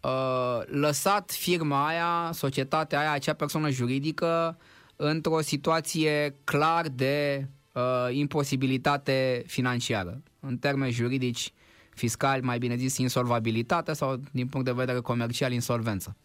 uh, 0.00 0.60
lăsat 0.66 1.30
firma 1.30 1.86
aia, 1.86 2.30
societatea 2.32 2.98
aia, 2.98 3.12
acea 3.12 3.32
persoană 3.32 3.70
juridică 3.70 4.58
într-o 4.96 5.40
situație 5.40 6.36
clar 6.44 6.88
de 6.88 7.46
uh, 7.72 7.82
imposibilitate 8.10 9.42
financiară. 9.46 10.22
În 10.40 10.56
termeni 10.56 10.92
juridici 10.92 11.52
fiscali, 11.94 12.42
mai 12.42 12.58
bine 12.58 12.76
zis, 12.76 12.96
insolvabilitate 12.96 13.92
sau, 13.92 14.20
din 14.32 14.46
punct 14.46 14.66
de 14.66 14.72
vedere 14.72 14.98
comercial, 14.98 15.52
insolvență. 15.52 16.16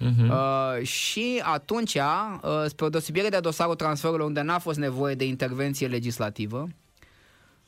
Uh-huh. 0.00 0.28
Uh, 0.28 0.86
și 0.86 1.42
atunci, 1.44 1.94
uh, 1.94 2.64
spre 2.66 2.84
o 2.84 2.88
deosebire 2.88 3.28
de 3.28 3.38
dosarul 3.40 3.74
transferului 3.74 4.26
unde 4.26 4.40
n-a 4.40 4.58
fost 4.58 4.78
nevoie 4.78 5.14
de 5.14 5.24
intervenție 5.24 5.86
legislativă, 5.86 6.68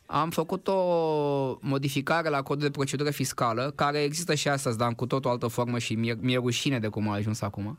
am 0.07 0.31
făcut 0.31 0.69
o 0.69 1.59
modificare 1.61 2.29
la 2.29 2.43
codul 2.43 2.63
de 2.63 2.71
procedură 2.71 3.11
fiscală, 3.11 3.73
care 3.75 3.99
există 4.03 4.35
și 4.35 4.49
astăzi, 4.49 4.77
dar 4.79 4.95
cu 4.95 5.07
tot 5.07 5.25
o 5.25 5.31
altă 5.31 5.47
formă 5.47 5.79
și 5.79 5.95
mi-e, 5.95 6.17
mi-e 6.21 6.37
rușine 6.37 6.79
de 6.79 6.89
cum 6.89 7.09
a 7.09 7.15
ajuns 7.15 7.41
acum. 7.41 7.79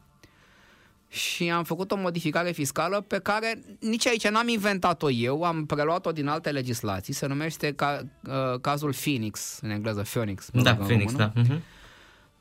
Și 1.07 1.49
am 1.49 1.63
făcut 1.63 1.91
o 1.91 1.95
modificare 1.95 2.51
fiscală 2.51 3.01
pe 3.01 3.19
care 3.19 3.61
nici 3.79 4.07
aici 4.07 4.27
n-am 4.27 4.47
inventat-o 4.47 5.09
eu, 5.09 5.43
am 5.43 5.65
preluat-o 5.65 6.11
din 6.11 6.27
alte 6.27 6.51
legislații, 6.51 7.13
se 7.13 7.27
numește 7.27 7.73
ca, 7.73 8.01
uh, 8.27 8.59
cazul 8.61 8.93
Phoenix, 8.93 9.59
în 9.61 9.69
engleză 9.69 10.01
Phoenix. 10.01 10.49
Da, 10.53 10.75
Phoenix, 10.75 11.11
română. 11.11 11.31
da. 11.35 11.41
Uh-huh. 11.41 11.59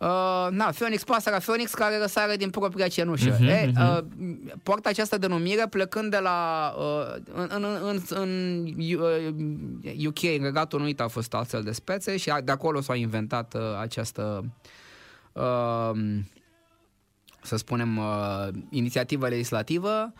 Uh, 0.00 0.46
na, 0.50 0.70
Phoenix, 0.70 1.04
pasăra 1.04 1.38
Phoenix 1.38 1.74
care 1.74 1.98
răsare 1.98 2.36
din 2.36 2.50
propria 2.50 2.88
cenușă. 2.88 3.36
Uh-huh, 3.36 3.48
e, 3.48 3.72
uh, 3.76 3.98
poartă 4.62 4.88
această 4.88 5.18
denumire 5.18 5.66
plecând 5.66 6.10
de 6.10 6.18
la 6.18 6.72
uh, 6.78 7.22
în, 7.34 7.48
în, 7.54 7.64
în, 7.82 8.00
în 8.08 8.64
UK, 10.06 10.22
în 10.22 10.42
Regatul 10.42 10.80
Unit 10.80 11.00
a 11.00 11.08
fost 11.08 11.34
altfel 11.34 11.62
de 11.62 11.72
spețe 11.72 12.16
și 12.16 12.32
de 12.44 12.52
acolo 12.52 12.80
s-a 12.80 12.94
inventat 12.94 13.54
uh, 13.54 13.60
această 13.80 14.44
uh, 15.32 15.90
să 17.42 17.56
spunem 17.56 17.96
uh, 17.96 18.48
inițiativă 18.70 19.28
legislativă 19.28 20.12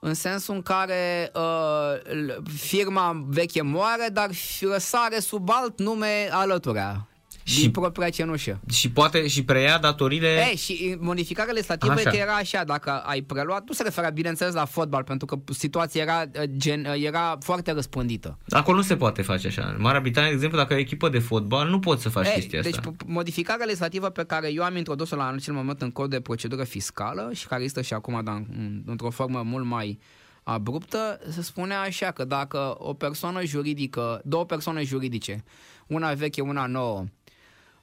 în 0.00 0.14
sensul 0.14 0.54
în 0.54 0.62
care 0.62 1.32
uh, 1.34 2.44
firma 2.56 3.24
veche 3.26 3.62
moare, 3.62 4.08
dar 4.12 4.30
răsare 4.60 5.18
sub 5.18 5.48
alt 5.50 5.78
nume 5.78 6.28
alăturea 6.30 7.09
și, 7.50 7.60
din 7.60 7.70
propria 7.70 8.08
cenușă. 8.08 8.60
Și 8.70 8.90
poate 8.90 9.28
și 9.28 9.44
preia 9.44 9.78
datorile... 9.78 10.48
E, 10.52 10.56
și 10.56 10.96
modificarea 10.98 11.52
legislativă 11.52 11.92
așa. 11.92 12.10
era 12.10 12.32
așa, 12.32 12.64
dacă 12.64 12.90
ai 12.90 13.20
preluat, 13.20 13.68
nu 13.68 13.74
se 13.74 13.82
referă 13.82 14.10
bineînțeles 14.14 14.54
la 14.54 14.64
fotbal, 14.64 15.02
pentru 15.02 15.26
că 15.26 15.38
situația 15.52 16.02
era, 16.02 16.22
uh, 16.34 16.42
gen, 16.56 16.84
uh, 16.84 17.04
era 17.04 17.38
foarte 17.40 17.72
răspândită. 17.72 18.38
Acolo 18.48 18.76
nu 18.76 18.82
se 18.82 18.96
poate 18.96 19.22
face 19.22 19.46
așa. 19.46 19.72
În 19.74 19.80
Marea 19.80 20.00
Britanie, 20.00 20.28
de 20.28 20.34
exemplu, 20.34 20.58
dacă 20.58 20.74
ai 20.74 20.80
echipă 20.80 21.08
de 21.08 21.18
fotbal, 21.18 21.68
nu 21.68 21.78
poți 21.78 22.02
să 22.02 22.08
faci 22.08 22.26
e, 22.26 22.32
chestia 22.32 22.60
deci, 22.60 22.76
asta. 22.76 22.90
Deci 22.90 23.08
modificarea 23.08 23.64
legislativă 23.64 24.08
pe 24.08 24.24
care 24.24 24.52
eu 24.52 24.62
am 24.62 24.76
introdus-o 24.76 25.16
la 25.16 25.28
acel 25.28 25.54
moment 25.54 25.82
în 25.82 25.90
cod 25.90 26.10
de 26.10 26.20
procedură 26.20 26.64
fiscală 26.64 27.30
și 27.32 27.46
care 27.46 27.62
este 27.62 27.82
și 27.82 27.94
acum 27.94 28.20
dar, 28.24 28.44
într-o 28.86 29.10
formă 29.10 29.42
mult 29.42 29.64
mai 29.64 29.98
abruptă, 30.42 31.20
se 31.30 31.42
spune 31.42 31.74
așa 31.74 32.10
că 32.10 32.24
dacă 32.24 32.74
o 32.78 32.94
persoană 32.94 33.44
juridică, 33.44 34.20
două 34.24 34.44
persoane 34.44 34.82
juridice, 34.82 35.44
una 35.86 36.12
veche, 36.12 36.40
una 36.40 36.66
nouă, 36.66 37.04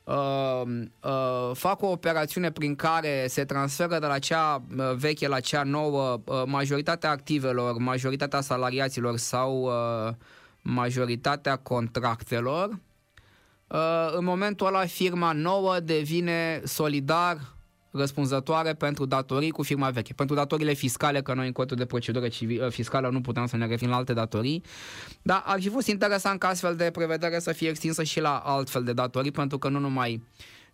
uh, 0.08 0.62
uh, 1.04 1.52
fac 1.54 1.82
o 1.82 1.88
operațiune 1.88 2.52
prin 2.52 2.76
care 2.76 3.26
se 3.28 3.46
transferă 3.46 4.00
de 4.00 4.06
la 4.06 4.20
cea 4.20 4.63
uh, 4.78 4.96
veche 4.96 5.28
la 5.28 5.39
cea 5.39 5.63
nouă 5.63 6.22
uh, 6.26 6.43
majoritatea 6.46 7.10
activelor, 7.10 7.78
majoritatea 7.78 8.41
salariaților 8.41 9.17
sau 9.17 9.62
uh, 9.62 10.13
majoritatea 10.62 11.56
contractelor, 11.56 12.70
uh, 13.67 14.10
în 14.12 14.24
momentul 14.24 14.67
ăla 14.67 14.86
firma 14.86 15.32
nouă 15.32 15.80
devine 15.80 16.62
solidar 16.63 17.57
răspunzătoare 17.97 18.73
pentru 18.73 19.05
datorii 19.05 19.49
cu 19.49 19.63
firma 19.63 19.89
veche. 19.89 20.13
Pentru 20.13 20.36
datoriile 20.36 20.73
fiscale, 20.73 21.21
că 21.21 21.33
noi 21.33 21.45
în 21.45 21.51
codul 21.51 21.77
de 21.77 21.86
procedură 21.86 22.27
civil, 22.27 22.71
fiscală 22.71 23.10
nu 23.10 23.21
putem 23.21 23.45
să 23.45 23.57
ne 23.57 23.65
referim 23.65 23.89
la 23.89 23.95
alte 23.95 24.13
datorii, 24.13 24.63
dar 25.21 25.43
ar 25.45 25.62
fi 25.62 25.69
fost 25.69 25.88
interesant 25.88 26.39
ca 26.39 26.47
astfel 26.47 26.75
de 26.75 26.89
prevedere 26.91 27.39
să 27.39 27.51
fie 27.51 27.69
extinsă 27.69 28.03
și 28.03 28.19
la 28.19 28.38
altfel 28.38 28.83
de 28.83 28.93
datorii, 28.93 29.31
pentru 29.31 29.57
că 29.57 29.69
nu 29.69 29.79
numai 29.79 30.23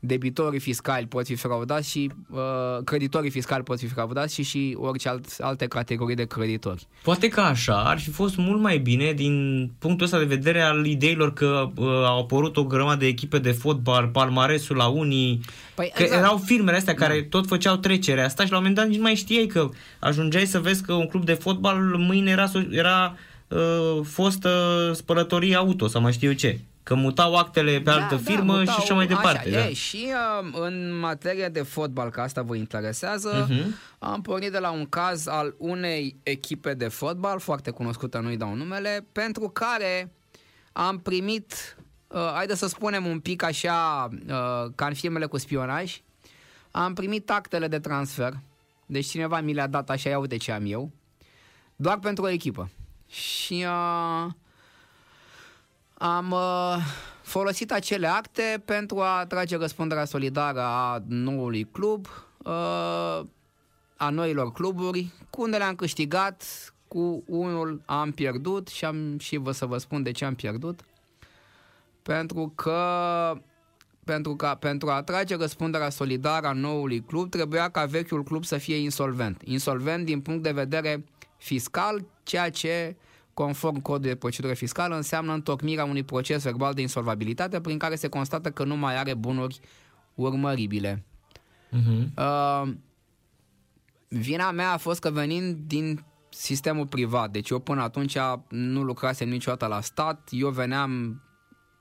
debitorii 0.06 0.60
fiscali 0.60 1.06
pot 1.06 1.26
fi 1.26 1.36
fraudați 1.36 1.90
și 1.90 2.12
uh, 2.30 2.40
creditorii 2.84 3.30
fiscali 3.30 3.64
pot 3.64 3.80
fi 3.80 3.88
fraudați 3.88 4.34
și 4.34 4.44
și 4.44 4.78
orice 4.80 5.10
alt, 5.10 5.26
alte 5.40 5.68
categorii 5.68 6.16
de 6.16 6.26
creditori. 6.26 6.88
Poate 7.04 7.28
că 7.28 7.42
așa 7.42 7.84
ar 7.84 8.00
fi 8.00 8.10
fost 8.10 8.36
mult 8.38 8.62
mai 8.62 8.78
bine 8.78 9.12
din 9.12 9.70
punctul 9.80 10.06
ăsta 10.06 10.18
de 10.18 10.24
vedere 10.24 10.62
al 10.62 10.86
ideilor 10.86 11.34
că 11.34 11.70
uh, 11.76 11.86
au 11.88 12.20
apărut 12.20 12.58
o 12.58 12.64
grămadă 12.64 13.00
de 13.00 13.08
echipe 13.08 13.38
de 13.38 13.52
fotbal, 13.52 14.08
palmaresul 14.08 14.76
la 14.76 14.88
unii, 14.88 15.42
păi, 15.76 15.92
că 15.96 16.04
exact. 16.04 16.22
erau 16.22 16.38
firmele 16.38 16.78
astea 16.78 16.94
care 16.94 17.22
da. 17.22 17.28
tot 17.30 17.48
făceau 17.48 17.76
trecerea 17.76 18.26
asta 18.26 18.44
și 18.46 18.52
la 18.52 18.58
un 18.58 18.64
moment 18.64 18.80
dat 18.80 18.88
nici 18.88 18.98
nu 18.98 19.04
mai 19.04 19.16
știai 19.16 19.46
că 19.46 19.70
ajungeai 20.00 20.46
să 20.46 20.60
vezi 20.60 20.84
că 20.84 20.94
un 20.94 21.08
club 21.08 21.26
de 21.26 21.34
fotbal 21.34 21.78
mâine 21.98 22.32
era, 22.32 22.52
era 22.70 23.16
uh, 23.48 24.06
fostă 24.06 24.50
spălătorie 24.96 25.56
auto 25.56 25.88
sau 25.88 26.02
mai 26.02 26.12
știu 26.12 26.28
eu 26.28 26.36
ce 26.36 26.60
că 26.84 26.96
mutau 26.96 27.36
actele 27.36 27.72
pe 27.72 27.80
da, 27.80 27.94
altă 27.94 28.16
da, 28.16 28.32
firmă 28.32 28.58
mutau, 28.58 28.74
și 28.74 28.80
așa 28.82 28.94
mai 28.94 29.08
departe. 29.08 29.50
Așa, 29.50 29.60
da. 29.60 29.68
e, 29.68 29.74
și 29.74 30.08
uh, 30.42 30.50
în 30.62 31.00
materie 31.00 31.48
de 31.48 31.62
fotbal, 31.62 32.10
că 32.10 32.22
asta 32.22 32.42
vă 32.42 32.56
interesează, 32.56 33.48
uh-huh. 33.48 33.66
am 34.00 34.22
pornit 34.22 34.52
de 34.52 34.60
la 34.60 34.72
un 34.72 34.86
caz 34.86 35.28
al 35.28 35.56
unei 35.58 36.16
echipe 36.24 36.74
de 36.74 36.88
fotbal, 36.88 37.40
foarte 37.40 37.72
cunoscută, 37.72 38.20
nu-i 38.20 38.38
dau 38.38 38.54
numele, 38.54 39.06
pentru 39.12 39.50
care 39.50 40.12
am 40.72 41.00
primit, 41.00 41.78
uh, 42.08 42.32
haideți 42.34 42.60
să 42.60 42.68
spunem 42.68 43.06
un 43.06 43.20
pic 43.20 43.44
așa, 43.44 44.10
uh, 44.12 44.72
ca 44.76 44.86
în 44.86 44.94
filmele 44.94 45.26
cu 45.26 45.38
spionaj, 45.38 46.02
am 46.72 46.94
primit 46.94 47.30
actele 47.30 47.68
de 47.68 47.80
transfer, 47.80 48.34
deci 48.86 49.06
cineva 49.06 49.42
mi 49.42 49.54
le-a 49.54 49.68
dat 49.68 49.90
așa, 49.90 50.10
iau 50.10 50.26
de 50.26 50.38
ce 50.38 50.52
am 50.52 50.64
eu, 50.66 50.92
doar 51.76 52.00
pentru 52.00 52.24
o 52.24 52.30
echipă. 52.30 52.70
Și... 53.08 53.66
Uh, 53.68 54.32
am 56.04 56.32
uh, 56.32 56.76
folosit 57.22 57.72
acele 57.72 58.08
acte 58.08 58.62
pentru 58.66 59.00
a 59.00 59.26
trage 59.26 59.58
răspunderea 59.58 60.06
solidară 60.06 60.62
a 60.62 61.04
noului 61.08 61.64
club, 61.64 62.08
uh, 62.38 63.22
a 63.98 64.10
noilor 64.10 64.52
cluburi, 64.52 65.12
cu 65.30 65.42
unele 65.42 65.64
am 65.64 65.76
câștigat, 65.76 66.44
cu 66.88 67.24
unul 67.26 67.82
am 67.86 68.12
pierdut 68.12 68.68
și 68.68 68.86
am 68.86 69.18
și 69.20 69.38
vă 69.38 69.52
să 69.52 69.66
vă 69.66 69.78
spun 69.78 70.04
de 70.04 70.12
ce 70.12 70.26
am 70.26 70.36
pierdut. 70.36 70.80
Pentru 72.02 72.52
că 72.56 72.78
pentru, 74.04 74.36
că, 74.36 74.58
pentru 74.60 74.90
a 74.90 74.96
atrage 74.96 75.36
răspunderea 75.36 75.90
solidară 75.90 76.48
a 76.48 76.54
noului 76.54 77.04
club, 77.04 77.30
trebuia 77.30 77.70
ca 77.70 77.86
vechiul 77.86 78.24
club 78.24 78.46
să 78.46 78.58
fie 78.58 78.76
insolvent. 78.76 79.42
Insolvent 79.46 80.06
din 80.06 80.22
punct 80.22 80.44
de 80.44 80.52
vedere 80.52 81.06
fiscal, 81.38 82.06
ceea 82.24 82.50
ce 82.50 82.96
uh, 82.98 83.12
conform 83.34 83.82
codului 83.82 84.10
de 84.10 84.16
procedură 84.16 84.54
fiscală, 84.54 84.96
înseamnă 84.96 85.34
întocmirea 85.34 85.86
unui 85.86 86.04
proces 86.04 86.44
verbal 86.44 86.74
de 86.74 86.82
insolvabilitate 86.82 87.62
prin 87.62 87.78
care 87.78 87.96
se 87.96 88.08
constată 88.08 88.52
că 88.52 88.64
nu 88.64 88.76
mai 88.76 88.98
are 88.98 89.14
bunuri 89.14 89.60
urmăribile. 90.16 91.04
Uh-huh. 91.72 92.14
Uh, 92.18 92.74
vina 94.08 94.52
mea 94.52 94.72
a 94.72 94.78
fost 94.78 95.00
că 95.00 95.10
venind 95.10 95.58
din 95.68 96.04
sistemul 96.30 96.88
privat, 96.88 97.32
deci 97.32 97.50
eu 97.50 97.60
până 97.60 97.82
atunci 97.82 98.18
nu 98.50 98.84
lucrasem 98.84 99.30
niciodată 99.30 99.66
la 99.66 99.82
stat, 99.82 100.30
eu 100.32 100.50
veneam 100.50 101.22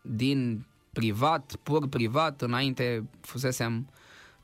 din 0.03 0.67
privat, 0.93 1.57
pur 1.63 1.89
privat, 1.89 2.43
înainte 2.43 3.09
fusesem 3.21 3.89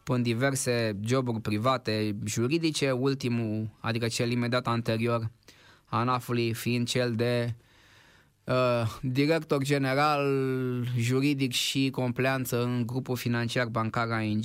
în 0.05 0.23
diverse 0.23 0.97
joburi 1.05 1.41
private 1.41 2.17
juridice, 2.25 2.91
ultimul, 2.91 3.71
adică 3.81 4.07
cel 4.07 4.31
imediat 4.31 4.67
anterior, 4.67 5.31
ANAF-ului 5.89 6.53
fiind 6.53 6.89
cel 6.89 7.15
de 7.15 7.55
uh, 8.45 8.97
director 9.03 9.63
general 9.63 10.27
juridic 10.99 11.53
și 11.53 11.91
compleanță 11.91 12.63
în 12.63 12.83
grupul 12.87 13.17
financiar 13.17 13.67
bancar 13.67 14.23
ING 14.23 14.45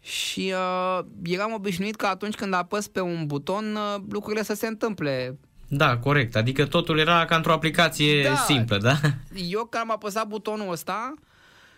Și 0.00 0.52
uh, 0.54 1.04
eram 1.22 1.52
obișnuit 1.52 1.96
că 1.96 2.06
atunci 2.06 2.34
când 2.34 2.54
apăs 2.54 2.88
pe 2.88 3.00
un 3.00 3.26
buton, 3.26 3.74
uh, 3.74 4.02
lucrurile 4.10 4.42
să 4.42 4.54
se 4.54 4.66
întâmple. 4.66 5.38
Da, 5.68 5.98
corect. 5.98 6.36
Adică 6.36 6.66
totul 6.66 6.98
era 6.98 7.24
ca 7.24 7.36
într-o 7.36 7.52
aplicație 7.52 8.22
Da. 8.22 8.34
simplă, 8.36 8.78
da? 8.78 8.96
Eu 9.48 9.64
când 9.64 9.82
am 9.82 9.90
apăsat 9.90 10.26
butonul 10.26 10.72
ăsta 10.72 11.14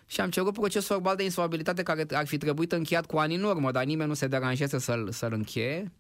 și 0.07 0.21
am 0.21 0.31
cerut 0.31 0.53
procesul 0.53 0.95
verbal 0.95 1.17
de 1.17 1.23
insolvabilitate 1.25 1.83
care 1.83 2.07
ar 2.13 2.27
fi 2.27 2.39
trebuit 2.39 2.73
încheiat 2.73 3.07
cu 3.07 3.17
ani 3.17 3.35
în 3.35 3.43
urmă, 3.43 3.71
dar 3.71 3.85
nimeni 3.85 4.09
nu 4.09 4.15
se 4.15 4.27
deranjeze 4.27 4.79
să-l, 4.79 5.09
să-l 5.11 5.33
încheie, 5.33 5.93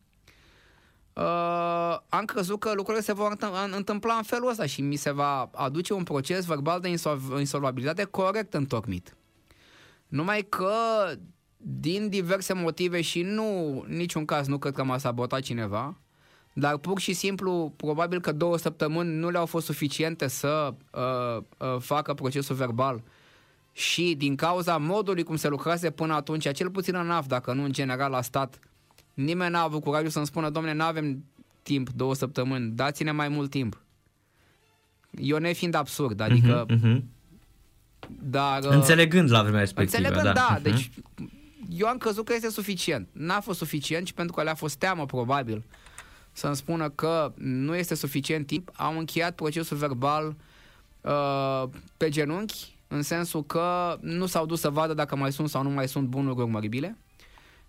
uh, 1.17 1.97
am 2.09 2.25
crezut 2.25 2.61
că 2.61 2.73
lucrurile 2.75 3.03
se 3.03 3.13
vor 3.13 3.37
întâ- 3.37 3.75
întâmpla 3.75 4.15
în 4.15 4.23
felul 4.23 4.49
ăsta 4.49 4.67
și 4.67 4.83
mi 4.83 4.97
se 4.97 5.11
va 5.11 5.51
aduce 5.55 5.93
un 5.93 6.03
proces 6.03 6.45
verbal 6.45 6.81
de 6.81 6.89
insol- 6.89 7.39
insolvabilitate 7.39 8.05
corect 8.05 8.55
întocmit. 8.55 9.17
Numai 10.09 10.47
că 10.49 10.73
din 11.57 12.09
diverse 12.09 12.53
motive 12.53 13.01
și 13.01 13.23
nu, 13.23 13.85
niciun 13.89 14.25
caz 14.25 14.47
nu 14.47 14.59
cred 14.59 14.75
că 14.75 14.85
m-a 14.85 14.99
sabotat 14.99 15.41
cineva, 15.41 15.97
dar 16.53 16.77
pur 16.77 16.99
și 16.99 17.13
simplu, 17.13 17.73
probabil 17.77 18.21
că 18.21 18.33
două 18.33 18.59
săptămâni 18.59 19.15
nu 19.15 19.31
le-au 19.31 19.47
fost 19.47 19.67
suficiente 19.67 20.29
să 20.29 20.75
uh, 20.93 21.43
uh, 21.59 21.77
facă 21.81 22.15
procesul 22.15 22.57
verbal 22.57 23.03
și 23.73 24.15
din 24.19 24.37
cauza 24.37 24.77
modului 24.77 25.23
cum 25.23 25.37
se 25.37 25.49
lucrase 25.49 25.91
până 25.91 26.15
atunci, 26.15 26.53
cel 26.53 26.71
puțin 26.71 26.95
în 26.95 27.11
AF, 27.11 27.27
dacă 27.27 27.53
nu 27.53 27.63
în 27.63 27.73
general 27.73 28.11
la 28.11 28.23
stat, 28.23 28.59
nimeni 29.17 29.51
n-a 29.51 29.63
avut 29.63 29.83
curajul 29.83 30.09
să-mi 30.11 30.27
spună, 30.27 30.51
domne, 30.51 30.73
nu 30.73 30.83
avem 30.85 31.25
timp, 31.63 31.91
două 31.91 32.15
săptămâni, 32.15 32.71
dați-ne 32.71 33.11
mai 33.11 33.29
mult 33.29 33.51
timp. 33.51 33.81
Eu 35.11 35.37
nefiind 35.39 35.75
absurd, 35.75 36.21
adică, 36.21 36.67
Mhm. 36.69 37.05
dar... 38.21 38.63
uh, 38.65 38.71
Înțelegând 38.71 39.31
la 39.31 39.43
vremea 39.43 39.61
respectivă, 39.61 39.97
Înțelegând, 40.03 40.35
da, 40.35 40.49
Mhm. 40.53 40.63
deci 40.63 40.91
eu 41.71 41.87
am 41.87 41.97
crezut 41.99 42.25
că 42.25 42.35
este 42.35 42.51
suficient. 42.51 43.09
N-a 43.13 43.41
fost 43.41 43.59
suficient 43.59 44.07
și 44.07 44.15
pentru 44.15 44.35
că 44.35 44.43
le-a 44.43 44.55
fost 44.55 44.77
teamă, 44.77 45.07
probabil, 45.07 45.65
să-mi 46.33 46.57
spună 46.57 46.89
că 46.91 47.33
nu 47.37 47.75
este 47.77 47.95
suficient 47.95 48.47
timp, 48.47 48.71
am 48.73 48.99
încheiat 48.99 49.35
procesul 49.35 49.77
verbal 49.77 50.35
uh, 51.01 51.63
pe 51.97 52.09
genunchi, 52.09 52.75
în 52.89 53.03
sensul 53.03 53.45
că 53.45 53.97
nu 54.01 54.27
s-au 54.27 54.47
dus 54.47 54.61
să 54.61 54.71
vadă 54.71 54.95
dacă 54.95 55.17
mai 55.17 55.33
sunt 55.33 55.49
sau 55.49 55.63
nu 55.63 55.71
mai 55.71 55.89
sunt 55.89 56.07
bunuri 56.09 56.41
urmăribile 56.41 56.99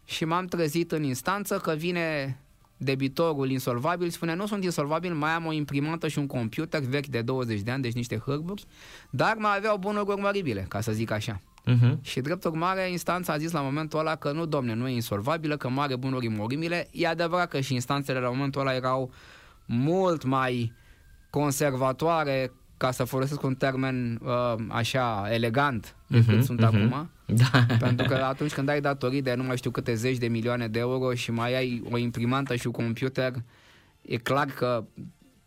și 0.08 0.26
m-am 0.26 0.46
trezit 0.46 0.91
în 0.91 1.04
instanță 1.04 1.58
că 1.58 1.74
vine 1.74 2.38
debitorul 2.78 3.50
insolvabil, 3.50 4.10
spune 4.10 4.36
nu 4.36 4.48
sunt 4.48 4.63
insolvabil, 4.63 5.13
mai 5.13 5.32
am 5.32 5.46
o 5.46 5.52
imprimantă 5.52 6.08
și 6.08 6.20
un 6.20 6.28
computer 6.28 6.82
vechi 6.82 7.08
de 7.08 7.22
20 7.22 7.62
de 7.62 7.72
ani, 7.72 7.82
deci 7.82 7.93
niște 7.93 8.17
hârburi, 8.17 8.65
dar 9.10 9.36
mai 9.38 9.58
aveau 9.58 9.78
bunuri 9.78 10.10
urmăribile, 10.10 10.65
ca 10.67 10.82
să 10.82 10.91
zic 10.91 11.12
așa. 11.12 11.41
Mhm. 11.65 12.00
Și 12.02 12.22
drept 12.22 12.43
urmare, 12.43 12.89
instanța 12.91 13.34
a 13.34 13.38
zis 13.38 13.52
la 13.52 13.62
momentul 13.62 14.00
ăla 14.00 14.15
că 14.15 14.32
nu, 14.32 14.46
domne, 14.46 14.74
nu 14.74 14.88
e 14.88 14.93
insolvabilă, 14.93 15.58
că 15.58 15.70
mare 15.70 15.96
bunuri 15.96 16.26
imorimile. 16.26 16.88
E 16.91 17.08
adevărat 17.08 17.50
că 17.50 17.60
și 17.60 17.74
instanțele 17.74 18.20
la 18.20 18.30
momentul 18.30 18.62
ăla 18.62 18.76
erau 18.76 19.12
mult 19.65 20.24
mai 20.24 20.74
conservatoare, 21.30 22.52
ca 22.77 22.91
să 22.91 23.03
folosesc 23.03 23.43
un 23.43 23.55
termen 23.55 24.19
uh, 24.23 24.55
așa 24.67 25.27
elegant 25.31 25.95
decât 26.07 26.27
Mhm, 26.27 26.41
sunt 26.41 26.59
mhm. 26.61 26.75
acum. 26.75 27.09
Da. 27.25 27.65
Pentru 27.79 28.07
că 28.07 28.15
atunci 28.15 28.53
când 28.53 28.69
ai 28.69 28.81
datorii 28.81 29.21
de 29.21 29.33
nu 29.33 29.43
mai 29.43 29.57
știu 29.57 29.71
câte 29.71 29.93
zeci 29.93 30.17
de 30.17 30.27
milioane 30.27 30.67
de 30.67 30.79
euro 30.79 31.13
și 31.13 31.31
mai 31.31 31.55
ai 31.55 31.83
o 31.91 31.97
imprimantă 31.97 32.55
și 32.55 32.67
un 32.67 32.73
computer, 32.73 33.33
e 34.01 34.17
clar 34.17 34.45
că 34.45 34.83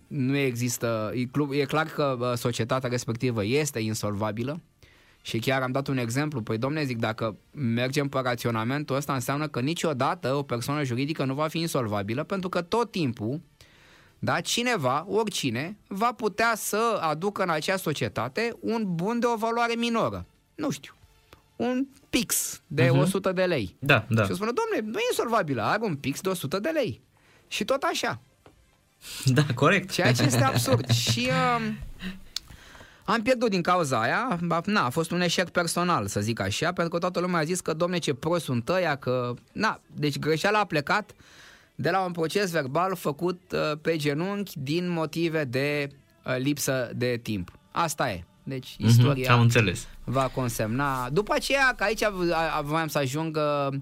nu 0.07 0.37
există, 0.37 1.13
e, 1.15 1.25
club, 1.25 1.51
e 1.53 1.65
clar 1.65 1.87
că 1.87 2.17
uh, 2.21 2.33
societatea 2.35 2.89
respectivă 2.89 3.45
este 3.45 3.79
insolvabilă 3.79 4.61
și 5.23 5.39
chiar 5.39 5.63
am 5.63 5.73
dat 5.73 5.89
un 5.89 5.97
exemplu, 5.97 6.43
păi 6.43 6.59
domne 6.59 6.85
zic, 6.85 6.99
dacă 6.99 7.37
mergem 7.51 8.09
pe 8.09 8.19
raționamentul 8.23 8.97
ăsta 8.97 9.13
înseamnă 9.15 9.49
că 9.49 9.61
niciodată 9.61 10.35
o 10.35 10.43
persoană 10.43 10.85
juridică 10.85 11.25
nu 11.25 11.35
va 11.35 11.49
fi 11.49 11.59
insolvabilă 11.59 12.23
pentru 12.23 12.49
că 12.49 12.63
tot 12.63 12.91
timpul 12.91 13.41
da, 14.23 14.41
cineva, 14.41 15.05
oricine, 15.09 15.77
va 15.89 16.13
putea 16.13 16.53
să 16.57 16.99
aducă 17.03 17.43
în 17.43 17.51
acea 17.51 17.77
societate 17.77 18.57
un 18.61 18.83
bun 18.95 19.19
de 19.19 19.27
o 19.27 19.37
valoare 19.37 19.75
minoră. 19.77 20.27
Nu 20.55 20.71
știu, 20.71 20.95
un 21.57 21.87
pix 22.11 22.61
de 22.67 22.89
Mhm. 22.91 22.99
100 22.99 23.33
de 23.33 23.45
lei. 23.45 23.77
Da, 23.79 24.05
da. 24.09 24.25
Și 24.25 24.31
o 24.31 24.35
spune, 24.35 24.51
domne, 24.53 24.91
nu 24.93 24.99
e 24.99 25.03
insolvabilă, 25.11 25.63
are 25.63 25.83
un 25.85 25.97
pix 25.97 26.21
de 26.21 26.29
100 26.29 26.59
de 26.59 26.69
lei. 26.69 27.01
Și 27.49 27.65
tot 27.65 27.83
așa. 27.83 28.21
Da, 29.25 29.43
corect. 29.55 29.91
Ceea 29.91 30.13
ce 30.13 30.23
este 30.23 30.43
absurd. 30.43 30.91
și 31.11 31.29
uh, 31.29 31.73
am 33.05 33.23
pierdut 33.23 33.51
din 33.51 33.63
cauza 33.63 34.01
aia. 34.01 34.39
Ba, 34.45 34.61
Na, 34.65 34.85
a 34.85 34.91
fost 34.91 35.11
un 35.11 35.21
eșec 35.21 35.49
personal, 35.49 36.07
să 36.07 36.21
zic 36.21 36.41
așa, 36.41 36.73
pentru 36.73 36.93
că 36.93 36.99
toată 36.99 37.21
lumea 37.21 37.41
a 37.41 37.45
zis 37.45 37.61
că, 37.61 37.73
domne, 37.73 37.99
ce 37.99 38.15
prost 38.15 38.45
sunt 38.45 38.69
ăia, 38.69 38.97
că... 38.97 39.35
Na, 39.53 39.81
deci 39.95 40.19
greșeala 40.19 40.59
a 40.59 40.65
plecat 40.65 41.11
de 41.81 41.91
la 41.91 42.01
un 42.05 42.13
proces 42.13 42.51
verbal 42.51 42.95
făcut 42.97 43.41
uh, 43.53 43.73
pe 43.83 43.97
genunchi 43.97 44.53
din 44.59 44.89
motive 44.91 45.45
de 45.45 45.89
uh, 46.27 46.37
lipsă 46.39 46.91
de 46.95 47.21
timp. 47.23 47.51
Asta 47.71 48.11
e. 48.11 48.25
Deci 48.43 48.77
Mhm, 48.79 48.89
istoria 48.89 49.33
Am 49.33 49.41
înțeles. 49.41 49.87
va 50.05 50.31
consemna. 50.35 51.09
După 51.13 51.33
aceea, 51.35 51.75
că 51.77 51.85
aici 51.85 52.03
a- 52.03 52.13
a- 52.57 52.61
voiam 52.61 52.89
să 52.89 52.99
ajung 52.99 53.37
uh, 53.37 53.79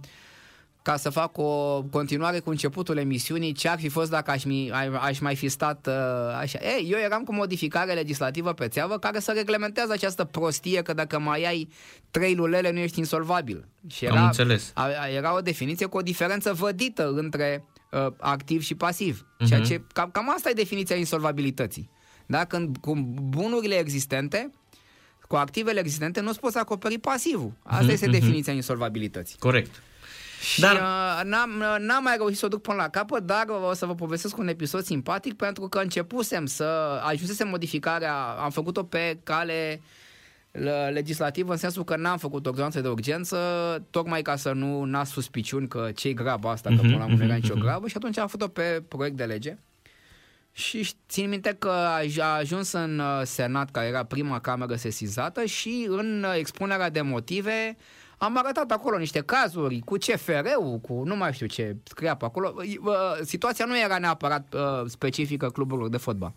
ca 0.83 0.97
să 0.97 1.11
fac 1.11 1.39
o 1.39 1.83
continuare 1.91 2.39
cu 2.39 2.51
începutul 2.51 2.97
emisiunii, 2.97 3.53
ce 3.53 3.69
ar 3.69 3.79
fi 3.79 3.89
fost 3.89 4.11
dacă 4.11 4.31
aș, 4.31 4.45
mi, 4.45 4.71
a- 4.73 4.99
aș 5.01 5.19
mai 5.19 5.35
fi 5.37 5.49
stat 5.49 5.87
uh, 5.87 5.95
așa. 6.41 6.59
Ei, 6.63 6.89
eu 6.91 6.99
eram 6.99 7.23
cu 7.23 7.35
modificare 7.35 7.93
legislativă 7.93 8.53
pe 8.53 8.69
țeavă 8.69 8.99
care 8.99 9.19
să 9.21 9.33
reglementează 9.37 9.93
această 9.93 10.25
prostie 10.25 10.83
că 10.83 10.93
dacă 10.93 11.19
mai 11.19 11.45
ai 11.45 11.69
trei 12.11 12.35
lulele 12.35 12.71
nu 12.71 12.79
ești 12.79 12.99
insolvabil. 12.99 13.65
Și 13.87 14.07
Am 14.07 14.25
înțeles. 14.25 14.71
a, 14.75 14.83
a, 15.01 15.09
era 15.09 15.35
o 15.37 15.41
definiție 15.41 15.87
cu 15.87 15.97
o 15.97 16.03
diferență 16.03 16.53
vădită 16.53 17.11
între 17.11 17.65
uh, 17.91 18.07
activ 18.19 18.63
și 18.63 18.75
pasiv. 18.75 19.27
Ceea 19.47 19.61
ce, 19.61 19.83
cam, 19.93 20.11
cam 20.11 20.31
asta 20.35 20.51
e 20.51 20.53
definiția 20.53 20.97
insolvabilității. 20.97 21.91
Da? 22.27 22.45
Când 22.45 22.77
cu 22.77 22.95
bunurile 23.23 23.75
existente, 23.75 24.51
cu 25.29 25.37
activele 25.37 25.81
existente, 25.81 26.21
nu-ți 26.21 26.41
poți 26.41 26.59
acoperi 26.59 26.99
pasivul. 26.99 27.53
Asta 27.63 27.93
este 27.93 28.07
definiția 28.11 28.53
insolvabilității. 28.53 29.39
Corect. 29.39 29.83
Și 30.53 30.61
Dar- 30.61 30.75
uh, 30.75 31.25
n-am, 31.25 31.51
n-am 31.79 32.03
mai 32.03 32.15
reușit 32.17 32.39
să 32.39 32.47
o 32.47 32.49
duc 32.49 32.63
până 32.63 32.77
la 32.77 32.89
capăt, 32.89 33.23
dar 33.23 33.45
o 33.69 33.75
să 33.75 33.87
vă 33.87 33.95
povestesc 33.95 34.37
un 34.37 34.49
episod 34.49 34.85
simpatic 34.85 35.35
pentru 35.35 35.69
că 35.69 35.79
începusem 35.79 36.47
să 36.47 36.65
ajunsesem 37.05 37.49
modificarea, 37.49 38.15
am 38.25 38.51
făcut-o 38.51 38.83
pe 38.85 39.19
cale 39.23 39.81
l- 39.81 39.83
legislativă 40.91 41.53
în 41.53 41.59
sensul 41.59 41.85
că 41.85 41.97
n-am 41.97 42.19
făcut 42.19 42.47
ordonanță 42.47 42.81
de 42.81 42.89
urgență 42.89 43.39
tocmai 43.91 44.23
ca 44.23 44.37
să 44.37 44.53
nu 44.53 44.85
nasc 44.85 45.13
suspiciuni 45.13 45.69
că 45.69 45.91
ce-i 45.95 46.15
grabă 46.15 46.49
asta, 46.49 46.69
că 46.69 46.81
până 46.81 46.97
la 46.97 47.05
urmă 47.05 47.17
nu 47.17 47.25
era 47.25 47.35
nicio 47.35 47.55
grabă 47.55 47.89
și 47.89 47.97
atunci 47.97 48.19
am 48.19 48.27
făcut-o 48.27 48.51
pe 48.51 48.83
proiect 48.89 49.17
de 49.17 49.25
lege 49.25 49.59
și 50.53 50.91
țin 51.09 51.29
minte 51.29 51.57
că 51.59 51.69
a 51.69 52.01
a 52.19 52.37
ajuns 52.37 52.73
în 52.73 52.99
uh, 52.99 53.21
Senat, 53.25 53.71
care 53.71 53.87
era 53.87 54.05
prima 54.05 54.41
cameră 54.41 54.75
sesizată 54.75 55.45
și 55.45 55.87
în 55.89 56.25
uh, 56.29 56.35
expunerea 56.39 56.91
de 56.91 57.01
motive 57.01 57.77
am 58.19 58.39
arătat 58.39 58.71
acolo 58.71 58.99
niște 58.99 59.21
cazuri 59.21 59.79
cu 59.85 59.97
CFR-ul, 59.97 60.79
cu 60.83 61.03
nu 61.05 61.17
mai 61.17 61.33
știu 61.33 61.47
ce 61.47 61.77
scria 61.83 62.15
pe 62.15 62.25
acolo. 62.25 62.55
Uh, 62.57 62.95
Situația 63.23 63.65
nu 63.65 63.79
era 63.79 63.99
neapărat 63.99 64.55
uh, 64.55 64.87
specifică 64.87 65.51
cluburilor 65.51 65.89
de 65.89 65.97
fotbal. 65.97 66.33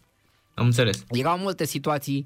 Am 0.53 0.65
înțeles. 0.65 1.03
Erau 1.09 1.37
multe 1.37 1.65
situații 1.65 2.25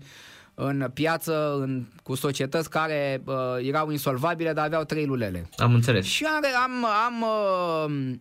în 0.56 0.90
piață 0.94 1.56
în, 1.60 1.86
cu 2.04 2.16
societăți 2.16 2.70
care 2.70 3.22
uh, 3.26 3.36
erau 3.62 3.92
insolvabile, 3.92 4.54
dar 4.54 4.66
aveau 4.66 4.84
trei 4.84 5.06
lulele. 5.06 5.50
Am 5.58 5.74
înțeles. 5.74 6.06
Și 6.06 6.26
am, 6.26 6.44
am, 6.64 6.86
am 6.86 7.22
uh, 7.22 8.16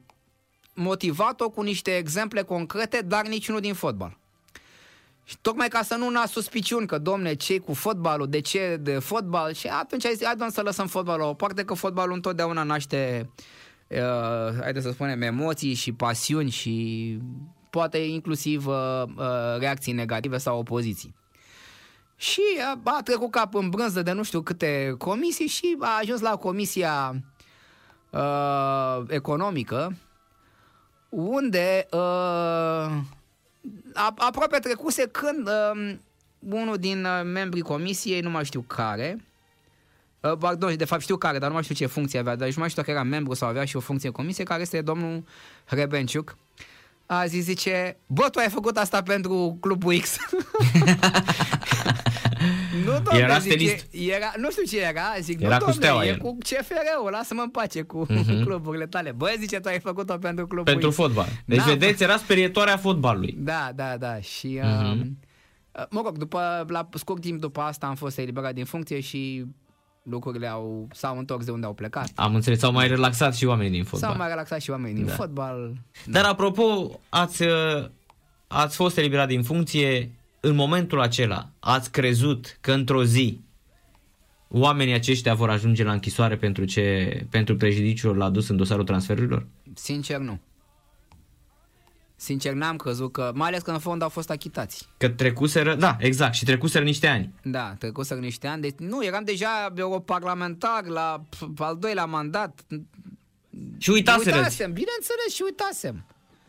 motivat-o 0.75 1.51
cu 1.51 1.63
niște 1.63 1.97
exemple 1.97 2.43
concrete, 2.43 3.05
dar 3.07 3.27
niciunul 3.27 3.61
din 3.61 3.75
fotbal. 3.75 4.17
Și 5.25 5.37
tocmai 5.41 5.69
ca 5.69 5.83
să 5.83 5.95
nu 5.95 6.11
nasc 6.11 6.33
suspiciuni 6.33 6.87
că, 6.87 6.99
domne, 6.99 7.35
ce 7.35 7.59
cu 7.59 7.73
fotbalul, 7.73 8.29
de 8.29 8.41
ce 8.41 8.79
de 8.81 8.99
fotbal? 8.99 9.53
Și 9.53 9.67
atunci 9.67 10.07
ai 10.07 10.15
zis, 10.15 10.25
hai 10.25 10.37
domn, 10.37 10.51
să 10.51 10.61
lăsăm 10.61 10.87
fotbalul 10.87 11.21
la 11.21 11.29
o 11.29 11.35
parte, 11.35 11.65
că 11.65 11.75
fotbalul 11.75 12.15
întotdeauna 12.15 12.63
naște, 12.63 13.31
uh, 13.89 14.61
haideți 14.61 14.85
să 14.85 14.93
spunem, 14.93 15.23
emoții 15.23 15.75
și 15.75 15.93
pasiuni 15.93 16.51
și 16.51 17.19
poate 17.71 17.99
inclusiv 17.99 18.67
uh, 18.67 19.03
uh, 19.17 19.59
reacții 19.59 19.93
negative 19.93 20.39
sau 20.39 20.59
opoziții. 20.59 21.15
Și 22.25 22.43
uh, 22.57 22.93
a 22.93 23.01
trecut 23.03 23.31
cap 23.31 23.55
în 23.55 23.69
brânză 23.71 24.03
de 24.03 24.13
nu 24.13 24.23
știu 24.23 24.41
câte 24.43 24.95
comisii 24.99 25.47
și 25.47 25.77
a 25.81 25.99
ajuns 26.01 26.21
la 26.21 26.37
comisia 26.37 27.15
uh, 28.11 29.03
economică, 29.09 29.97
unde 31.09 31.87
uh, 31.91 32.01
a, 33.95 34.15
aproape 34.17 34.59
trecuse 34.59 35.07
când 35.07 35.49
uh, 35.49 35.95
unul 36.39 36.77
din 36.77 37.05
uh, 37.05 37.21
membrii 37.25 37.63
comisiei, 37.63 38.21
nu 38.21 38.31
mai 38.31 38.45
știu 38.45 38.61
care, 38.61 39.25
uh, 40.21 40.33
pardon, 40.39 40.77
de 40.77 40.85
fapt 40.85 41.03
știu 41.03 41.17
care, 41.17 41.39
dar 41.39 41.49
nu 41.49 41.55
mai 41.55 41.63
știu 41.63 41.75
ce 41.75 41.87
funcție 41.87 42.19
avea, 42.19 42.37
dar 42.37 42.47
nici 42.47 42.55
nu 42.55 42.61
mai 42.61 42.71
știu 42.71 42.83
dacă 42.83 42.95
era 42.95 43.05
membru 43.09 43.35
sau 43.35 43.49
avea 43.49 43.65
și 43.65 43.77
o 43.77 43.81
funcție 43.81 44.09
în 44.09 44.15
comisie, 44.15 44.45
care 44.45 44.61
este 44.61 44.81
domnul 44.83 45.25
Hrebenciuc, 45.65 46.37
a 47.07 47.27
zis, 47.27 47.45
zice, 47.45 47.97
bă, 48.07 48.29
tu 48.31 48.39
ai 48.39 48.49
făcut 48.49 48.77
asta 48.77 49.03
pentru 49.03 49.57
Clubul 49.61 49.99
X. 49.99 50.17
nu 52.99 53.03
domnule, 53.05 53.25
Era 53.25 53.39
zic, 53.39 53.51
stilist. 53.53 53.87
e- 53.91 54.13
Era, 54.15 54.33
nu 54.37 54.51
știu 54.51 54.63
ce 54.65 54.81
era, 54.81 55.03
zic, 55.21 55.41
Era 55.41 55.49
nu, 55.59 55.65
cu 55.65 55.71
domnule, 55.71 55.85
steaua 55.87 56.05
e 56.05 56.09
el. 56.09 56.19
cu 56.19 56.37
CFR-ul, 56.39 57.11
lasă-mă 57.11 57.41
în 57.41 57.51
pace 57.51 57.83
cu 57.83 58.07
Mhm. 58.09 58.43
cluburile 58.45 58.87
tale. 58.87 59.13
Băi, 59.13 59.37
zice, 59.39 59.61
tu 59.61 59.69
ai 59.69 59.81
făcut-o 59.81 60.17
pentru 60.19 60.47
clubul 60.47 60.65
Pentru 60.73 60.89
X. 60.89 60.95
fotbal. 60.95 61.27
Deci, 61.45 61.59
Da, 61.59 61.65
vedeți, 61.65 62.03
era 62.03 62.17
sperietoarea 62.17 62.77
fotbalului. 62.77 63.35
Da, 63.39 63.71
da, 63.75 63.97
da. 63.97 64.21
Și, 64.21 64.61
Mhm. 64.63 65.19
uh, 65.73 65.85
mă 65.91 66.01
rog, 66.05 66.19
după, 66.19 66.65
la 66.69 66.89
scurt 66.95 67.21
timp 67.21 67.41
după 67.41 67.61
asta 67.61 67.87
am 67.87 67.95
fost 67.95 68.19
eliberat 68.19 68.55
din 68.55 68.65
funcție 68.65 69.01
și 69.01 69.45
lucrurile 70.03 70.47
au, 70.47 70.89
s-au 70.93 71.19
întors 71.19 71.45
de 71.45 71.51
unde 71.51 71.67
au 71.67 71.75
plecat. 71.75 72.11
Am 72.15 72.35
înțeles, 72.35 72.59
s-au 72.59 72.73
mai 72.73 72.89
relaxat 72.89 73.35
și 73.35 73.45
oamenii 73.45 73.71
din 73.73 73.85
fotbal. 73.85 74.09
S-au 74.11 74.19
mai 74.19 74.29
relaxat 74.29 74.61
și 74.61 74.71
oamenii 74.71 74.95
din 74.97 75.07
Da. 75.07 75.13
fotbal. 75.13 75.73
Dar 76.07 76.25
apropo, 76.25 77.01
ați, 77.09 77.43
uh, 77.43 77.85
ați 78.47 78.77
fost 78.77 78.97
eliberat 78.99 79.29
din 79.29 79.43
funcție, 79.43 80.11
în 80.45 80.55
momentul 80.55 81.01
acela 81.01 81.49
ați 81.61 81.91
crezut 81.91 82.59
că 82.61 82.73
într-o 82.73 83.05
zi 83.05 83.41
oamenii 84.49 84.95
aceștia 84.95 85.35
vor 85.35 85.51
ajunge 85.51 85.85
la 85.85 85.93
închisoare 85.93 86.37
pentru, 86.37 86.65
ce, 86.65 87.27
pentru 87.31 87.57
prejudiciul 87.57 88.23
adus 88.23 88.49
în 88.49 88.57
dosarul 88.57 88.85
transferurilor? 88.85 89.47
Sincer, 89.75 90.19
nu. 90.19 90.41
Sincer, 92.17 92.53
n-am 92.53 92.77
crezut 92.77 93.13
că, 93.13 93.33
mai 93.35 93.49
ales 93.49 93.63
că 93.63 93.71
în 93.71 93.79
fond 93.79 94.03
au 94.03 94.09
fost 94.09 94.31
achitați. 94.31 94.89
Că 94.97 95.09
trecuseră, 95.09 95.75
da, 95.75 95.97
exact, 96.01 96.35
și 96.35 96.45
trecuseră 96.45 96.85
niște 96.85 97.07
ani. 97.07 97.35
Da, 97.43 97.75
trecuseră 97.79 98.21
niște 98.21 98.47
ani. 98.47 98.63
Deci, 98.63 98.79
nu, 98.79 99.05
eram 99.05 99.25
deja 99.25 99.73
europarlamentar 99.75 100.85
la 100.85 101.23
p- 101.37 101.59
al 101.59 101.77
doilea 101.77 102.05
mandat. 102.05 102.65
Și 103.79 103.91
uitaseră 103.91 104.37
Uitasem, 104.37 104.73
bineînțeles, 104.73 105.35
și 105.35 105.43
uitasem. 105.45 106.05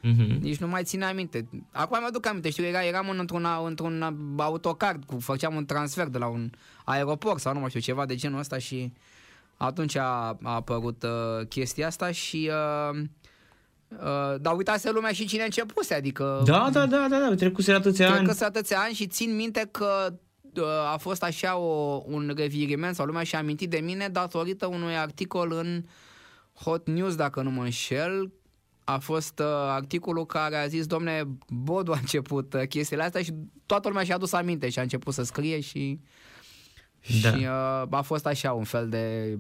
Mm-hmm. 0.05 0.39
Nici 0.39 0.57
nu 0.57 0.67
mai 0.67 0.83
țin 0.83 1.03
aminte. 1.03 1.47
Acum 1.71 1.99
mi-aduc 1.99 2.25
aminte, 2.25 2.49
știu, 2.49 2.63
era, 2.63 2.83
eram 2.83 3.09
în- 3.09 3.19
într-un, 3.19 3.47
într-un 3.65 4.03
autocar, 4.37 4.99
cu, 5.05 5.19
făceam 5.19 5.55
un 5.55 5.65
transfer 5.65 6.07
de 6.07 6.17
la 6.17 6.27
un 6.27 6.49
aeroport 6.85 7.39
sau 7.39 7.53
nu 7.53 7.59
mai 7.59 7.69
știu, 7.69 7.81
ceva 7.81 8.05
de 8.05 8.15
genul 8.15 8.39
ăsta 8.39 8.57
și 8.57 8.93
atunci 9.57 9.95
a, 9.95 10.37
a 10.43 10.53
apărut 10.53 11.03
uh, 11.03 11.47
chestia 11.47 11.87
asta 11.87 12.11
și... 12.11 12.51
Uh, 12.91 12.99
uh, 13.89 14.35
dar 14.41 14.55
uitase 14.55 14.91
lumea 14.91 15.11
și 15.11 15.25
cine 15.25 15.43
începuse, 15.43 15.93
adică... 15.93 16.41
Da, 16.45 16.69
da, 16.71 16.85
da, 16.85 17.07
da, 17.09 17.19
da, 17.19 17.35
trecuseră 17.35 17.77
atâția 17.77 18.05
Cred 18.05 18.17
ani. 18.17 18.27
că 18.27 18.33
sunt 18.33 18.47
atâția 18.49 18.79
ani 18.79 18.93
și 18.93 19.07
țin 19.07 19.35
minte 19.35 19.67
că 19.71 20.13
uh, 20.55 20.63
a 20.93 20.97
fost 20.97 21.23
așa 21.23 21.57
o, 21.57 22.03
un 22.05 22.33
reviriment 22.37 22.95
sau 22.95 23.05
lumea 23.05 23.23
și-a 23.23 23.39
amintit 23.39 23.69
de 23.69 23.77
mine 23.77 24.07
datorită 24.07 24.65
unui 24.65 24.97
articol 24.97 25.51
în 25.51 25.83
Hot 26.63 26.87
News, 26.87 27.15
dacă 27.15 27.41
nu 27.41 27.49
mă 27.51 27.63
înșel. 27.63 28.31
A 28.87 28.97
fost 28.97 29.39
uh, 29.39 29.45
articolul 29.49 30.25
care 30.25 30.57
a 30.57 30.67
zis, 30.67 30.85
domne, 30.85 31.23
Bodu 31.47 31.91
a 31.91 31.97
început 31.99 32.53
uh, 32.53 32.67
chestiile 32.67 33.03
astea 33.03 33.21
și 33.23 33.33
toată 33.65 33.87
lumea 33.87 34.03
și-a 34.03 34.15
adus 34.15 34.33
aminte 34.33 34.69
și 34.69 34.79
a 34.79 34.81
început 34.81 35.13
să 35.13 35.23
scrie 35.23 35.59
și, 35.59 35.99
Da. 37.21 37.29
și 37.29 37.35
uh, 37.43 37.87
a 37.89 38.01
fost 38.01 38.25
așa 38.25 38.51
un 38.53 38.63
fel 38.63 38.89
de... 38.89 39.37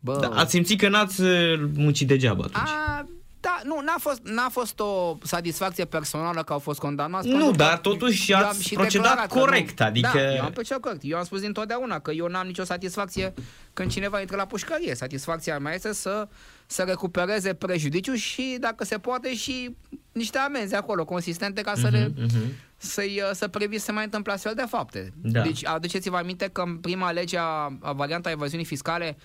Bă, 0.00 0.18
Da, 0.20 0.28
ați 0.28 0.50
simțit 0.50 0.78
că 0.80 0.88
n-ați 0.88 1.20
uh, 1.20 1.60
muncit 1.74 2.06
degeaba 2.06 2.42
atunci. 2.44 2.68
a, 2.68 3.06
da, 3.40 3.60
nu, 3.64 3.80
n-a 3.84 3.94
fost, 3.98 4.20
n-a 4.22 4.48
fost 4.48 4.80
o 4.80 5.16
satisfacție 5.22 5.84
personală 5.84 6.42
că 6.42 6.52
au 6.52 6.58
fost 6.58 6.78
condamnați. 6.78 7.26
Nu, 7.28 7.32
pentru 7.34 7.50
că 7.50 7.56
dar 7.56 7.78
totuși 7.78 8.32
eu 8.32 8.38
am 8.38 8.44
ați 8.44 8.62
și 8.62 8.74
procedat 8.74 9.02
declarat 9.06 9.32
că 9.32 9.38
corect, 9.38 9.80
nu. 9.80 9.86
adică- 9.86 10.10
Da, 10.14 10.34
eu 10.34 10.42
am 10.44 10.52
procedat 10.52 10.80
corect. 10.82 11.00
Eu 11.04 11.18
am 11.18 11.24
spus 11.24 11.40
dintotdeauna 11.40 11.98
că 11.98 12.10
eu 12.10 12.26
n-am 12.26 12.46
nicio 12.46 12.64
satisfacție 12.64 13.34
când 13.72 13.90
cineva 13.90 14.20
intră 14.20 14.36
la 14.36 14.46
pușcărie. 14.46 14.94
Satisfacția 14.94 15.58
mea 15.58 15.74
este 15.74 15.92
să, 15.92 16.28
să 16.70 16.82
recupereze 16.82 17.54
prejudiciu 17.54 18.14
și, 18.14 18.56
dacă 18.60 18.84
se 18.84 18.98
poate, 18.98 19.34
și 19.34 19.76
niște 20.12 20.38
amenzi 20.38 20.74
acolo 20.74 21.04
consistente 21.04 21.60
ca 21.60 21.72
să 21.74 21.88
le, 21.88 22.12
Mhm. 22.16 22.38
să-i, 22.76 23.20
uh, 23.24 23.30
să 23.32 23.48
previ 23.48 23.78
să 23.78 23.84
se 23.84 23.92
mai 23.92 24.04
întâmple 24.04 24.32
astfel 24.32 24.54
de 24.54 24.64
fapte. 24.68 25.12
Da. 25.22 25.42
Deci 25.42 25.66
aduceți-vă 25.66 26.16
aminte 26.16 26.48
că 26.48 26.60
în 26.60 26.76
prima 26.76 27.10
lege 27.10 27.36
a, 27.38 27.42
a 27.80 27.92
varianta 27.92 28.30
evaziunii 28.30 28.66
fiscale 28.66 29.16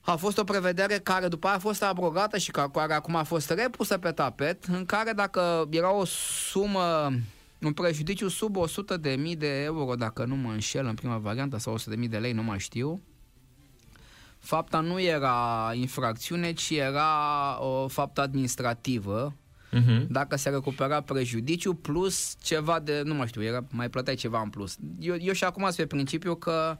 a 0.00 0.16
fost 0.16 0.38
o 0.38 0.44
prevedere 0.44 0.98
care 0.98 1.28
după 1.28 1.46
aia 1.46 1.56
a 1.56 1.60
fost 1.60 1.82
abrogată 1.82 2.38
și 2.38 2.50
ca- 2.50 2.70
care 2.70 2.92
acum 2.94 3.14
a 3.16 3.22
fost 3.22 3.50
repusă 3.50 3.98
pe 3.98 4.10
tapet, 4.10 4.64
în 4.64 4.84
care 4.86 5.12
dacă 5.12 5.66
era 5.70 5.92
o 5.94 6.04
sumă, 6.50 7.12
un 7.60 7.72
prejudiciu 7.72 8.28
sub 8.28 8.56
100 8.56 8.96
de 8.96 9.10
mii 9.10 9.36
de 9.36 9.62
euro, 9.62 9.94
dacă 9.94 10.24
nu 10.24 10.34
mă 10.36 10.50
înșel 10.50 10.86
în 10.86 10.94
prima 10.94 11.16
variantă, 11.16 11.58
sau 11.58 11.72
100 11.72 11.90
de 11.90 11.96
mii 11.96 12.08
de 12.08 12.18
lei, 12.18 12.32
nu 12.32 12.42
mai 12.42 12.58
știu, 12.58 13.02
fapta 14.48 14.80
nu 14.80 15.00
era 15.00 15.70
infracțiune, 15.74 16.52
ci 16.52 16.70
era 16.70 17.10
o 17.60 17.88
faptă 17.88 18.20
administrativă, 18.20 19.34
Mhm. 19.72 20.06
dacă 20.10 20.36
se 20.36 20.48
recupera 20.48 21.00
prejudiciu 21.00 21.74
plus 21.74 22.34
ceva 22.42 22.78
de, 22.80 23.02
nu 23.04 23.14
mai 23.14 23.26
știu, 23.26 23.42
era, 23.42 23.64
mai 23.70 23.88
plăteai 23.88 24.14
ceva 24.16 24.40
în 24.40 24.48
plus. 24.48 24.76
Eu, 24.98 25.16
eu 25.20 25.32
și 25.32 25.44
acum 25.44 25.62
sunt 25.62 25.76
pe 25.76 25.86
principiu 25.86 26.34
că, 26.34 26.78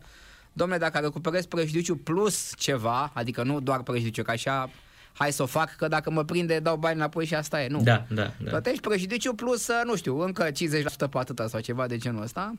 domnule, 0.53 0.79
dacă 0.81 0.99
recuperezi 0.99 1.49
prejudiciu 1.49 1.97
plus 1.97 2.53
ceva, 2.57 3.11
adică 3.15 3.43
nu 3.43 3.61
doar 3.61 3.83
prejudiciu, 3.83 4.23
că 4.23 4.31
așa, 4.31 4.71
hai 5.13 5.33
să 5.33 5.43
o 5.43 5.47
fac, 5.47 5.77
că 5.77 5.89
dacă 5.89 6.11
mă 6.11 6.25
prinde, 6.25 6.59
dau 6.59 6.77
bani 6.77 6.95
înapoi 6.97 7.25
și 7.25 7.35
asta 7.35 7.63
e, 7.63 7.69
nu. 7.69 7.81
Da, 7.83 8.07
da, 8.09 8.23
da. 8.23 8.51
Plătești 8.51 8.81
prejudiciu 8.81 9.35
plus, 9.35 9.69
uh, 9.69 9.81
nu 9.85 9.97
știu, 9.97 10.19
încă 10.21 10.51
50% 10.51 11.09
pe 11.09 11.19
atâta 11.19 11.47
sau 11.49 11.61
ceva 11.61 11.87
de 11.87 11.97
genul 11.97 12.23
ăsta. 12.23 12.53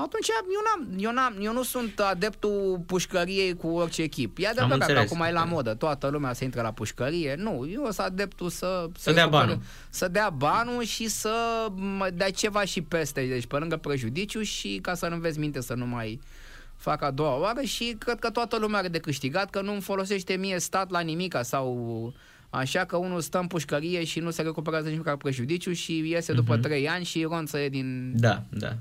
Atunci 0.00 0.28
eu, 0.28 0.60
n-am, 0.64 0.98
eu, 1.00 1.12
n-am, 1.12 1.34
eu 1.44 1.52
nu 1.52 1.62
sunt 1.62 2.00
adeptul 2.00 2.82
pușcăriei 2.86 3.56
cu 3.56 3.66
orice 3.68 4.02
echip. 4.02 4.38
E 4.38 4.46
adevărat 4.48 4.78
că 4.78 4.84
înțeles. 4.84 5.10
acum 5.10 5.20
e 5.24 5.32
la 5.32 5.44
modă, 5.44 5.74
toată 5.74 6.08
lumea 6.08 6.32
se 6.32 6.44
intră 6.44 6.62
la 6.62 6.72
pușcărie. 6.72 7.34
Nu, 7.38 7.66
eu 7.72 7.82
sunt 7.82 7.98
adeptul 7.98 8.48
să... 8.48 8.88
Să 8.98 9.12
dea 9.12 9.22
recupere- 9.24 9.46
banul. 9.46 9.62
Să 9.90 10.08
dea 10.08 10.30
banul 10.30 10.82
și 10.82 11.08
să 11.08 11.66
mă 11.74 12.10
dea 12.14 12.30
ceva 12.30 12.64
și 12.64 12.82
peste, 12.82 13.26
deci 13.26 13.46
pe 13.46 13.56
lângă 13.56 13.76
prejudiciu 13.76 14.42
și 14.42 14.78
ca 14.82 14.94
să 14.94 15.08
nu 15.08 15.16
vezi 15.16 15.38
minte 15.38 15.60
să 15.60 15.74
nu 15.74 15.86
mai 15.86 16.20
fac 16.76 17.02
a 17.02 17.10
doua 17.10 17.38
oară 17.38 17.60
și 17.60 17.96
cred 17.98 18.18
că 18.18 18.30
toată 18.30 18.58
lumea 18.58 18.78
are 18.78 18.88
de 18.88 18.98
câștigat, 18.98 19.50
că 19.50 19.60
nu 19.60 19.72
îmi 19.72 19.80
folosește 19.80 20.36
mie 20.36 20.58
stat 20.58 20.90
la 20.90 21.00
nimica 21.00 21.42
sau 21.42 22.12
așa 22.50 22.84
că 22.84 22.96
unul 22.96 23.20
stă 23.20 23.38
în 23.38 23.46
pușcărie 23.46 24.04
și 24.04 24.20
nu 24.20 24.30
se 24.30 24.42
recuperează 24.42 24.88
nici 24.88 24.96
măcar 24.96 25.16
prejudiciu 25.16 25.72
și 25.72 26.08
iese 26.08 26.32
după 26.32 26.52
Mhm. 26.52 26.62
trei 26.62 26.88
ani 26.88 27.04
și 27.04 27.22
ronță 27.22 27.58
e 27.58 27.68
din... 27.68 28.12
Da, 28.16 28.42
da. 28.50 28.72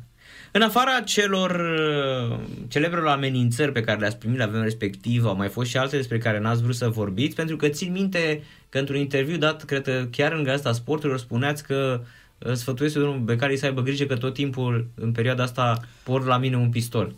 În 0.58 0.64
afara 0.64 1.02
celor 1.02 1.52
uh, 1.52 2.40
celebrelor 2.68 3.08
amenințări 3.08 3.72
pe 3.72 3.82
care 3.82 4.00
le-ați 4.00 4.18
primit 4.18 4.38
la 4.38 4.46
vremea 4.46 4.64
respectivă, 4.64 5.28
au 5.28 5.36
mai 5.36 5.50
fost 5.50 5.70
și 5.70 5.78
alte 5.78 5.96
despre 5.96 6.18
care 6.18 6.40
n-ați 6.40 6.62
vrut 6.62 6.76
să 6.76 6.90
vorbiți, 6.90 7.36
pentru 7.36 7.56
că 7.56 7.68
țin 7.68 7.92
minte 7.92 8.44
că 8.70 8.78
într-un 8.78 8.98
interviu 8.98 9.38
dat, 9.38 9.64
cred 9.64 9.84
că 9.84 10.08
chiar 10.12 10.32
în 10.32 10.44
Gazeta 10.44 10.72
Sporturilor, 10.72 11.20
spuneați 11.20 11.64
că 11.64 12.02
uh, 12.38 12.54
sfătuiesc 12.54 12.94
pe 12.96 13.00
domnul 13.00 13.20
Becali 13.20 13.58
să 13.58 13.66
aibă 13.66 13.82
grijă 13.82 14.06
că 14.06 14.18
tot 14.18 14.34
timpul, 14.34 14.88
în 14.96 15.12
perioada 15.12 15.44
asta, 15.44 15.80
por 16.04 16.26
la 16.26 16.38
mine 16.38 16.58
un 16.58 16.70
pistol. 16.70 17.16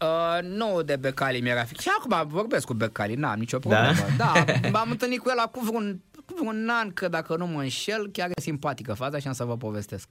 Uh, 0.00 0.48
nu 0.48 0.82
de 0.82 0.96
Becali 0.96 1.40
mi-era 1.40 1.64
frică. 1.64 1.82
Și 1.82 1.88
acum 1.98 2.28
vorbesc 2.28 2.66
cu 2.66 2.74
Becali, 2.74 3.14
n-am 3.14 3.38
nicio 3.38 3.58
problemă. 3.58 3.92
Da, 4.16 4.44
m-am 4.70 4.90
întâlnit 4.90 5.18
cu 5.18 5.28
el 5.30 5.38
acum 5.38 5.64
vreun, 5.64 6.00
cu 6.26 6.34
vreun 6.38 6.68
an, 6.80 6.92
că 6.92 7.08
dacă 7.08 7.36
nu 7.36 7.46
mă 7.46 7.60
înșel, 7.60 8.08
chiar 8.12 8.28
e 8.28 8.40
simpatică 8.40 8.92
faza 8.92 9.18
și 9.18 9.26
am 9.26 9.32
să 9.32 9.44
vă 9.44 9.56
povestesc. 9.56 10.08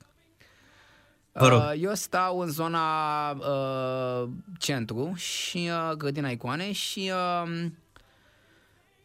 Vă 1.32 1.48
rog. 1.48 1.58
Uh, 1.58 1.72
eu 1.80 1.94
stau 1.94 2.38
în 2.38 2.48
zona 2.48 3.30
uh, 3.30 4.28
centru 4.58 5.12
și 5.16 5.70
uh, 5.88 5.92
grădina 5.96 6.28
icoane 6.28 6.72
și 6.72 7.12
uh, 7.44 7.64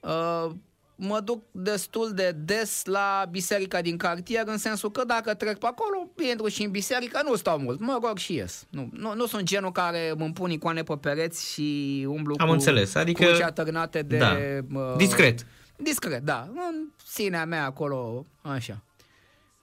uh, 0.02 0.52
mă 0.96 1.20
duc 1.20 1.44
destul 1.52 2.12
de 2.14 2.32
des 2.32 2.86
la 2.86 3.26
biserica 3.30 3.82
din 3.82 3.98
cartier 3.98 4.44
în 4.48 4.58
sensul 4.58 4.92
că 4.92 5.04
dacă 5.04 5.34
trec 5.34 5.58
pe 5.58 5.66
acolo, 5.66 6.08
intru 6.30 6.48
și 6.48 6.64
în 6.64 6.72
biserică, 6.72 7.22
nu 7.26 7.36
stau 7.36 7.60
mult, 7.60 7.80
mă 7.80 8.00
rog 8.04 8.18
și 8.18 8.34
ies. 8.34 8.66
Nu, 8.70 8.90
nu, 8.92 9.14
nu 9.16 9.26
sunt 9.26 9.44
genul 9.44 9.72
care 9.72 10.14
îmi 10.18 10.34
pun 10.34 10.50
icoane 10.52 10.84
pe 10.84 10.96
pereți 10.98 11.54
și 11.54 12.06
umblu 12.10 12.36
Am 12.38 12.48
cu 12.48 12.54
înțeles, 12.54 12.96
adică- 12.96 13.24
cruci 13.26 13.42
atârnate 13.42 14.02
de... 14.02 14.18
Da. 14.18 14.38
uh, 14.74 14.96
Discret. 14.98 15.46
Discret, 15.76 16.22
da. 16.24 16.48
În 16.54 16.88
sinea 17.08 17.46
mea 17.46 17.66
acolo, 17.66 18.26
așa. 18.42 18.82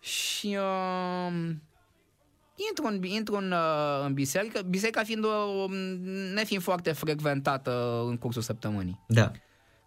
Și 0.01 0.57
uh, 0.59 1.51
intru, 2.57 2.87
în, 2.87 3.03
intru 3.03 3.37
în, 3.37 3.53
uh, 3.53 4.05
în 4.05 4.15
biserică, 4.15 4.63
biserica 4.69 5.03
fiind 5.03 5.25
o, 5.25 5.67
nefiind 6.35 6.63
foarte 6.63 6.93
frecventată 6.93 8.03
în 8.07 8.17
cursul 8.17 8.43
săptămânii. 8.43 9.01
Da. 9.09 9.31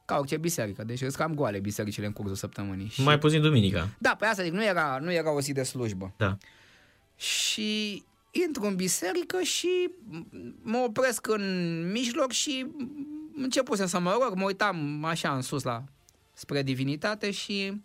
Ca 0.05 0.17
orice 0.17 0.37
biserică, 0.37 0.83
deci 0.83 0.97
sunt 0.97 1.15
cam 1.15 1.33
goale 1.33 1.59
bisericile 1.59 2.05
în 2.05 2.11
cursul 2.11 2.35
săptămânii. 2.35 2.87
Și, 2.87 3.03
Mai 3.03 3.19
puțin 3.19 3.41
duminica. 3.41 3.89
Da, 3.97 4.15
pe 4.19 4.25
asta 4.25 4.43
zic, 4.43 4.51
nu 4.51 4.63
era, 4.63 4.97
nu 5.01 5.11
era 5.11 5.33
o 5.33 5.41
zi 5.41 5.51
de 5.51 5.63
slujbă. 5.63 6.13
Da. 6.17 6.37
Și 7.15 8.03
intru 8.31 8.65
în 8.65 8.75
biserică 8.75 9.41
și 9.41 9.89
mă 10.61 10.77
opresc 10.77 11.27
în 11.27 11.43
mijloc 11.91 12.31
și 12.31 12.65
începusem 13.35 13.87
să 13.87 13.99
mă 13.99 14.17
rog, 14.21 14.35
mă 14.35 14.45
uitam 14.45 15.03
așa 15.03 15.35
în 15.35 15.41
sus 15.41 15.63
la 15.63 15.83
spre 16.33 16.63
divinitate 16.63 17.31
și 17.31 17.81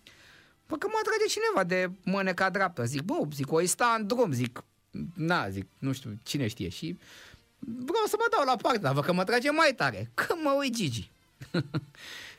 bă, 0.68 0.76
că 0.76 0.86
mă 0.90 0.98
atrage 1.00 1.24
cineva 1.28 1.64
de 1.64 1.90
mâneca 2.04 2.50
dreaptă. 2.50 2.84
Zic, 2.84 3.02
bă, 3.02 3.14
zic, 3.34 3.52
o 3.52 3.64
sta 3.64 3.96
în 3.98 4.06
drum, 4.06 4.32
zic, 4.32 4.64
na, 5.14 5.48
zic, 5.48 5.66
nu 5.78 5.92
știu, 5.92 6.18
cine 6.22 6.46
știe. 6.46 6.68
Și 6.68 6.98
vreau 7.58 8.04
să 8.06 8.16
mă 8.18 8.26
dau 8.36 8.44
la 8.46 8.56
parte, 8.56 8.78
dar 8.78 8.92
văd 8.92 9.04
că 9.04 9.12
mă 9.12 9.24
trage 9.24 9.50
mai 9.50 9.72
tare. 9.76 10.10
Că 10.14 10.34
mă 10.42 10.56
uit 10.58 10.74
Gigi. 10.74 11.10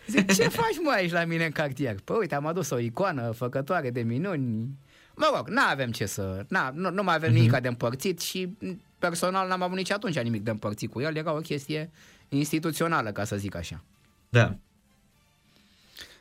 Zic, 0.08 0.34
ce 0.34 0.48
faci 0.60 0.78
mă 0.82 0.92
aici 0.92 1.12
la 1.12 1.26
mine 1.26 1.46
în 1.46 1.52
cartier? 1.52 1.96
Păi 2.04 2.16
uite, 2.20 2.36
am 2.36 2.46
adus 2.46 2.70
o 2.70 2.78
icoană 2.78 3.32
făcătoare 3.32 3.90
de 3.90 4.02
minuni. 4.02 4.70
Mă 5.16 5.32
rog, 5.36 5.48
nu 5.48 5.62
avem 5.70 5.92
ce 5.92 6.06
să... 6.06 6.46
Na, 6.48 6.72
nu, 6.76 6.90
nu 6.90 7.04
mai 7.04 7.16
avem 7.16 7.34
nimic 7.34 7.60
de 7.60 7.68
împărțit 7.68 8.20
și 8.22 8.58
personal 9.00 9.48
n-am 9.48 9.62
avut 9.62 9.78
nici 9.78 9.92
atunci 9.92 10.20
nimic 10.20 10.44
de 10.44 10.50
împărțit 10.50 10.92
cu 10.92 11.02
el, 11.02 11.16
era 11.16 11.34
o 11.34 11.40
chestie 11.40 11.92
instituțională, 12.30 13.12
ca 13.12 13.24
să 13.24 13.36
zic 13.36 13.56
așa. 13.56 13.84
Da. 14.30 14.56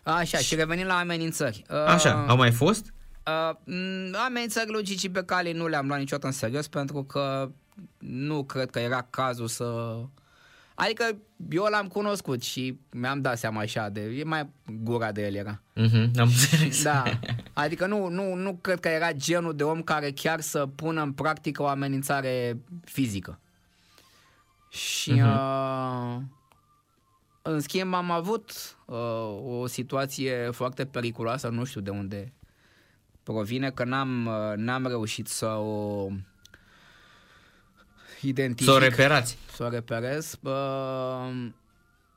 Așa, 0.03 0.39
și 0.39 0.55
revenim 0.55 0.87
la 0.87 0.99
amenințări. 0.99 1.65
Așa, 1.87 2.27
au 2.29 2.37
mai 2.37 2.53
fost? 2.53 2.93
Uh, 3.27 3.57
m, 3.65 4.17
amenințări 4.27 4.71
lui 4.71 4.83
Gigi 4.83 5.09
Becali 5.09 5.53
nu 5.53 5.67
le-am 5.67 5.87
luat 5.87 5.99
niciodată 5.99 6.27
în 6.27 6.33
serios 6.33 6.69
pentru 6.69 7.05
că 7.05 7.51
nu 7.99 8.45
cred 8.45 8.71
că 8.71 8.79
era 8.79 9.07
cazul 9.11 9.47
să... 9.47 9.99
Adică 10.75 11.17
eu 11.51 11.65
l-am 11.71 11.87
cunoscut 11.87 12.43
și 12.43 12.79
mi-am 12.91 13.21
dat 13.21 13.39
seama 13.39 13.61
așa 13.61 13.89
de... 13.89 14.01
E 14.01 14.25
mai 14.25 14.49
gura 14.83 15.13
de 15.13 15.27
el 15.27 15.35
era. 15.35 15.63
Mhm, 15.75 16.11
am 16.19 16.29
înțeles. 16.29 16.83
Da. 16.83 17.03
Adică 17.53 17.87
nu, 17.87 18.09
nu, 18.09 18.35
nu 18.35 18.59
cred 18.61 18.81
că 18.81 18.89
era 18.89 19.13
genul 19.13 19.57
de 19.57 19.65
om 19.65 19.83
care 19.83 20.11
chiar 20.11 20.41
să 20.41 20.67
pună 20.67 21.03
în 21.03 21.13
practică 21.13 21.63
o 21.63 21.67
amenințare 21.67 22.59
fizică. 22.85 23.39
Și 24.69 25.11
uh, 25.11 26.17
în 27.43 27.61
schimb 27.61 27.95
am 27.95 28.11
avut 28.11 28.77
uh, 28.85 29.61
o 29.61 29.67
situație 29.67 30.51
foarte 30.51 30.85
periculoasă, 30.87 31.49
nu 31.49 31.65
știu 31.65 31.81
de 31.81 31.91
unde 31.91 32.33
provine, 33.23 33.71
că 33.71 33.85
n-am, 33.85 34.27
uh, 34.27 34.57
n-am 34.57 34.87
reușit 34.87 35.27
să 35.27 35.47
o 35.47 36.09
identific. 38.21 38.71
Să 38.73 38.77
o 38.77 38.79
reperați. 38.79 39.39
Să 39.53 39.63
o 39.65 39.69
reperez. 39.69 40.39
Uh, 40.43 41.47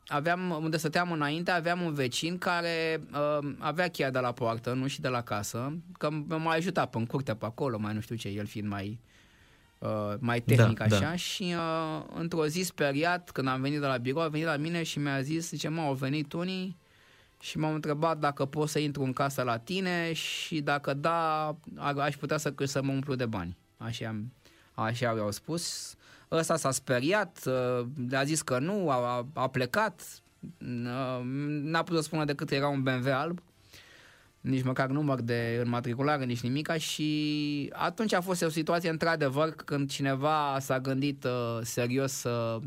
aveam, 0.08 0.50
unde 0.64 0.78
stăteam 0.78 1.12
înainte, 1.12 1.52
aveam 1.52 1.82
un 1.82 1.94
vecin 1.94 2.38
care 2.38 3.02
uh, 3.14 3.50
avea 3.60 3.88
cheia 3.88 4.10
de 4.10 4.20
la 4.20 4.32
poartă, 4.32 4.74
nu 4.74 4.88
și 4.88 5.02
de 5.02 5.08
la 5.08 5.22
casă, 5.22 5.74
că 5.98 6.08
m- 6.10 6.26
m-a 6.38 6.52
ajutat 6.52 6.90
pe 6.90 6.98
în 6.98 7.06
curte 7.06 7.36
pe 7.36 7.46
acolo, 7.46 7.78
mai 7.78 7.94
nu 7.94 8.00
știu 8.00 8.16
ce, 8.16 8.28
el 8.28 8.46
fiind 8.46 8.68
mai 8.68 9.00
uh, 9.78 10.14
mai 10.20 10.42
tehnic 10.42 10.78
Da, 10.78 10.84
așa 10.84 11.00
da. 11.00 11.16
și 11.16 11.44
uh, 11.44 12.04
într-o 12.16 12.48
zi 12.48 12.62
speriat, 12.62 13.32
când 13.32 13.48
am 13.48 13.62
venit 13.62 13.80
de 13.80 13.86
la 13.86 13.98
birou, 13.98 14.22
a 14.22 14.28
venit 14.28 14.46
la 14.46 14.56
mine 14.58 14.84
și 14.84 15.00
mi-a 15.00 15.22
zis, 15.22 15.48
zice, 15.50 15.68
mă, 15.68 15.82
au 15.82 15.94
venit 15.94 16.34
unii 16.34 16.78
și 17.46 17.58
m-au 17.58 17.74
întrebat 17.74 18.18
dacă 18.18 18.46
pot 18.46 18.70
să 18.70 18.80
intru 18.80 19.04
în 19.04 19.14
casă 19.14 19.42
la 19.42 19.58
tine 19.58 20.14
și 20.14 20.62
dacă 20.62 20.94
da, 20.94 21.46
a- 21.76 21.94
aș 22.00 22.16
putea 22.16 22.38
să, 22.38 22.54
să 22.64 22.82
mă 22.84 22.92
umplu 22.92 23.16
de 23.16 23.26
bani. 23.26 23.58
Așa, 23.78 24.08
am- 24.08 24.32
așa 24.74 25.06
i-au 25.18 25.32
spus. 25.32 25.96
Ăsta 26.32 26.56
s-a 26.56 26.72
speriat, 26.72 27.40
uh, 27.46 27.86
le-a 28.10 28.24
zis 28.24 28.42
că 28.42 28.60
nu, 28.60 28.90
a, 28.90 28.96
a- 28.96 29.28
a 29.42 29.48
plecat, 29.48 30.02
uh, 30.42 31.22
n-a 31.62 31.84
putut 31.84 31.98
să 31.98 32.04
spună 32.08 32.26
decât 32.26 32.48
că 32.48 32.56
era 32.56 32.68
un 32.68 32.84
BMW 32.84 33.12
alb, 33.14 33.40
nici 34.42 34.64
măcar 34.64 34.90
număr 34.90 35.22
de 35.22 35.60
înmatriculare, 35.64 36.26
nici 36.26 36.42
nimica 36.42 36.78
și 36.78 37.70
atunci 37.74 38.14
a 38.14 38.22
fost 38.22 38.42
o 38.44 38.50
situație 38.50 38.90
într-adevăr 38.90 39.50
când 39.52 39.90
cineva 39.90 40.58
s-a 40.60 40.80
gândit 40.80 41.24
uh, 41.24 41.60
serios 41.62 42.12
să... 42.12 42.60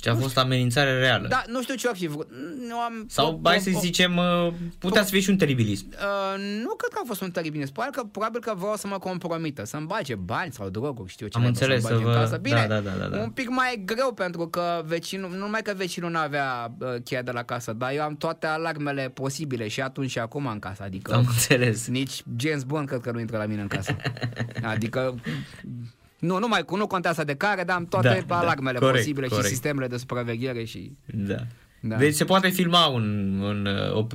Ce 0.00 0.10
a 0.10 0.14
fost 0.14 0.38
amenințare 0.38 0.98
reală. 0.98 1.28
Da, 1.28 1.42
nu 1.46 1.62
știu 1.62 1.74
ce 1.74 1.88
ar 1.88 1.96
fi 1.96 2.06
vrut. 2.06 2.28
Nu 2.68 2.78
am, 2.78 3.04
Sau, 3.08 3.38
po- 3.38 3.40
hai 3.48 3.58
po- 3.58 3.62
să 3.62 3.70
po- 3.70 3.80
zicem, 3.80 4.16
uh, 4.16 4.52
putea 4.78 5.02
să 5.04 5.10
fie 5.10 5.20
și 5.20 5.30
un 5.30 5.36
teribilism. 5.36 5.86
Uh, 5.88 6.38
nu 6.62 6.74
cred 6.74 6.90
că 6.92 7.00
a 7.02 7.06
fost 7.06 7.20
un 7.20 7.30
teribilism. 7.30 7.72
Probabil 7.72 8.00
că, 8.00 8.06
probabil 8.12 8.40
că 8.40 8.54
vreau 8.56 8.76
să 8.76 8.86
mă 8.86 8.98
compromită, 8.98 9.64
să-mi 9.64 9.86
bage 9.86 10.14
bani 10.14 10.52
sau 10.52 10.68
droguri, 10.68 11.10
știu 11.10 11.26
ce 11.26 11.36
Am 11.36 11.42
naiba 11.42 11.58
înțeles, 11.58 11.82
să-mi 11.84 11.92
bage 11.92 12.04
să 12.04 12.08
în 12.08 12.14
vă- 12.16 12.24
casă. 12.24 12.36
Bine, 12.36 12.66
da, 12.68 12.80
da, 12.80 12.90
da, 12.90 12.96
da, 13.08 13.16
da. 13.16 13.22
un 13.22 13.30
pic 13.30 13.48
mai 13.48 13.82
greu 13.84 14.12
pentru 14.12 14.48
că 14.48 14.82
vecinul, 14.86 15.30
nu 15.30 15.36
numai 15.36 15.62
că 15.62 15.72
vecinul 15.76 16.10
nu 16.10 16.18
avea 16.18 16.74
uh, 16.78 16.88
cheia 17.04 17.22
de 17.22 17.30
la 17.30 17.42
casă, 17.42 17.72
dar 17.72 17.92
eu 17.94 18.02
am 18.02 18.16
toate 18.16 18.46
alarmele 18.46 19.08
posibile 19.14 19.68
și 19.68 19.80
atunci 19.80 20.10
și 20.10 20.18
acum 20.18 20.46
în 20.46 20.58
casă, 20.58 20.82
adică 20.82 21.12
Am 21.14 21.26
înțeles. 21.28 21.86
nici 21.86 22.22
James 22.36 22.62
Bond 22.62 22.88
cred 22.88 23.00
că 23.00 23.10
nu 23.10 23.20
intră 23.20 23.36
la 23.36 23.44
mine 23.46 23.60
în 23.60 23.68
casă. 23.68 23.96
Adică 24.62 25.14
nu, 26.20 26.38
nu 26.38 26.48
mai 26.48 26.64
nu 26.76 26.86
contează 26.86 27.24
de 27.24 27.34
care, 27.34 27.64
dar 27.64 27.76
am 27.76 27.86
toate 27.86 28.08
Da, 28.08 28.14
da, 28.14 28.20
da, 28.26 28.38
alarmele 28.38 28.78
corect, 28.78 28.96
posibile 28.96 29.26
corect. 29.26 29.46
și 29.46 29.52
sistemele 29.52 29.86
de 29.86 29.96
supraveghere 29.96 30.64
și 30.64 30.92
Da. 31.06 31.36
Da. 31.82 31.96
Deci 31.96 32.14
se 32.14 32.24
poate 32.24 32.48
filma 32.48 32.86
un, 32.86 33.38
un, 33.42 33.66
uh, 33.66 33.94
o, 33.94 34.06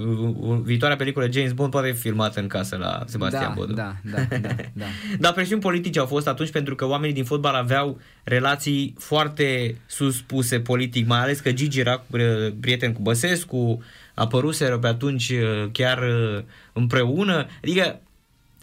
o, 0.47 0.55
viitoarea 0.55 0.95
peliculă 0.95 1.31
James 1.31 1.51
Bond 1.51 1.71
poate 1.71 1.91
fi 1.91 1.99
filmată 1.99 2.39
în 2.39 2.47
casă 2.47 2.75
la 2.75 3.03
Sebastian 3.05 3.47
da, 3.47 3.53
Bodu. 3.55 3.73
da, 3.73 3.95
da, 4.03 4.37
da, 4.37 4.55
da. 4.73 4.85
Dar 5.19 5.33
presiuni 5.33 5.61
politice 5.61 5.99
au 5.99 6.05
fost 6.05 6.27
atunci 6.27 6.51
pentru 6.51 6.75
că 6.75 6.85
oamenii 6.85 7.15
din 7.15 7.23
fotbal 7.23 7.55
aveau 7.55 7.99
relații 8.23 8.95
foarte 8.97 9.77
suspuse 9.85 10.59
politic, 10.59 11.07
mai 11.07 11.19
ales 11.19 11.39
că 11.39 11.51
Gigi 11.51 11.79
era 11.79 12.03
uh, 12.11 12.21
prieten 12.59 12.93
cu 12.93 13.01
Băsescu, 13.01 13.83
apăruseră 14.13 14.77
pe 14.77 14.87
atunci 14.87 15.29
uh, 15.29 15.69
chiar 15.71 15.97
uh, 15.97 16.43
împreună. 16.73 17.47
Adică 17.61 17.99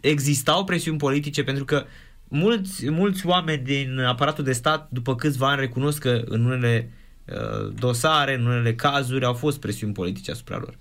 existau 0.00 0.64
presiuni 0.64 0.98
politice 0.98 1.42
pentru 1.42 1.64
că 1.64 1.84
mulți, 2.32 2.90
mulți 2.90 3.26
oameni 3.26 3.62
din 3.62 3.98
aparatul 3.98 4.44
de 4.44 4.52
stat 4.52 4.88
după 4.90 5.14
câțiva 5.14 5.50
ani 5.50 5.60
recunosc 5.60 5.98
că 5.98 6.22
în 6.24 6.44
unele 6.44 6.90
uh, 7.26 7.74
dosare, 7.74 8.34
în 8.34 8.46
unele 8.46 8.74
cazuri 8.74 9.24
au 9.24 9.34
fost 9.34 9.60
presiuni 9.60 9.92
politice 9.92 10.30
asupra 10.30 10.56
lor. 10.56 10.78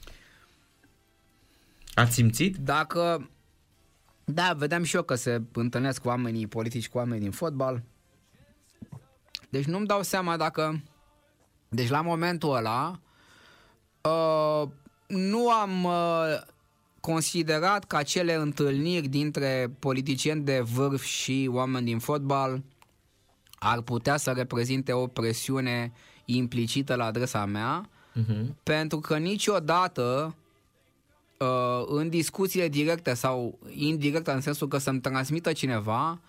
Ați 1.94 2.14
simțit? 2.14 2.58
Dacă 2.58 3.30
da, 4.24 4.54
vedeam 4.58 4.84
și 4.84 4.96
eu 4.96 5.04
că 5.04 5.16
se 5.16 5.42
întâlnesc 5.52 6.06
oamenii 6.06 6.48
politici 6.48 6.90
cu 6.90 6.98
oameni 6.98 7.22
din 7.22 7.32
fotbal. 7.32 7.84
Deci 9.50 9.66
nu-mi 9.66 9.88
dau 9.88 10.02
seama 10.02 10.38
dacă... 10.38 10.84
Deci 11.70 11.90
la 11.90 12.02
momentul 12.02 12.56
ăla 12.56 13.00
uh, 14.02 14.70
nu 15.08 15.50
am 15.50 15.84
uh, 15.84 16.42
considerat 17.02 17.86
că 17.86 17.96
acele 17.96 18.34
întâlniri 18.34 19.08
dintre 19.08 19.72
politicieni 19.80 20.44
de 20.44 20.60
vârf 20.60 21.04
și 21.04 21.50
oameni 21.52 21.86
din 21.86 22.00
fotbal 22.00 22.64
ar 23.60 23.82
putea 23.82 24.18
să 24.18 24.32
reprezinte 24.32 24.94
o 24.94 25.08
presiune 25.08 25.92
implicită 26.26 26.96
la 26.96 27.06
adresa 27.06 27.46
mea, 27.46 27.90
Uh-huh. 28.20 28.46
pentru 28.64 29.00
că 29.00 29.18
niciodată 29.18 30.36
uh, 31.38 31.84
în 31.86 32.10
discuțiile 32.10 32.68
directe 32.68 33.14
sau 33.14 33.60
indirecte, 33.70 34.32
în 34.32 34.42
sensul 34.42 34.68
că 34.68 34.78
să-mi 34.78 35.00
transmită 35.00 35.52
cineva, 35.52 36.20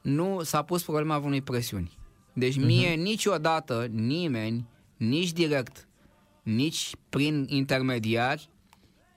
nu 0.00 0.42
s-a 0.42 0.62
pus 0.62 0.82
problema 0.82 1.16
unei 1.16 1.42
presiuni. 1.42 1.98
Deci 2.32 2.56
mie 2.56 2.92
uh-huh. 2.92 3.02
niciodată 3.02 3.86
nimeni, 3.90 4.66
nici 4.96 5.32
direct, 5.32 5.88
nici 6.42 6.90
prin 7.08 7.46
intermediari, 7.48 8.48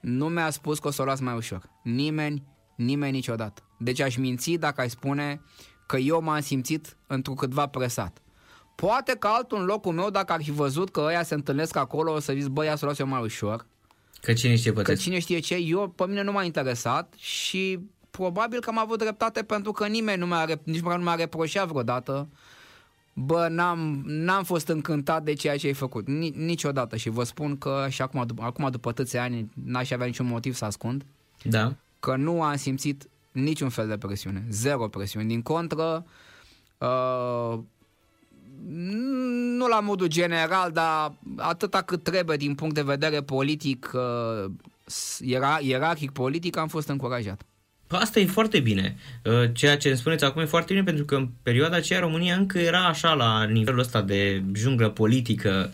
nu 0.02 0.28
mi-a 0.28 0.50
spus 0.50 0.78
că 0.78 0.88
o 0.88 0.90
să 0.90 1.02
o 1.02 1.04
las 1.04 1.20
mai 1.20 1.34
ușor. 1.34 1.70
Nimeni, 1.82 2.42
nimeni 2.76 3.12
niciodată. 3.12 3.62
Deci 3.78 4.00
aș 4.00 4.16
minți 4.16 4.50
dacă 4.52 4.80
aș 4.80 4.90
spune 4.90 5.40
că 5.86 5.96
eu 5.96 6.22
m-am 6.22 6.40
simțit 6.40 6.96
întrucâtva 7.06 7.66
presat. 7.66 8.22
Poate 8.74 9.16
că 9.18 9.26
altul 9.26 9.58
în 9.58 9.64
locul 9.64 9.92
meu, 9.92 10.10
dacă 10.10 10.32
ar 10.32 10.42
fi 10.42 10.50
văzut 10.50 10.90
că 10.90 11.00
ăia 11.00 11.22
se 11.22 11.34
întâlnesc 11.34 11.76
acolo, 11.76 12.12
o 12.12 12.18
să 12.20 12.32
zic, 12.32 12.46
băi, 12.46 12.66
ia 12.66 12.76
să 12.76 12.84
o 12.84 12.88
las 12.88 12.98
eu 12.98 13.06
mai 13.06 13.22
ușor. 13.22 13.66
Că 14.20 14.32
cine 14.32 14.56
știe 14.56 14.72
Că 14.72 14.76
pătesc. 14.76 15.02
cine 15.02 15.18
știe 15.18 15.38
ce, 15.38 15.54
eu, 15.54 15.88
pe 15.88 16.06
mine 16.06 16.22
nu 16.22 16.32
m-a 16.32 16.42
interesat 16.44 17.14
și 17.16 17.78
probabil 18.10 18.60
că 18.60 18.68
am 18.70 18.78
avut 18.78 18.98
dreptate 18.98 19.42
pentru 19.42 19.72
că 19.72 19.86
nimeni 19.86 20.18
nu 20.18 20.26
mi-a, 20.26 20.46
rep- 20.46 20.62
nici 20.64 20.80
măcar 20.80 20.98
nu 20.98 21.04
mi-a 21.04 21.14
reproșat 21.14 21.66
vreodată 21.68 22.28
Bă, 23.14 23.46
n-am, 23.50 24.02
n-am 24.06 24.44
fost 24.44 24.68
încântat 24.68 25.22
de 25.24 25.32
ceea 25.32 25.56
ce 25.56 25.66
ai 25.66 25.72
făcut, 25.72 26.06
Ni, 26.06 26.28
niciodată 26.36 26.96
și 26.96 27.08
vă 27.08 27.22
spun 27.22 27.58
că 27.58 27.86
și 27.88 28.02
acum, 28.02 28.26
dup- 28.26 28.42
acum 28.42 28.70
după 28.70 28.88
atâția 28.88 29.22
ani 29.22 29.50
n-aș 29.64 29.90
avea 29.90 30.06
niciun 30.06 30.26
motiv 30.26 30.54
să 30.54 30.64
ascund 30.64 31.04
Da. 31.42 31.74
că 32.00 32.16
nu 32.16 32.42
am 32.42 32.56
simțit 32.56 33.08
niciun 33.32 33.68
fel 33.68 33.88
de 33.88 33.96
presiune, 33.98 34.44
zero 34.50 34.88
presiune. 34.88 35.26
Din 35.26 35.42
contră, 35.42 36.04
uh, 36.78 37.58
nu 39.56 39.66
la 39.68 39.80
modul 39.80 40.06
general, 40.06 40.70
dar 40.72 41.12
atâta 41.36 41.82
cât 41.82 42.02
trebuie 42.02 42.36
din 42.36 42.54
punct 42.54 42.74
de 42.74 42.82
vedere 42.82 43.22
politic, 43.22 43.90
uh, 43.94 44.50
era, 45.20 45.58
ierarhic 45.60 46.10
politic, 46.10 46.56
am 46.56 46.68
fost 46.68 46.88
încurajat. 46.88 47.42
Păi 47.92 48.00
Asta 48.02 48.20
e 48.20 48.26
foarte 48.26 48.60
bine. 48.60 48.96
Uh, 49.24 49.32
Ceea 49.52 49.76
ce 49.76 49.88
îmi 49.88 49.96
spuneți 49.96 50.24
acum 50.24 50.42
e 50.42 50.44
foarte 50.44 50.72
bine 50.72 50.84
pentru 50.84 51.04
că 51.04 51.14
în 51.14 51.28
perioada 51.42 51.76
aceea 51.76 52.00
România 52.00 52.34
încă 52.34 52.58
era 52.58 52.84
așa 52.86 53.12
la 53.14 53.44
nivelul 53.44 53.80
ăsta 53.80 54.02
de 54.02 54.42
junglă 54.54 54.88
politică. 54.90 55.70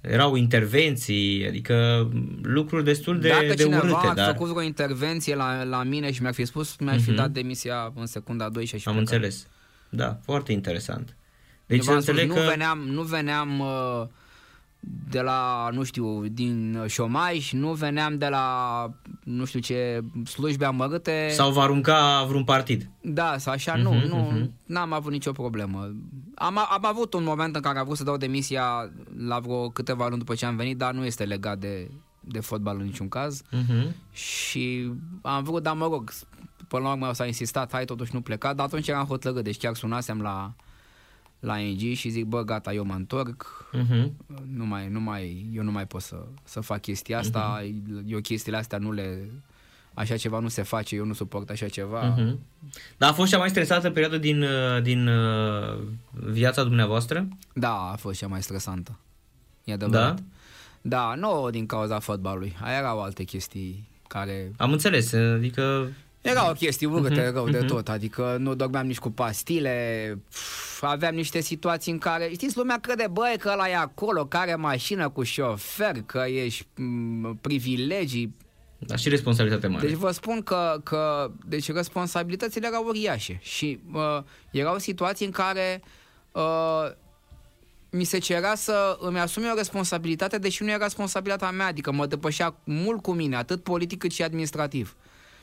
Erau 0.00 0.34
intervenții, 0.34 1.46
adică 1.46 2.08
lucruri 2.42 2.84
destul 2.84 3.18
de, 3.20 3.28
Dacă 3.28 3.46
de 3.46 3.54
cineva 3.54 3.82
urâte, 3.82 4.06
a 4.06 4.14
dar 4.14 4.32
făcut 4.32 4.48
vreo 4.48 4.62
intervenție 4.62 5.34
la, 5.34 5.64
la 5.64 5.82
mine 5.82 6.12
și 6.12 6.20
mi-ar 6.22 6.34
fi 6.34 6.44
spus, 6.44 6.76
mi-aș 6.76 7.02
fi 7.02 7.08
Mhm. 7.08 7.18
dat 7.18 7.30
demisia 7.30 7.92
în 7.94 8.06
secunda 8.06 8.48
2 8.48 8.64
și 8.64 8.74
aș 8.74 8.82
fi 8.82 8.88
am 8.88 8.94
plecat. 8.94 9.12
înțeles. 9.12 9.46
Da, 9.88 10.18
foarte 10.24 10.52
interesant. 10.52 11.16
Deci 11.66 11.78
Eu 11.78 11.84
v-am 11.92 12.00
să 12.00 12.10
înțeleg 12.10 12.30
spus, 12.30 12.42
că... 12.42 12.44
nu 12.44 12.50
veneam, 12.50 12.78
nu 12.78 13.02
veneam 13.02 13.58
uh, 13.60 14.06
de 15.10 15.20
la, 15.20 15.68
nu 15.72 15.82
știu, 15.82 16.26
din 16.28 16.84
șomaj, 16.86 17.52
nu 17.52 17.72
veneam 17.72 18.18
de 18.18 18.28
la, 18.28 18.86
nu 19.24 19.44
știu 19.44 19.60
ce, 19.60 20.00
slujbe 20.24 20.64
amărâte. 20.64 21.28
Sau 21.30 21.52
va 21.52 21.62
arunca 21.62 22.24
vreun 22.28 22.44
partid. 22.44 22.90
Da, 23.00 23.38
sau 23.38 23.52
așa, 23.52 23.74
Mhm, 23.74 23.82
nu, 23.82 24.06
nu, 24.06 24.16
mhm. 24.16 24.52
n-am 24.66 24.92
avut 24.92 25.12
nicio 25.12 25.32
problemă. 25.32 25.90
Am, 26.34 26.58
am 26.58 26.84
avut 26.86 27.14
un 27.14 27.24
moment 27.24 27.54
în 27.56 27.60
care 27.60 27.78
am 27.78 27.84
vrut 27.84 27.96
să 27.96 28.04
dau 28.04 28.16
demisia 28.16 28.90
la 29.26 29.38
vreo 29.38 29.68
câteva 29.68 30.06
luni 30.06 30.18
după 30.18 30.34
ce 30.34 30.46
am 30.46 30.56
venit, 30.56 30.76
dar 30.76 30.92
nu 30.92 31.04
este 31.04 31.24
legat 31.24 31.58
de, 31.58 31.90
de 32.20 32.40
fotbal 32.40 32.76
în 32.78 32.84
niciun 32.84 33.08
caz. 33.08 33.42
Uh-huh. 33.42 33.90
Și 34.12 34.92
am 35.22 35.42
vrut, 35.42 35.62
dar 35.62 35.74
mă 35.74 35.86
rog, 35.90 36.12
până 36.68 36.82
la 36.82 36.90
urmă 36.90 37.12
s-a 37.12 37.26
insistat, 37.26 37.72
hai 37.72 37.84
totuși 37.84 38.14
nu 38.14 38.20
pleca, 38.20 38.54
dar 38.54 38.66
atunci 38.66 38.88
eram 38.88 39.06
hotărât, 39.06 39.44
deci 39.44 39.56
chiar 39.58 39.74
sunasem 39.74 40.20
la, 40.20 40.52
la 41.40 41.58
ING 41.58 41.96
și 41.96 42.08
zic, 42.08 42.24
bă, 42.24 42.42
gata, 42.44 42.72
eu 42.72 42.84
mă 42.84 42.94
întorc, 42.94 43.68
Uh-huh. 43.78 44.10
nu 44.52 44.64
mai, 44.64 44.88
nu 44.88 45.00
mai, 45.00 45.46
eu 45.54 45.62
nu 45.62 45.70
mai 45.70 45.86
pot 45.86 46.02
să, 46.02 46.16
să 46.44 46.60
fac 46.60 46.80
chestia 46.80 47.18
asta, 47.18 47.62
uh-huh. 47.62 48.06
eu 48.06 48.20
chestiile 48.20 48.56
astea 48.58 48.78
nu 48.78 48.92
le, 48.92 49.30
așa 49.94 50.16
ceva 50.16 50.38
nu 50.38 50.48
se 50.48 50.62
face, 50.62 50.94
eu 50.94 51.04
nu 51.04 51.12
suport 51.12 51.50
așa 51.50 51.68
ceva. 51.68 52.14
Uh-huh. 52.14 52.32
Uh-huh. 52.32 52.36
Dar 52.96 53.10
a 53.10 53.12
fost 53.12 53.30
cea 53.30 53.38
mai 53.38 53.48
stresată 53.48 53.90
perioadă 53.90 54.18
din, 54.18 54.42
uh, 54.42 54.82
din 54.82 55.06
uh, 55.06 55.78
viața 56.12 56.62
dumneavoastră? 56.62 57.28
Da, 57.54 57.90
a 57.92 57.96
fost 57.96 58.18
cea 58.18 58.26
mai 58.26 58.42
stresantă. 58.42 58.98
E 59.64 59.72
adevărat. 59.72 60.14
Da? 60.14 60.22
Da, 60.82 61.14
nu 61.14 61.50
din 61.50 61.66
cauza 61.66 61.98
fotbalului, 61.98 62.56
Aia 62.62 62.78
erau 62.78 63.02
alte 63.02 63.24
chestii 63.24 63.88
care 64.08 64.52
Am 64.56 64.72
înțeles, 64.72 65.12
adică... 65.12 65.88
Erau 66.22 66.52
chestii 66.52 66.86
urâte 66.86 67.20
Mhm, 67.20 67.32
rău 67.34 67.48
de 67.48 67.58
tot, 67.58 67.88
adică 67.88 68.36
nu 68.38 68.54
dormeam 68.54 68.86
nici 68.86 68.98
cu 68.98 69.10
pastile, 69.10 70.18
pf, 70.30 70.82
aveam 70.82 71.14
niște 71.14 71.40
situații 71.40 71.92
în 71.92 71.98
care, 71.98 72.30
știți, 72.32 72.56
lumea 72.56 72.78
crede, 72.78 73.06
băi, 73.12 73.36
că 73.38 73.50
ăla 73.52 73.68
e 73.68 73.76
acolo, 73.76 74.24
care 74.24 74.54
mașină 74.54 75.08
cu 75.08 75.22
șofer, 75.22 76.02
că 76.06 76.24
ești 76.28 76.66
m, 76.76 77.38
privilegii. 77.40 78.34
Dar 78.78 78.98
și 78.98 79.08
responsabilitate 79.08 79.66
mare. 79.66 79.86
Deci 79.86 79.96
vă 79.96 80.10
spun 80.10 80.42
că, 80.42 80.80
că 80.82 81.30
deci 81.46 81.72
responsabilitățile 81.72 82.66
erau 82.66 82.84
uriașe 82.86 83.38
și 83.42 83.80
uh, 83.92 84.22
erau 84.50 84.78
situații 84.78 85.26
în 85.26 85.32
care 85.32 85.82
uh, 86.32 86.90
mi 87.90 88.04
se 88.04 88.18
cerea 88.18 88.54
să 88.54 88.98
îmi 89.00 89.18
asum 89.18 89.42
eu 89.42 89.52
o 89.52 89.56
responsabilitate, 89.56 90.38
deși 90.38 90.62
nu 90.62 90.70
era 90.70 90.84
responsabilitatea 90.84 91.50
mea, 91.50 91.66
adică 91.66 91.92
mă 91.92 92.06
depășea 92.06 92.56
mult 92.64 93.02
cu 93.02 93.12
mine, 93.12 93.36
atât 93.36 93.62
politic 93.62 93.98
cât 93.98 94.10
și 94.12 94.22
administrativ. 94.22 94.96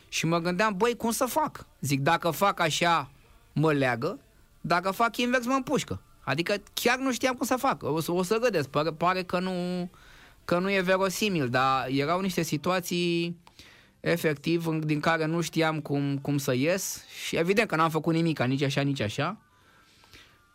Și 0.10 0.26
mă 0.26 0.40
gândeam, 0.40 0.78
băi, 0.78 0.96
cum 0.96 1.12
să 1.12 1.26
fac? 1.26 1.66
Zic, 1.80 2.00
dacă 2.00 2.30
fac 2.30 2.60
așa, 2.60 3.10
mă 3.54 3.74
leagă, 3.74 4.20
dacă 4.62 4.92
fac 4.92 5.18
invers, 5.18 5.46
mă 5.46 5.54
împușcă. 5.54 6.02
Adică 6.20 6.56
chiar 6.74 6.98
nu 6.98 7.12
știam 7.12 7.36
cum 7.36 7.46
să 7.46 7.56
fac. 7.56 7.84
O 7.84 8.00
să, 8.00 8.12
o 8.12 8.24
să 8.24 8.40
râdeți, 8.44 8.70
pare, 8.70 8.92
pare 8.92 9.24
că, 9.24 9.40
nu, 9.40 9.90
că 10.46 10.60
nu 10.60 10.72
e 10.72 10.82
verosimil, 10.82 11.50
dar 11.50 11.88
erau 11.90 12.20
niște 12.22 12.42
situații 12.42 13.38
efectiv 14.00 14.68
în- 14.68 14.86
din 14.86 15.00
care 15.00 15.26
nu 15.26 15.42
știam 15.42 15.80
cum, 15.82 16.18
cum 16.18 16.38
să 16.38 16.54
ies 16.56 17.04
și 17.26 17.36
evident 17.36 17.68
că 17.68 17.76
n-am 17.76 17.90
făcut 17.90 18.14
nimic, 18.14 18.40
nici 18.40 18.62
așa, 18.62 18.82
nici 18.82 19.00
așa, 19.00 19.38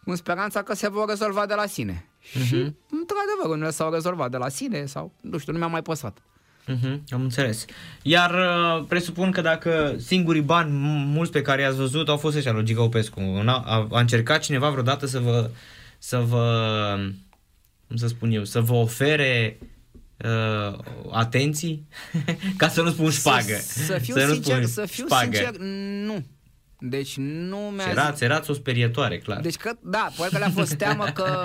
în 0.04 0.16
speranța 0.16 0.62
că 0.62 0.74
se 0.74 0.88
vor 0.88 1.08
rezolva 1.08 1.46
de 1.46 1.54
la 1.54 1.66
sine. 1.66 2.06
Uh-huh. 2.22 2.46
Și, 2.46 2.54
într-adevăr, 2.90 3.56
unele 3.56 3.70
s-au 3.70 3.92
rezolvat 3.92 4.30
de 4.30 4.36
la 4.36 4.48
sine 4.48 4.86
sau, 4.86 5.12
nu 5.20 5.38
știu, 5.38 5.52
nu 5.52 5.58
mi-am 5.58 5.70
mai 5.70 5.82
păsat. 5.82 6.18
Uh-huh, 6.68 6.98
am 7.10 7.20
înțeles. 7.22 7.64
Iar 8.02 8.30
uh, 8.34 8.84
presupun 8.88 9.30
că 9.30 9.40
dacă 9.40 9.94
singurii 9.98 10.42
bani 10.42 10.68
m- 10.70 11.06
mulți 11.14 11.32
pe 11.32 11.42
care 11.42 11.62
i-ați 11.62 11.76
văzut 11.76 12.08
au 12.08 12.16
fost 12.16 12.36
ăștia, 12.36 12.52
logica 12.52 12.82
Opescu. 12.82 13.20
A, 13.46 13.62
a, 13.66 13.88
a 13.90 14.00
încercat 14.00 14.40
cineva 14.42 14.70
vreodată 14.70 15.06
să 15.06 15.18
vă, 15.18 15.50
să 15.98 16.18
vă, 16.18 16.96
cum 17.86 17.96
să 17.96 18.06
spun 18.06 18.30
eu, 18.30 18.44
să 18.44 18.60
vă 18.60 18.74
ofere 18.74 19.58
uh, 20.24 20.78
atenții? 21.12 21.86
Ca 22.56 22.68
să 22.68 22.82
nu 22.82 22.90
spun 22.90 23.10
șpagă. 23.10 23.54
Să, 23.60 23.82
să 23.84 23.98
fiu 23.98 24.14
să 24.14 24.24
nu 24.26 24.32
sincer, 24.32 24.54
spun 24.54 24.66
să 24.66 24.86
fiu 24.86 25.04
șpagă. 25.04 25.36
sincer, 25.36 25.56
nu. 26.06 26.24
Deci 26.78 27.16
nu 27.16 27.56
mi-a 27.56 27.82
zis- 27.84 27.92
Erați, 27.92 28.24
erați 28.24 28.50
o 28.50 28.54
sperietoare, 28.54 29.18
clar. 29.18 29.40
Deci 29.40 29.54
că, 29.56 29.72
da, 29.80 30.08
poate 30.16 30.32
că 30.32 30.38
le-a 30.38 30.50
fost 30.50 30.74
teamă 30.74 31.04
că 31.14 31.38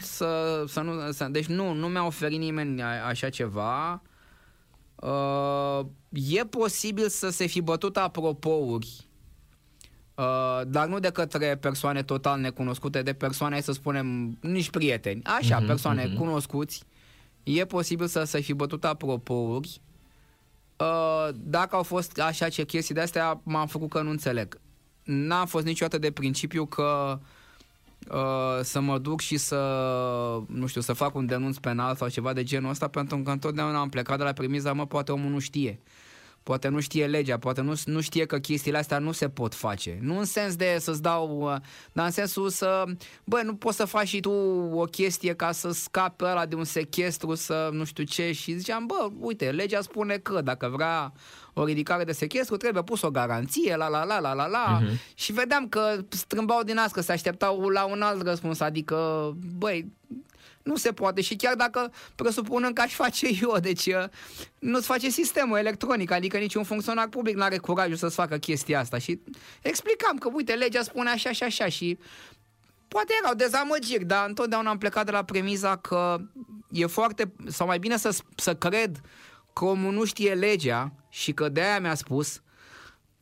să, 0.00 0.26
să 0.68 0.80
nu, 0.80 0.92
să, 1.12 1.26
deci 1.30 1.46
nu, 1.46 1.72
nu 1.72 1.86
mi-a 1.86 2.06
oferit 2.06 2.38
nimeni 2.38 2.82
a, 2.82 2.86
așa 3.06 3.28
ceva. 3.28 4.02
Uh, 5.00 5.80
e 6.10 6.44
posibil 6.44 7.08
să 7.08 7.28
se 7.28 7.46
fi 7.46 7.60
bătut 7.60 7.96
apropouri, 7.96 9.08
uh, 10.14 10.60
dar 10.66 10.88
nu 10.88 10.98
de 10.98 11.10
către 11.10 11.56
persoane 11.56 12.02
total 12.02 12.40
necunoscute, 12.40 13.02
de 13.02 13.12
persoane, 13.12 13.52
hai 13.52 13.62
să 13.62 13.72
spunem, 13.72 14.38
nici 14.40 14.70
prieteni, 14.70 15.22
așa, 15.24 15.58
Mhm, 15.58 15.66
persoane 15.66 16.04
mhm. 16.04 16.16
cunoscuți. 16.16 16.82
E 17.42 17.64
posibil 17.64 18.06
să 18.06 18.24
se 18.24 18.40
fi 18.40 18.52
bătut 18.52 18.84
apropouri. 18.84 19.80
Uh, 20.76 21.28
dacă 21.34 21.76
au 21.76 21.82
fost 21.82 22.18
așa 22.18 22.48
ce 22.48 22.64
chestii 22.64 22.94
de 22.94 23.00
astea, 23.00 23.40
m-am 23.42 23.66
făcut 23.66 23.88
că 23.88 24.02
nu 24.02 24.10
înțeleg. 24.10 24.60
N-am 25.04 25.46
fost 25.46 25.64
niciodată 25.64 25.98
de 25.98 26.10
principiu 26.10 26.66
că 26.66 27.18
uh, 27.20 27.26
să 28.62 28.80
mă 28.80 28.98
duc 28.98 29.20
și 29.20 29.36
să, 29.36 29.56
nu 30.46 30.66
știu, 30.66 30.80
să 30.80 30.92
fac 30.92 31.14
un 31.14 31.26
denunț 31.26 31.56
penal 31.56 31.96
sau 31.96 32.08
ceva 32.08 32.32
de 32.32 32.42
genul 32.42 32.70
ăsta, 32.70 32.88
pentru 32.88 33.18
că 33.18 33.30
întotdeauna 33.30 33.80
am 33.80 33.88
plecat 33.88 34.18
de 34.18 34.24
la 34.24 34.32
premiza, 34.32 34.72
mă, 34.72 34.86
poate 34.86 35.12
omul 35.12 35.30
nu 35.30 35.38
știe. 35.38 35.80
Poate 36.42 36.68
nu 36.68 36.80
știe 36.80 37.06
legea, 37.06 37.38
poate 37.38 37.60
nu, 37.60 37.72
nu 37.84 38.00
știe 38.00 38.26
că 38.26 38.38
chestiile 38.38 38.78
astea 38.78 38.98
nu 38.98 39.12
se 39.12 39.28
pot 39.28 39.54
face. 39.54 39.98
Nu 40.00 40.18
în 40.18 40.24
sens 40.24 40.56
de 40.56 40.76
să-ți 40.80 41.02
dau, 41.02 41.40
uh, 41.40 41.56
dar 41.92 42.04
în 42.04 42.10
sensul 42.10 42.48
să, 42.48 42.84
bă, 43.24 43.40
nu 43.44 43.54
poți 43.54 43.76
să 43.76 43.84
faci 43.84 44.08
și 44.08 44.20
tu 44.20 44.30
o 44.72 44.84
chestie 44.84 45.34
ca 45.34 45.52
să 45.52 45.70
scapi 45.70 46.24
ăla 46.24 46.46
de 46.46 46.54
un 46.54 46.64
sechestru, 46.64 47.34
să 47.34 47.68
nu 47.72 47.84
știu 47.84 48.04
ce 48.04 48.32
și 48.32 48.56
ziceam, 48.56 48.86
bă, 48.86 49.10
uite, 49.18 49.50
legea 49.50 49.80
spune 49.80 50.16
că 50.16 50.40
dacă 50.40 50.68
vrea 50.74 51.12
o 51.54 51.64
ridicare 51.64 52.04
de 52.04 52.12
sechestru, 52.12 52.56
trebuie 52.56 52.82
pus 52.82 53.02
o 53.02 53.10
garanție, 53.10 53.76
la 53.76 53.88
la 53.88 54.04
la 54.04 54.20
la 54.20 54.32
la 54.32 54.46
la 54.46 54.80
uh-huh. 54.80 55.14
și 55.14 55.32
vedeam 55.32 55.68
că 55.68 56.04
strâmbau 56.08 56.62
din 56.62 56.78
asta, 56.78 56.92
că 56.94 57.00
se 57.00 57.12
așteptau 57.12 57.68
la 57.68 57.84
un 57.84 58.02
alt 58.02 58.22
răspuns, 58.22 58.60
adică, 58.60 59.30
băi, 59.58 59.92
nu 60.70 60.76
se 60.76 60.92
poate 60.92 61.20
și 61.20 61.36
chiar 61.36 61.54
dacă 61.54 61.92
presupunem 62.14 62.72
că 62.72 62.80
aș 62.80 62.94
face 62.94 63.26
eu, 63.42 63.58
deci 63.58 63.86
uh, 63.86 64.04
nu-ți 64.58 64.86
face 64.86 65.08
sistemul 65.10 65.58
electronic, 65.58 66.10
adică 66.10 66.36
niciun 66.36 66.64
funcționar 66.64 67.08
public 67.08 67.36
nu 67.36 67.42
are 67.42 67.58
curajul 67.58 67.96
să-ți 67.96 68.14
facă 68.14 68.36
chestia 68.36 68.80
asta. 68.80 68.98
Și 68.98 69.20
explicam 69.62 70.16
că, 70.16 70.30
uite, 70.32 70.52
legea 70.52 70.82
spune 70.82 71.10
așa 71.10 71.32
și 71.32 71.42
așa 71.42 71.68
și 71.68 71.98
poate 72.88 73.12
erau 73.22 73.34
dezamăgiri, 73.34 74.04
dar 74.04 74.28
întotdeauna 74.28 74.70
am 74.70 74.78
plecat 74.78 75.04
de 75.04 75.10
la 75.10 75.24
premiza 75.24 75.76
că 75.76 76.16
e 76.70 76.86
foarte, 76.86 77.32
sau 77.46 77.66
mai 77.66 77.78
bine 77.78 77.96
să, 77.96 78.16
să 78.36 78.54
cred 78.54 79.00
că 79.52 79.64
omul 79.64 79.92
nu 79.92 80.04
știe 80.04 80.34
legea 80.34 80.92
și 81.08 81.32
că 81.32 81.48
de 81.48 81.60
aia 81.60 81.80
mi-a 81.80 81.94
spus 81.94 82.40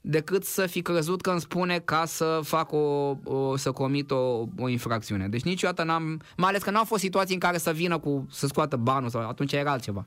decât 0.01 0.45
să 0.45 0.67
fi 0.67 0.83
crezut 0.83 1.21
că 1.21 1.31
îmi 1.31 1.41
spune 1.41 1.79
ca 1.79 2.05
să 2.05 2.41
fac 2.43 2.73
o, 2.73 3.17
o 3.25 3.57
să 3.57 3.73
comit 3.73 4.11
o, 4.11 4.47
o 4.59 4.69
infracțiune. 4.69 5.29
Deci 5.29 5.43
niciodată 5.43 5.83
n-am, 5.83 6.21
mai 6.37 6.49
ales 6.49 6.63
că 6.63 6.71
n-au 6.71 6.85
fost 6.85 7.03
situații 7.03 7.35
în 7.35 7.41
care 7.41 7.59
să 7.59 7.71
vină 7.71 7.99
cu, 7.99 8.27
să 8.31 8.47
scoată 8.47 8.77
banul 8.77 9.11
sau 9.11 9.29
atunci 9.29 9.53
era 9.53 9.71
altceva. 9.71 10.05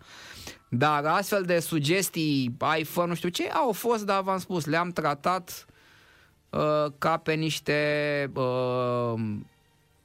Dar 0.69 1.05
astfel 1.05 1.43
de 1.43 1.59
sugestii, 1.59 2.55
ai 2.57 2.83
fă 2.83 3.05
nu 3.05 3.13
știu 3.13 3.29
ce, 3.29 3.49
au 3.49 3.71
fost, 3.71 4.05
dar 4.05 4.21
v-am 4.21 4.39
spus, 4.39 4.65
le-am 4.65 4.91
tratat 4.91 5.65
uh, 6.49 6.85
ca 6.97 7.17
pe 7.17 7.33
niște 7.33 8.31
uh, 8.33 9.13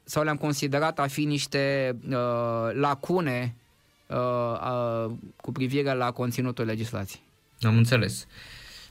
sau 0.04 0.22
le-am 0.22 0.36
considerat 0.36 0.98
a 0.98 1.06
fi 1.06 1.24
niște 1.24 1.96
uh, 2.08 2.70
lacune 2.72 3.56
uh, 4.06 4.16
uh, 4.16 5.10
cu 5.36 5.52
privire 5.52 5.94
la 5.94 6.10
conținutul 6.10 6.64
legislației. 6.64 7.22
Am 7.60 7.76
înțeles. 7.76 8.26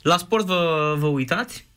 La 0.05 0.17
sport 0.17 0.45
vă, 0.45 0.95
vă 0.97 1.07
uitați? 1.07 1.67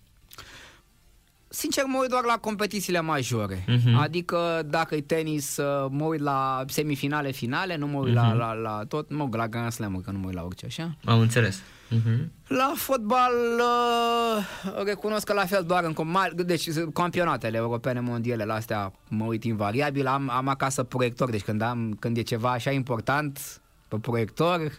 Sincer, 1.49 1.85
mă 1.87 1.99
uit 2.01 2.11
doar 2.11 2.24
la 2.24 2.39
competițiile 2.41 3.01
majore. 3.01 3.64
Mhm. 3.66 3.95
Adică 3.97 4.62
dacă 4.66 4.95
e 4.95 5.01
tenis, 5.01 5.57
uh, 5.57 5.87
mă 5.91 6.05
uit 6.05 6.20
la 6.20 6.64
semifinale, 6.66 7.31
finale, 7.31 7.76
nu 7.76 7.87
mă 7.87 7.99
uit 7.99 8.14
la, 8.14 8.22
Mhm. 8.22 8.37
la, 8.37 8.53
la 8.53 8.85
tot, 8.89 9.11
mă 9.14 9.22
uit 9.22 9.35
la 9.35 9.49
Grand 9.49 9.72
Slam, 9.72 10.01
că 10.05 10.11
nu 10.11 10.18
mă 10.18 10.26
uit 10.26 10.35
la 10.35 10.43
orice 10.45 10.66
așa. 10.66 10.97
Am 11.05 11.20
înțeles. 11.20 11.62
Uh-huh. 11.95 12.26
La 12.47 12.72
fotbal 12.76 13.33
uh, 13.59 14.83
recunosc 14.85 15.24
că 15.26 15.33
la 15.33 15.45
fel 15.45 15.64
doar 15.66 15.85
în 15.85 15.93
com- 15.95 16.35
deci 16.35 16.68
campionatele 16.93 17.57
europene 17.57 18.01
mondiale 18.01 18.45
la 18.45 18.55
astea 18.55 18.93
mă 19.09 19.24
uit 19.24 19.45
invariabil, 19.45 20.07
am, 20.07 20.31
am 20.31 20.49
acasă 20.49 20.83
proiector, 20.83 21.31
deci 21.31 21.43
când 21.43 21.62
am 21.62 21.97
când 22.01 22.16
e 22.16 22.22
ceva 22.22 22.51
așa 22.51 22.70
important 22.70 23.61
pe 23.89 23.97
proiector 23.97 24.72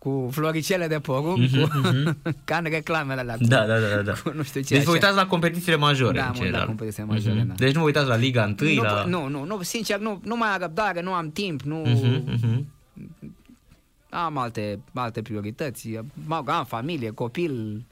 cu 0.00 0.28
floricele 0.32 0.86
de 0.86 0.98
porumb, 0.98 1.38
Mhm, 1.38 1.60
cu, 1.60 1.70
ca 2.44 2.56
în 2.56 2.64
reclamele 2.64 3.20
alea. 3.20 3.36
Cu, 3.36 3.44
Da, 3.44 3.66
da, 3.66 3.78
da, 3.78 4.02
da. 4.02 4.12
Cu 4.12 4.32
nu 4.34 4.42
știu 4.42 4.60
ce 4.60 4.74
Deci 4.74 4.82
vă 4.84 4.90
așa. 4.90 4.90
uitați 4.90 5.16
la 5.16 5.26
competițiile 5.26 5.76
majore, 5.76 6.18
Da, 6.18 6.24
în 6.24 6.26
mă 6.26 6.32
uit 6.32 6.38
la 6.40 6.44
general. 6.46 6.66
competițiile 6.66 7.08
majore, 7.08 7.38
Mhm. 7.38 7.46
da. 7.48 7.54
Deci 7.54 7.72
nu 7.74 7.80
vă 7.80 7.86
uitați 7.86 8.06
la 8.08 8.16
Liga 8.16 8.54
1, 8.60 8.74
nu, 8.74 8.82
la... 8.82 9.04
nu, 9.04 9.28
nu, 9.28 9.44
nu, 9.44 9.62
sincer, 9.62 9.98
nu, 9.98 10.20
nu 10.24 10.36
mai 10.36 10.48
am 10.48 10.60
răbdare, 10.60 11.02
nu 11.02 11.12
am 11.12 11.30
timp, 11.30 11.60
nu 11.62 11.76
Mhm, 11.76 12.22
mhm. 12.26 12.66
am 14.10 14.36
alte, 14.38 14.78
alte 14.94 15.22
priorități, 15.22 15.88
am, 16.28 16.48
am 16.48 16.64
familie, 16.64 17.10
copil, 17.10 17.84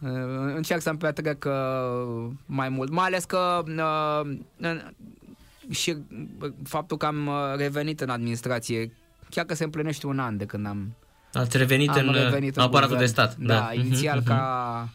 Uh, 0.00 0.10
încerc 0.56 0.80
să-mi 0.80 0.98
petrec 0.98 1.44
uh, 1.44 2.26
mai 2.46 2.68
mult, 2.68 2.90
mai 2.90 3.04
ales 3.06 3.24
că 3.24 3.62
uh, 3.66 4.36
în- 4.60 4.92
și 5.70 5.96
uh, 6.42 6.50
faptul 6.64 6.96
că 6.96 7.06
am 7.06 7.26
uh, 7.26 7.34
revenit 7.56 8.00
în 8.00 8.08
administrație, 8.10 8.92
chiar 9.30 9.44
că 9.44 9.54
se 9.54 9.64
împlinește 9.64 10.06
un 10.06 10.18
an 10.18 10.36
de 10.36 10.44
când 10.44 10.66
am, 10.66 10.94
Ați 11.32 11.56
revenit 11.56 11.88
am 11.90 12.06
în, 12.08 12.12
revenit 12.14 12.56
în 12.56 12.62
aparatul 12.62 12.96
guvern. 12.96 13.04
de 13.14 13.20
stat. 13.20 13.36
Da, 13.36 13.70
Mhm, 13.74 13.80
inițial 13.84 14.16
mhm. 14.18 14.26
ca 14.26 14.88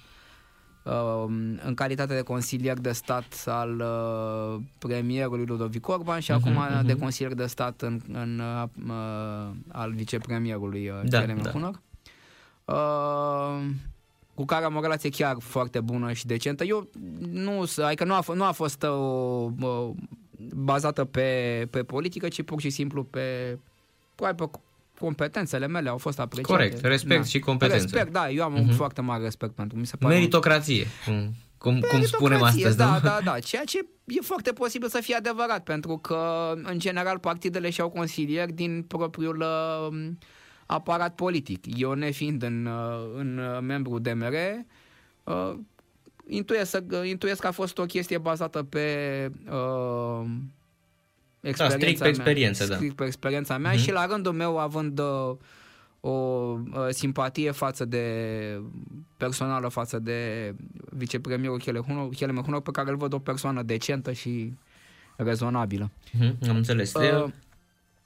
uh, 0.84 1.26
în 1.66 1.74
calitate 1.76 2.16
de 2.16 2.22
consilier 2.22 2.78
de 2.80 2.92
stat 2.92 3.44
al 3.46 3.80
uh, 3.80 4.62
premierului 4.80 5.46
Ludovic 5.46 5.88
Orban 5.88 6.20
și 6.20 6.32
Mhm, 6.32 6.40
acum 6.48 6.76
mhm. 6.76 6.86
de 6.86 6.96
consilier 6.96 7.34
de 7.36 7.46
stat 7.46 7.82
în, 7.82 8.02
în, 8.14 8.40
uh, 8.40 8.64
uh, 8.88 9.50
al 9.72 9.92
vicepremierului 9.94 10.90
uh, 10.90 10.96
Da, 11.10 11.20
Kerem 11.20 11.42
da. 11.42 11.50
Hunor. 11.50 11.80
Uh, 12.66 13.66
cu 14.34 14.46
care 14.46 14.66
am 14.66 14.76
o 14.76 14.82
relație 14.82 15.10
chiar 15.10 15.36
foarte 15.40 15.80
bună 15.82 16.12
și 16.14 16.26
decentă. 16.26 16.64
Eu 16.64 16.90
nu, 17.32 17.64
adică 17.86 18.04
nu 18.04 18.14
a, 18.14 18.22
f- 18.24 18.36
nu 18.36 18.44
a 18.44 18.52
fost 18.52 18.84
o, 18.84 18.88
o, 19.62 19.94
bazată 20.56 21.06
pe, 21.06 21.68
pe 21.70 21.84
politică, 21.84 22.28
ci 22.28 22.42
pur 22.44 22.62
și 22.62 22.70
simplu 22.70 23.04
pe, 23.04 23.58
pe 24.32 24.50
competențele 25.00 25.68
mele 25.68 25.90
au 25.90 25.98
fost 25.98 26.20
apreciate. 26.20 26.54
Corect, 26.54 26.82
respect 26.86 27.22
da. 27.22 27.28
și 27.28 27.40
competență. 27.40 27.84
Respect, 27.84 28.12
da, 28.12 28.30
eu 28.30 28.44
am 28.44 28.54
uh-huh. 28.56 28.60
un 28.60 28.66
Mhm. 28.66 28.76
foarte 28.76 29.02
mare 29.02 29.24
respect 29.24 29.54
pentru 29.54 29.78
mi 29.78 29.86
se 29.86 29.96
pare. 29.96 30.14
Meritocrație, 30.14 30.86
cum, 31.06 31.34
cum, 31.58 31.80
cum 31.90 32.02
spunem 32.04 32.40
Meritocrație, 32.40 32.68
astăzi, 32.68 32.78
da, 32.78 32.94
nu? 32.94 33.00
da, 33.00 33.20
da, 33.32 33.40
ceea 33.40 33.64
ce 33.64 33.80
e 34.06 34.22
foarte 34.22 34.52
posibil 34.52 34.88
să 34.90 35.00
fie 35.02 35.16
adevărat, 35.16 35.64
pentru 35.64 35.98
că, 35.98 36.54
în 36.64 36.80
general, 36.80 37.20
partidele 37.20 37.70
și-au 37.70 37.90
consilieri 37.90 38.52
din 38.52 38.84
propriul 38.88 39.38
uh, 39.90 40.10
aparat 40.66 41.16
politic. 41.16 41.80
Eu, 41.80 41.94
nefiind 41.94 42.44
în, 42.44 42.66
uh, 42.66 43.12
în 43.16 43.38
uh, 43.38 43.60
membru 43.62 44.00
DMR, 44.00 44.34
uh, 45.24 45.54
intuiesc, 46.28 46.78
intuiesc 47.04 47.42
că 47.42 47.48
a 47.48 47.52
fost 47.52 47.78
o 47.78 47.86
chestie 47.86 48.18
bazată 48.18 48.64
pe 48.64 48.88
uh, 49.52 50.26
experiența 51.44 51.78
strict 51.78 51.98
pe 51.98 52.04
mea, 52.04 52.10
experiență, 52.14 52.66
da. 52.66 52.76
strict 52.76 52.96
pe 52.96 53.06
experiența 53.06 53.58
mea 53.58 53.72
Mhm. 53.72 53.80
și 53.80 53.92
la 53.92 54.06
rândul 54.06 54.34
meu 54.34 54.58
având 54.60 55.00
uh, 55.00 55.36
o 56.00 56.10
uh, 56.10 56.58
simpatie 56.90 57.52
față 57.52 57.86
de 57.86 58.06
personală 59.18 59.68
față 59.68 60.00
de 60.00 60.54
vicepremierul 60.90 61.62
Helmer 62.18 62.44
Hunor 62.44 62.62
pe 62.62 62.72
care 62.72 62.90
îl 62.90 62.98
văd 62.98 63.14
o 63.14 63.20
persoană 63.20 63.62
decentă 63.62 64.12
și 64.12 64.54
rezonabilă. 65.16 65.92
Mhm, 66.12 66.38
Am 66.50 66.56
înțeles. 66.56 66.94
Uh, 66.94 67.26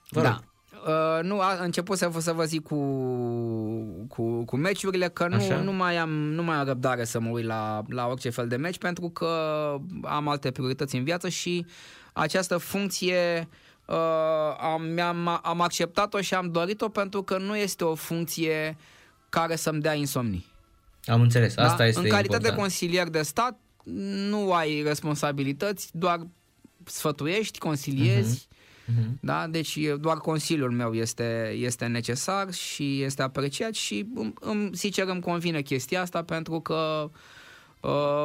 Vă 0.09 0.21
da. 0.21 0.29
rog. 0.29 0.43
Uh, 0.87 1.23
nu, 1.23 1.39
a 1.39 1.57
început 1.63 1.97
să 1.97 2.07
vă, 2.07 2.19
să 2.19 2.31
vă 2.31 2.43
zic 2.43 2.63
cu, 2.63 2.75
cu, 4.07 4.43
cu 4.45 4.57
meciurile 4.57 5.07
că 5.07 5.27
nu, 5.27 5.35
Așa. 5.35 5.61
nu, 5.61 5.73
mai 5.73 5.97
am, 5.97 6.09
nu 6.09 6.43
mai 6.43 6.55
am 6.55 6.65
răbdare 6.65 7.03
să 7.03 7.19
mă 7.19 7.29
uit 7.29 7.45
la, 7.45 7.83
la 7.87 8.07
orice 8.07 8.29
fel 8.29 8.47
de 8.47 8.55
meci 8.55 8.77
pentru 8.77 9.09
că 9.09 9.27
am 10.03 10.27
alte 10.27 10.51
priorități 10.51 10.95
în 10.95 11.03
viață 11.03 11.29
și 11.29 11.65
această 12.17 12.57
funcție 12.57 13.47
uh, 13.85 13.95
am, 14.59 14.99
am, 14.99 15.39
am 15.43 15.61
acceptat-o 15.61 16.21
și 16.21 16.33
am 16.33 16.51
dorit-o 16.51 16.89
pentru 16.89 17.23
că 17.23 17.37
nu 17.37 17.57
este 17.57 17.83
o 17.83 17.95
funcție 17.95 18.77
care 19.29 19.55
să-mi 19.55 19.81
dea 19.81 19.93
insomnii. 19.93 20.45
Am 21.05 21.21
înțeles. 21.21 21.57
Asta 21.57 21.77
da? 21.77 21.85
este 21.85 21.99
În 21.99 22.09
calitate 22.09 22.35
important. 22.35 22.55
de 22.55 22.61
consilier 22.61 23.07
de 23.07 23.21
stat 23.21 23.59
nu 24.29 24.53
ai 24.53 24.81
responsabilități, 24.81 25.89
doar 25.93 26.27
sfătuiești, 26.83 27.59
consiliezi. 27.59 28.47
Mhm. 28.85 29.17
Da? 29.21 29.47
Deci 29.47 29.75
e, 29.75 29.95
doar 29.95 30.17
consiliul 30.17 30.71
meu 30.71 30.93
este, 30.93 31.53
este 31.57 31.85
necesar 31.85 32.53
și 32.53 33.01
este 33.01 33.21
apreciat 33.21 33.73
și 33.73 34.05
îmi, 34.15 34.33
îmi, 34.39 34.75
sincer 34.75 35.07
îmi 35.07 35.21
convine 35.21 35.61
chestia 35.61 36.01
asta 36.01 36.23
pentru 36.23 36.59
că 36.59 37.03
uh, 37.03 37.19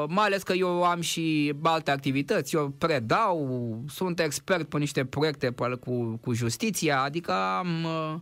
mai 0.08 0.24
ales 0.24 0.42
că 0.42 0.52
eu 0.52 0.84
am 0.84 1.00
și 1.00 1.54
alte 1.62 1.90
activități, 1.90 2.54
eu 2.54 2.74
predau, 2.78 3.84
sunt 3.88 4.20
expert 4.20 4.68
pe 4.68 4.78
niște 4.78 5.04
proiecte 5.04 5.52
pe, 5.52 5.64
cu, 5.80 6.18
cu 6.22 6.32
justiția, 6.32 7.00
adică 7.00 7.32
am, 7.32 7.84
uh, 7.84 8.14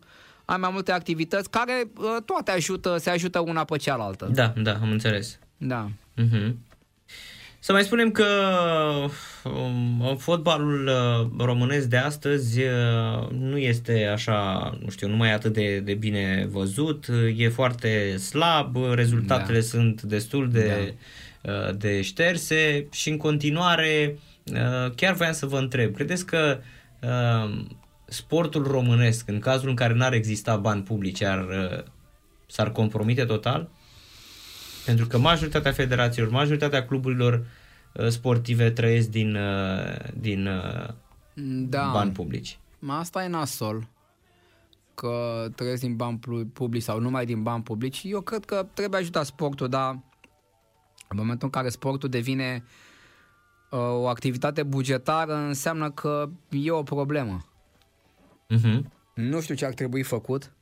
am 0.45 0.61
mai 0.61 0.71
multe 0.73 0.93
activități 0.93 1.51
care 1.51 1.91
uh, 1.97 2.17
toate 2.25 2.51
ajută, 2.51 2.97
se 2.97 3.11
ajută 3.11 3.39
una 3.39 3.65
pe 3.65 3.77
cealaltă. 3.77 4.31
Da, 4.33 4.53
da, 4.57 4.73
am 4.73 4.91
înțeles. 4.91 5.39
Da. 5.57 5.91
Mhm. 6.15 6.59
Să 7.63 7.73
mai 7.73 7.83
spunem 7.83 8.11
că 8.11 8.27
um, 9.45 10.17
fotbalul 10.17 10.87
uh, 10.87 11.45
românesc 11.47 11.87
de 11.87 11.97
astăzi 11.97 12.61
uh, 12.61 13.31
nu 13.31 13.57
este 13.59 14.11
așa, 14.13 14.71
nu 14.83 14.91
știu, 14.91 15.09
nu 15.09 15.17
mai 15.17 15.33
atât 15.33 15.53
de, 15.53 15.79
de 15.79 15.95
bine 15.95 16.49
văzut, 16.51 17.07
uh, 17.07 17.39
e 17.39 17.49
foarte 17.49 18.17
slab, 18.17 18.77
uh, 18.77 18.91
rezultatele 18.95 19.59
Da. 19.59 19.65
sunt 19.65 20.03
destul 20.03 20.51
de, 20.51 20.77
uh, 20.87 20.95
de 21.77 22.03
șterse 22.03 22.87
și 22.91 23.11
în 23.11 23.17
continuare 23.17 24.19
uh, 24.53 24.93
chiar 24.95 25.15
voiam 25.15 25.33
să 25.33 25.47
vă 25.47 25.59
întreb, 25.59 25.95
credeți 25.95 26.27
că 26.27 26.59
uh, 27.03 27.65
sportul 28.05 28.67
românesc, 28.67 29.29
în 29.29 29.39
cazul 29.39 29.69
în 29.69 29.75
care 29.75 29.95
n-ar 29.95 30.13
exista 30.13 30.57
bani 30.57 30.83
publici, 30.83 31.23
ar, 31.23 31.39
uh, 31.49 31.85
s-ar 32.47 32.73
compromite 32.73 33.25
total? 33.25 33.69
Pentru 34.87 35.07
că 35.07 35.19
majoritatea 35.19 35.73
federațiilor, 35.73 36.31
majoritatea 36.31 36.87
cluburilor 36.87 37.47
uh, 37.93 38.09
sportive 38.09 38.71
trăiesc 38.71 39.09
din, 39.09 39.35
uh, 39.35 39.97
din 40.21 40.47
uh, 40.47 40.89
Da. 41.69 41.91
bani 41.93 42.13
publici. 42.13 42.59
Asta 42.87 43.25
e 43.25 43.29
nasol 43.29 43.89
că 44.95 45.47
trăiesc 45.55 45.81
din 45.81 45.97
bani 45.97 46.19
plu- 46.19 46.47
publici 46.53 46.83
sau 46.83 47.01
numai 47.01 47.25
din 47.27 47.43
bani 47.43 47.63
publici. 47.63 48.01
Eu 48.05 48.21
cred 48.21 48.45
că 48.45 48.67
trebuie 48.75 49.01
ajutat 49.01 49.25
sportul, 49.25 49.69
dar 49.69 49.99
în 51.11 51.17
momentul 51.17 51.45
în 51.47 51.51
care 51.51 51.69
sportul 51.69 52.09
devine 52.09 52.65
uh, 53.71 53.79
o 53.79 54.07
activitate 54.09 54.63
bugetară, 54.63 55.35
înseamnă 55.35 55.91
că 55.91 56.29
e 56.49 56.71
o 56.71 56.83
problemă. 56.83 57.45
Uh-huh. 58.55 58.81
Nu 59.15 59.41
știu 59.41 59.55
ce 59.55 59.67
ar 59.67 59.73
trebui 59.73 60.03
făcut. 60.03 60.53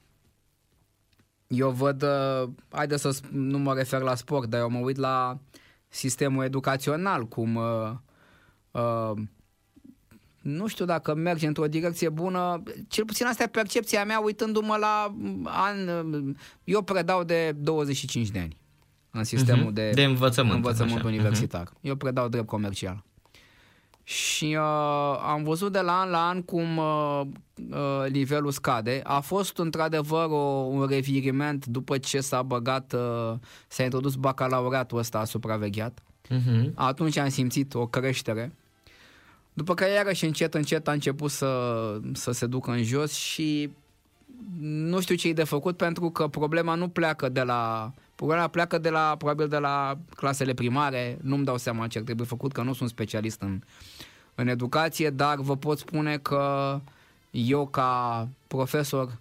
Eu 1.46 1.70
văd, 1.70 2.02
uh, 2.02 2.48
haide 2.68 2.96
să 2.96 3.20
sp- 3.20 3.30
nu 3.30 3.58
mă 3.58 3.74
refer 3.74 4.00
la 4.00 4.14
sport, 4.14 4.48
dar 4.48 4.60
eu 4.60 4.70
mă 4.70 4.78
uit 4.78 4.96
la 4.96 5.38
sistemul 5.88 6.44
educațional, 6.44 7.26
cum 7.26 7.54
uh, 7.54 7.90
uh, 8.70 9.12
nu 10.42 10.66
știu 10.66 10.84
dacă 10.84 11.14
merge 11.14 11.46
într-o 11.46 11.66
direcție 11.66 12.08
bună, 12.08 12.62
cel 12.88 13.04
puțin 13.04 13.26
asta 13.26 13.42
e 13.42 13.46
percepția 13.46 14.04
mea 14.04 14.20
uitându-mă 14.20 14.76
la 14.76 15.14
mm, 15.16 15.48
an, 15.50 15.88
uh, 15.88 16.34
eu 16.64 16.82
predau 16.82 17.24
de 17.24 17.52
25 17.52 18.28
de 18.28 18.38
ani 18.38 18.56
în 19.10 19.24
sistemul 19.24 19.64
Mhm. 19.64 19.72
de, 19.74 19.90
De 19.90 20.04
învățământ, 20.04 20.54
învățământ 20.54 20.96
așa. 20.98 21.06
universitar. 21.06 21.72
Eu 21.80 21.94
predau 21.94 22.28
drept 22.28 22.46
comercial. 22.46 23.02
Și 24.02 24.44
uh, 24.58 25.18
am 25.26 25.42
văzut 25.42 25.72
de 25.72 25.80
la 25.80 26.00
an 26.00 26.10
la 26.10 26.28
an 26.28 26.42
cum 26.42 26.76
uh, 26.76 27.20
uh, 27.70 28.10
nivelul 28.10 28.50
scade. 28.50 29.00
A 29.04 29.20
fost 29.20 29.58
într-adevăr 29.58 30.24
o, 30.30 30.36
un 30.70 30.86
reviriment 30.86 31.66
după 31.66 31.98
ce 31.98 32.20
s-a 32.20 32.42
băgat, 32.42 32.92
uh, 32.92 33.34
s-a 33.68 33.82
introdus 33.82 34.14
bacalaureatul 34.14 34.98
ăsta 34.98 35.24
supravegheat. 35.24 36.02
Uh-huh. 36.30 36.70
Atunci 36.74 37.16
am 37.16 37.28
simțit 37.28 37.74
o 37.74 37.86
creștere. 37.86 38.52
După 39.52 39.74
care 39.74 39.90
iarăși 39.90 40.24
încet, 40.24 40.54
încet 40.54 40.88
a 40.88 40.92
început 40.92 41.30
să, 41.30 41.52
să 42.12 42.30
se 42.30 42.46
ducă 42.46 42.70
în 42.70 42.82
jos 42.82 43.12
și 43.12 43.70
nu 44.60 45.00
știu 45.00 45.14
ce 45.14 45.28
e 45.28 45.32
de 45.32 45.44
făcut 45.44 45.76
pentru 45.76 46.10
că 46.10 46.28
problema 46.28 46.74
nu 46.74 46.88
pleacă 46.88 47.28
de 47.28 47.42
la... 47.42 47.92
Problema 48.18 48.48
pleacă 48.48 48.78
de 48.78 48.88
la, 48.88 49.14
probabil 49.18 49.48
de 49.48 49.58
la 49.58 49.98
clasele 50.16 50.54
primare, 50.54 51.18
nu-mi 51.22 51.44
dau 51.44 51.56
seama 51.56 51.86
ce 51.86 51.98
ar 51.98 52.04
trebui 52.04 52.24
făcut, 52.24 52.52
că 52.52 52.62
nu 52.62 52.72
sunt 52.72 52.88
specialist 52.88 53.40
în, 53.40 53.60
în 54.34 54.48
educație, 54.48 55.10
dar 55.10 55.36
vă 55.36 55.56
pot 55.56 55.78
spune 55.78 56.18
că 56.18 56.80
eu 57.30 57.66
ca 57.66 58.28
profesor 58.46 59.18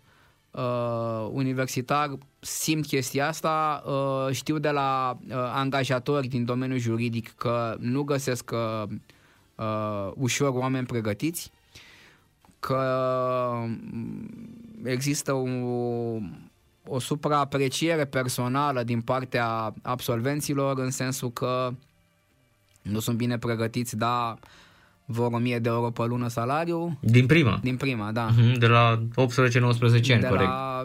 uh, 0.52 1.30
universitar 1.32 2.18
simt 2.40 2.86
chestia 2.86 3.28
asta, 3.28 3.84
uh, 3.86 4.34
știu 4.36 4.58
de 4.58 4.70
la 4.70 5.18
uh, 5.28 5.36
angajatori 5.36 6.28
din 6.28 6.46
domeniul 6.46 6.80
juridic 6.80 7.34
că 7.36 7.76
nu 7.80 8.04
găsesc 8.04 8.52
uh, 8.54 8.90
uh, 9.56 10.12
ușor 10.16 10.50
oameni 10.54 10.86
pregătiți, 10.86 11.52
că 12.60 12.82
mm, 13.92 14.30
există 14.84 15.34
o, 15.34 15.48
o 16.90 17.00
supraapreciere 17.00 18.06
personală 18.06 18.84
din 18.84 19.02
partea 19.02 19.74
absolvenților 19.82 20.80
în 20.80 20.92
sensul 20.92 21.32
că 21.32 21.74
nu 22.82 23.00
sunt 23.00 23.18
bine 23.18 23.38
pregătiți, 23.38 23.98
dar 23.98 24.38
vor 25.06 25.32
1000 25.32 25.60
de 25.60 25.70
euro 25.70 25.90
pe 25.90 26.04
lună 26.06 26.28
salariu. 26.28 26.98
Din 27.02 27.26
prima. 27.26 27.60
Din 27.64 27.78
prima, 27.78 28.12
da. 28.12 28.30
Uh-huh. 28.34 28.58
De 28.58 28.68
la 28.68 29.00
18-19 29.00 29.02
ani, 29.16 30.02
de 30.02 30.28
corect. 30.28 30.50
la, 30.50 30.84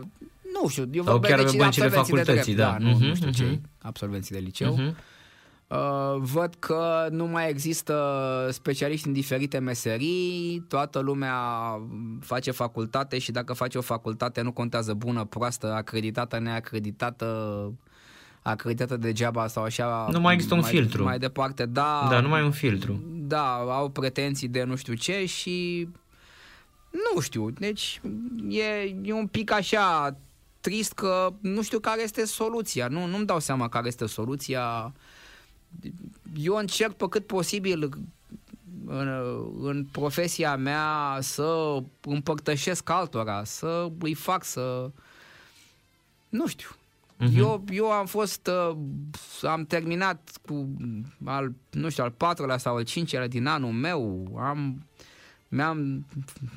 nu 0.63 0.69
știu, 0.69 0.89
eu 0.93 1.03
Sau 1.05 1.13
vorbesc 1.13 1.35
chiar 1.35 1.39
de 1.39 1.45
pe 1.45 1.51
cei 1.51 1.59
băncile 1.59 1.85
absolvenții 1.85 2.15
de 2.15 2.21
facultății, 2.23 2.55
drept, 2.55 2.71
da. 2.71 2.79
nu, 2.79 2.91
nu 2.91 2.97
Mhm, 3.07 3.15
știu 3.15 3.29
mhm. 3.29 3.37
cei 3.37 3.61
absolvenții 3.83 4.35
de 4.35 4.41
liceu. 4.41 4.75
Uh-huh. 4.79 4.95
Uh, 5.73 6.17
văd 6.19 6.55
că 6.59 7.09
nu 7.11 7.27
mai 7.27 7.49
există 7.49 8.49
specialiști 8.51 9.07
în 9.07 9.13
diferite 9.13 9.59
meserii, 9.59 10.65
toată 10.69 10.99
lumea 10.99 11.35
face 12.21 12.51
facultate 12.51 13.19
și 13.19 13.33
dacă 13.33 13.53
face 13.53 13.79
o 13.79 13.81
facultate 13.81 14.41
nu 14.41 14.53
contează 14.53 14.95
bună, 14.95 15.25
proastă, 15.25 15.73
acreditată, 15.73 16.39
neacreditată, 16.39 17.27
acreditată 18.43 18.97
degeaba 18.97 19.47
sau 19.47 19.63
așa. 19.63 20.09
Nu 20.11 20.21
mai 20.21 20.35
există 20.35 20.55
un 20.55 20.63
filtru. 20.63 21.03
Mai 21.03 21.19
departe, 21.19 21.67
da. 21.67 22.07
Da, 22.11 22.21
nu 22.21 22.29
mai 22.29 22.41
e 22.41 22.45
un 22.45 22.51
filtru. 22.51 23.03
Da, 23.07 23.55
au 23.55 23.89
pretenții 23.89 24.49
de 24.49 24.63
nu 24.63 24.77
știu 24.77 24.95
ce 24.95 25.27
și 25.27 25.89
nu 27.15 27.21
știu, 27.21 27.51
deci 27.51 28.01
e, 28.49 28.95
e 29.03 29.13
un 29.13 29.27
pic 29.27 29.53
așa 29.53 30.17
trist 30.61 30.93
că 30.93 31.33
nu 31.41 31.63
știu 31.63 31.79
care 31.79 32.03
este 32.03 32.25
soluția, 32.25 32.87
nu, 32.89 33.07
nu-mi 33.07 33.27
dau 33.27 33.41
seama 33.41 33.69
care 33.69 33.87
este 33.87 34.07
soluția. 34.07 34.93
Eu 36.37 36.55
încerc 36.55 36.93
pe 36.93 37.09
cât 37.09 37.27
posibil 37.27 37.91
în, 38.87 39.09
în 39.61 39.85
profesia 39.85 40.57
mea 40.57 41.19
să 41.21 41.83
împărtășesc 42.01 42.91
altora, 42.91 43.45
să 43.45 43.91
îi 43.99 44.15
fac 44.15 44.45
să... 44.45 44.91
Nu 46.29 46.47
știu. 46.47 46.69
Uh-huh. 47.23 47.37
Eu, 47.37 47.65
eu 47.71 47.91
am 47.91 48.07
fost, 48.07 48.51
uh, 48.71 48.77
am 49.43 49.65
terminat 49.65 50.31
cu 50.47 50.69
al, 51.25 51.53
nu 51.71 51.89
știu, 51.89 52.05
al 52.05 52.11
patrulea 52.11 52.59
sau 52.59 52.77
al 52.77 52.85
cincilea 52.85 53.27
din 53.29 53.47
anul 53.47 53.73
meu, 53.73 54.31
am 54.39 54.87
mi-am 55.55 56.07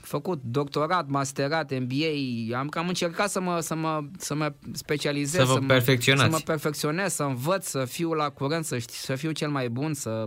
făcut 0.01 0.41
doctorat, 0.43 1.07
masterat, 1.07 1.79
MBA, 1.79 2.57
am 2.57 2.69
cam 2.69 2.87
încercat 2.87 3.29
să 3.29 3.39
mă, 3.39 3.59
să 3.59 3.75
mă, 3.75 4.03
să 4.17 4.35
mă 4.35 4.53
specializez, 4.71 5.39
să, 5.39 5.45
vă 5.45 5.53
să, 5.53 5.59
mă, 5.59 5.65
perfecționați. 5.65 6.23
să 6.23 6.29
mă 6.29 6.41
perfecționez, 6.45 7.13
să 7.13 7.23
învăț, 7.23 7.65
să 7.65 7.85
fiu 7.85 8.13
la 8.13 8.29
curent, 8.29 8.65
să, 8.65 8.77
știu, 8.77 8.95
să 8.97 9.15
fiu 9.15 9.31
cel 9.31 9.49
mai 9.49 9.69
bun, 9.69 9.93
să 9.93 10.25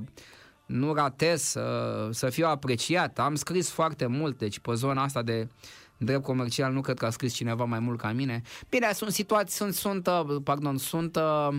nu 0.66 0.94
ratez, 0.94 1.42
să, 1.42 2.08
să 2.10 2.28
fiu 2.28 2.46
apreciat. 2.46 3.18
Am 3.18 3.34
scris 3.34 3.70
foarte 3.70 4.06
mult, 4.06 4.38
deci 4.38 4.58
pe 4.58 4.74
zona 4.74 5.02
asta 5.02 5.22
de 5.22 5.48
drept 5.96 6.22
comercial 6.22 6.72
nu 6.72 6.80
cred 6.80 6.98
că 6.98 7.06
a 7.06 7.10
scris 7.10 7.34
cineva 7.34 7.64
mai 7.64 7.78
mult 7.78 7.98
ca 7.98 8.12
mine. 8.12 8.42
Bine, 8.68 8.92
sunt 8.92 9.10
situații, 9.10 9.56
sunt, 9.56 9.74
sunt, 9.74 10.06
uh, 10.06 10.36
pardon, 10.44 10.76
sunt 10.76 11.16
uh, 11.16 11.58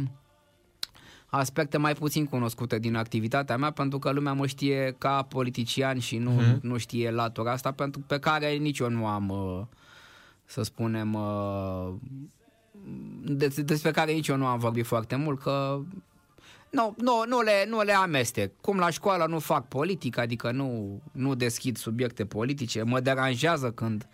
aspecte 1.30 1.78
mai 1.78 1.94
puțin 1.94 2.26
cunoscute 2.26 2.80
din 2.80 2.96
activitatea 2.96 3.58
mea, 3.58 3.72
pentru 3.72 4.00
că 4.00 4.12
lumea 4.12 4.34
mă 4.34 4.48
știe 4.48 4.96
ca 4.98 5.22
politician 5.22 6.00
și 6.00 6.18
nu, 6.18 6.32
uh-huh. 6.32 6.60
nu 6.62 6.78
știe 6.78 7.12
latura 7.12 7.52
asta, 7.52 7.72
pentru 7.72 8.02
pe 8.08 8.20
care 8.20 8.52
nici 8.52 8.80
eu 8.80 8.90
nu 8.90 9.06
am, 9.06 9.30
uh, 9.30 9.62
să 10.46 10.62
spunem, 10.62 11.14
uh, 11.14 11.94
despre 13.66 13.92
care 13.92 14.12
nici 14.12 14.28
eu 14.28 14.36
nu 14.36 14.46
am 14.46 14.60
vorbit 14.60 14.86
foarte 14.86 15.16
mult, 15.16 15.42
că 15.42 15.82
nu, 16.70 16.96
nu, 16.98 17.24
nu, 17.28 17.42
le, 17.42 17.66
nu 17.68 17.82
le 17.82 17.94
amestec. 17.94 18.52
Cum 18.62 18.78
la 18.78 18.90
școală 18.90 19.26
nu 19.26 19.40
fac 19.40 19.68
politică, 19.68 20.20
adică 20.20 20.52
nu, 20.52 21.02
nu 21.12 21.36
deschid 21.36 21.78
subiecte 21.78 22.26
politice, 22.26 22.84
mă 22.84 23.00
deranjează 23.00 23.72
când 23.72 24.08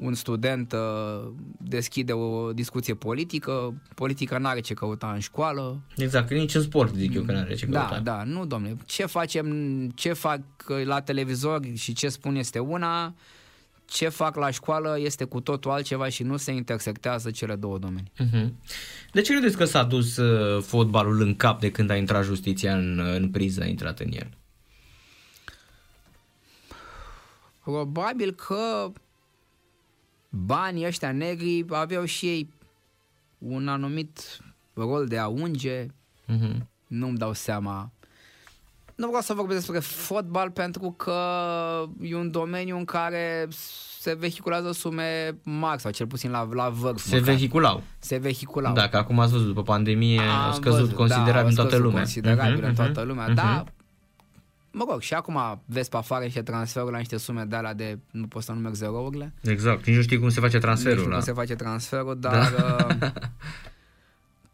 un 0.00 0.14
student 0.14 0.72
uh, 0.72 1.28
deschide 1.58 2.12
o 2.12 2.52
discuție 2.52 2.94
politică, 2.94 3.74
politica 3.94 4.38
nu 4.38 4.46
are 4.46 4.60
ce 4.60 4.74
căuta 4.74 5.12
în 5.12 5.18
școală. 5.20 5.80
Exact, 5.96 6.30
nici 6.30 6.54
în 6.54 6.62
sport 6.62 6.94
zic 6.94 7.14
eu 7.14 7.22
că 7.22 7.32
nu 7.32 7.38
are 7.38 7.54
ce 7.54 7.66
Da, 7.66 7.80
căuta. 7.80 8.00
da, 8.00 8.22
nu 8.24 8.46
domnule. 8.46 8.76
Ce 8.86 9.06
facem, 9.06 9.46
ce 9.94 10.12
fac 10.12 10.40
la 10.84 11.00
televizor 11.00 11.60
și 11.74 11.92
ce 11.92 12.08
spun 12.08 12.34
este 12.34 12.58
una, 12.58 13.14
ce 13.84 14.08
fac 14.08 14.36
la 14.36 14.50
școală 14.50 14.98
este 15.00 15.24
cu 15.24 15.40
totul 15.40 15.70
altceva 15.70 16.08
și 16.08 16.22
nu 16.22 16.36
se 16.36 16.52
intersectează 16.52 17.30
cele 17.30 17.54
două 17.56 17.78
domenii. 17.78 18.12
Uh-huh. 18.20 18.48
De 19.12 19.20
ce 19.20 19.32
credeți 19.32 19.56
că 19.56 19.64
s-a 19.64 19.82
dus 19.82 20.16
uh, 20.16 20.62
fotbalul 20.62 21.20
în 21.20 21.36
cap 21.36 21.60
de 21.60 21.70
când 21.70 21.90
a 21.90 21.96
intrat 21.96 22.24
justiția 22.24 22.76
în, 22.76 22.98
în 23.14 23.30
priză, 23.30 23.62
a 23.62 23.66
intrat 23.66 24.00
în 24.00 24.10
el? 24.12 24.28
Probabil 27.64 28.30
că 28.32 28.92
banii 30.30 30.86
ăștia 30.86 31.12
negri 31.12 31.64
aveau 31.68 32.04
și 32.04 32.26
ei 32.26 32.52
un 33.38 33.68
anumit 33.68 34.38
rol 34.74 35.06
de 35.06 35.18
a 35.18 35.26
unge, 35.28 35.86
Uh-huh. 36.32 36.56
nu-mi 36.86 37.16
dau 37.18 37.32
seama. 37.32 37.90
Nu 38.94 39.06
vreau 39.06 39.22
să 39.22 39.34
vorbesc 39.34 39.60
despre 39.60 39.78
fotbal 39.78 40.50
pentru 40.50 40.90
că 40.96 41.20
e 42.02 42.14
un 42.16 42.30
domeniu 42.30 42.76
în 42.76 42.84
care 42.84 43.48
se 44.00 44.14
vehiculează 44.14 44.72
sume 44.72 45.38
mari 45.42 45.80
sau 45.80 45.90
cel 45.90 46.06
puțin 46.06 46.30
la, 46.30 46.48
la 46.52 46.68
vârf. 46.68 47.02
Se 47.02 47.18
vehiculau. 47.18 47.82
Se 47.98 48.16
vehiculau. 48.16 48.74
Da, 48.74 48.88
că 48.88 48.96
acum 48.96 49.18
ați 49.18 49.32
văzut, 49.32 49.46
după 49.46 49.62
pandemie 49.62 50.20
Am 50.20 50.28
au 50.46 50.52
scăzut 50.52 50.78
văzut, 50.80 50.94
considerabil 50.96 51.32
da, 51.32 51.40
în 51.40 51.46
au 51.46 51.54
toată 51.54 51.68
scăzut 51.68 51.84
lumea. 51.84 52.00
Considerabil 52.02 52.54
Mhm, 52.58 52.64
în 52.64 52.74
toată 52.74 53.00
mhm, 53.00 53.08
lumea, 53.08 53.26
mhm. 53.26 53.34
da. 53.34 53.64
Mă 54.72 54.84
rog, 54.88 55.00
și 55.00 55.14
acum 55.14 55.62
vezi 55.66 55.88
pe 55.88 55.96
afară 55.96 56.24
niște 56.24 56.42
transferuri 56.42 56.92
la 56.92 56.98
niște 56.98 57.16
sume 57.16 57.44
de 57.44 57.56
alea 57.56 57.74
de, 57.74 57.98
nu 58.10 58.26
pot 58.26 58.42
să 58.42 58.52
numesc 58.52 58.74
zerourile. 58.74 59.34
Exact, 59.42 59.86
nici 59.86 59.96
nu 59.96 60.02
știi 60.02 60.18
cum 60.18 60.28
se 60.28 60.40
face 60.40 60.54
Nu 60.56 60.62
transferul. 60.62 60.96
știu 60.98 61.08
La... 61.10 61.14
cum 61.16 61.24
se 61.24 61.32
face 61.32 61.54
transferul, 61.54 62.18
dar 62.18 62.52
da. 62.98 63.12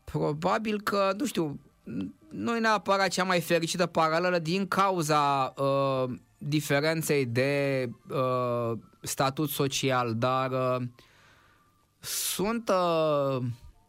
probabil 0.05 0.81
că, 0.81 1.11
nu 1.19 1.27
știu, 1.27 1.61
nu 2.29 2.57
e 2.57 2.59
neapărat 2.59 3.09
cea 3.09 3.25
mai 3.25 3.41
fericită 3.41 3.87
paralelă 3.87 4.39
din 4.39 4.69
cauza 4.69 5.55
uh, 5.57 6.05
diferenței 6.39 7.27
de 7.27 7.89
uh, 8.09 8.79
statut 9.01 9.51
social, 9.51 10.15
dar 10.15 10.51
uh, 10.51 10.87
sunt, 12.01 12.69
uh, 12.69 13.43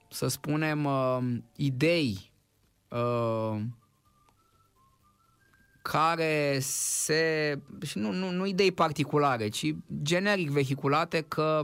să 0.10 0.28
spunem, 0.28 0.86
uh, 0.86 1.18
idei 1.56 2.32
uh, 2.88 3.58
care 5.92 6.58
se, 6.62 7.60
și 7.86 7.98
nu, 7.98 8.12
nu, 8.12 8.32
nu 8.32 8.46
idei 8.46 8.72
particulare, 8.72 9.48
ci 9.48 9.76
generic 10.02 10.50
vehiculate 10.50 11.26
că 11.28 11.62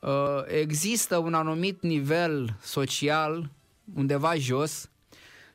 uh, 0.00 0.10
există 0.46 1.16
un 1.16 1.34
anumit 1.34 1.82
nivel 1.82 2.56
social 2.62 3.50
undeva 3.94 4.34
jos 4.34 4.90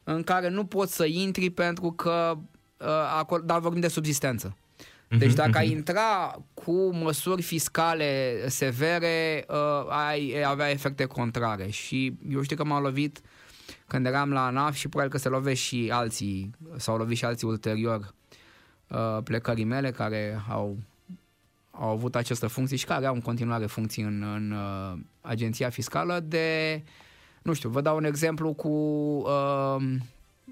în 0.04 0.24
care 0.24 0.50
nu 0.50 0.66
poți 0.66 0.96
să 0.96 1.06
intri 1.06 1.50
pentru 1.50 1.92
că 1.92 2.38
uh, 2.78 2.88
acolo, 3.18 3.42
dar 3.46 3.60
vorbim 3.60 3.82
de 3.82 3.88
subsistență. 3.88 4.58
Deci 5.18 5.34
dacă 5.34 5.58
ai 5.58 5.72
intra 5.72 6.40
cu 6.54 6.94
măsuri 6.94 7.42
fiscale 7.42 8.44
severe, 8.48 9.46
uh, 9.48 9.88
ai 9.90 10.44
avea 10.46 10.70
efecte 10.70 11.06
contrare. 11.06 11.70
Și 11.70 12.14
eu 12.30 12.42
știu 12.42 12.56
că 12.56 12.64
m-am 12.64 12.82
lovit 12.84 13.22
când 13.88 14.06
eram 14.06 14.32
la 14.32 14.46
ANAF 14.46 14.76
și 14.76 14.88
probabil 14.88 15.12
că 15.12 15.18
se 15.18 15.30
lovesc 15.30 15.62
și 15.62 15.90
alții, 15.94 16.52
s-au 16.76 16.98
lovit 16.98 17.18
și 17.18 17.26
alții 17.26 17.48
ulterior 17.48 18.14
uh, 18.88 19.18
plecării 19.24 19.64
mele 19.64 19.92
care 19.92 20.44
au, 20.50 20.78
au 21.72 21.90
avut 21.90 22.16
această 22.16 22.48
funcție 22.48 22.78
și 22.78 22.86
care 22.86 23.06
au 23.06 23.14
în 23.14 23.22
continuare 23.22 23.66
funcții 23.66 24.04
în, 24.04 24.24
în 24.36 24.52
uh, 24.52 25.00
agenția 25.22 25.70
fiscală 25.70 26.20
de, 26.20 26.84
nu 27.42 27.54
știu, 27.54 27.70
vă 27.70 27.82
dau 27.82 27.96
un 27.96 28.04
exemplu 28.04 28.54
cu 28.54 28.68
uh, 28.68 29.86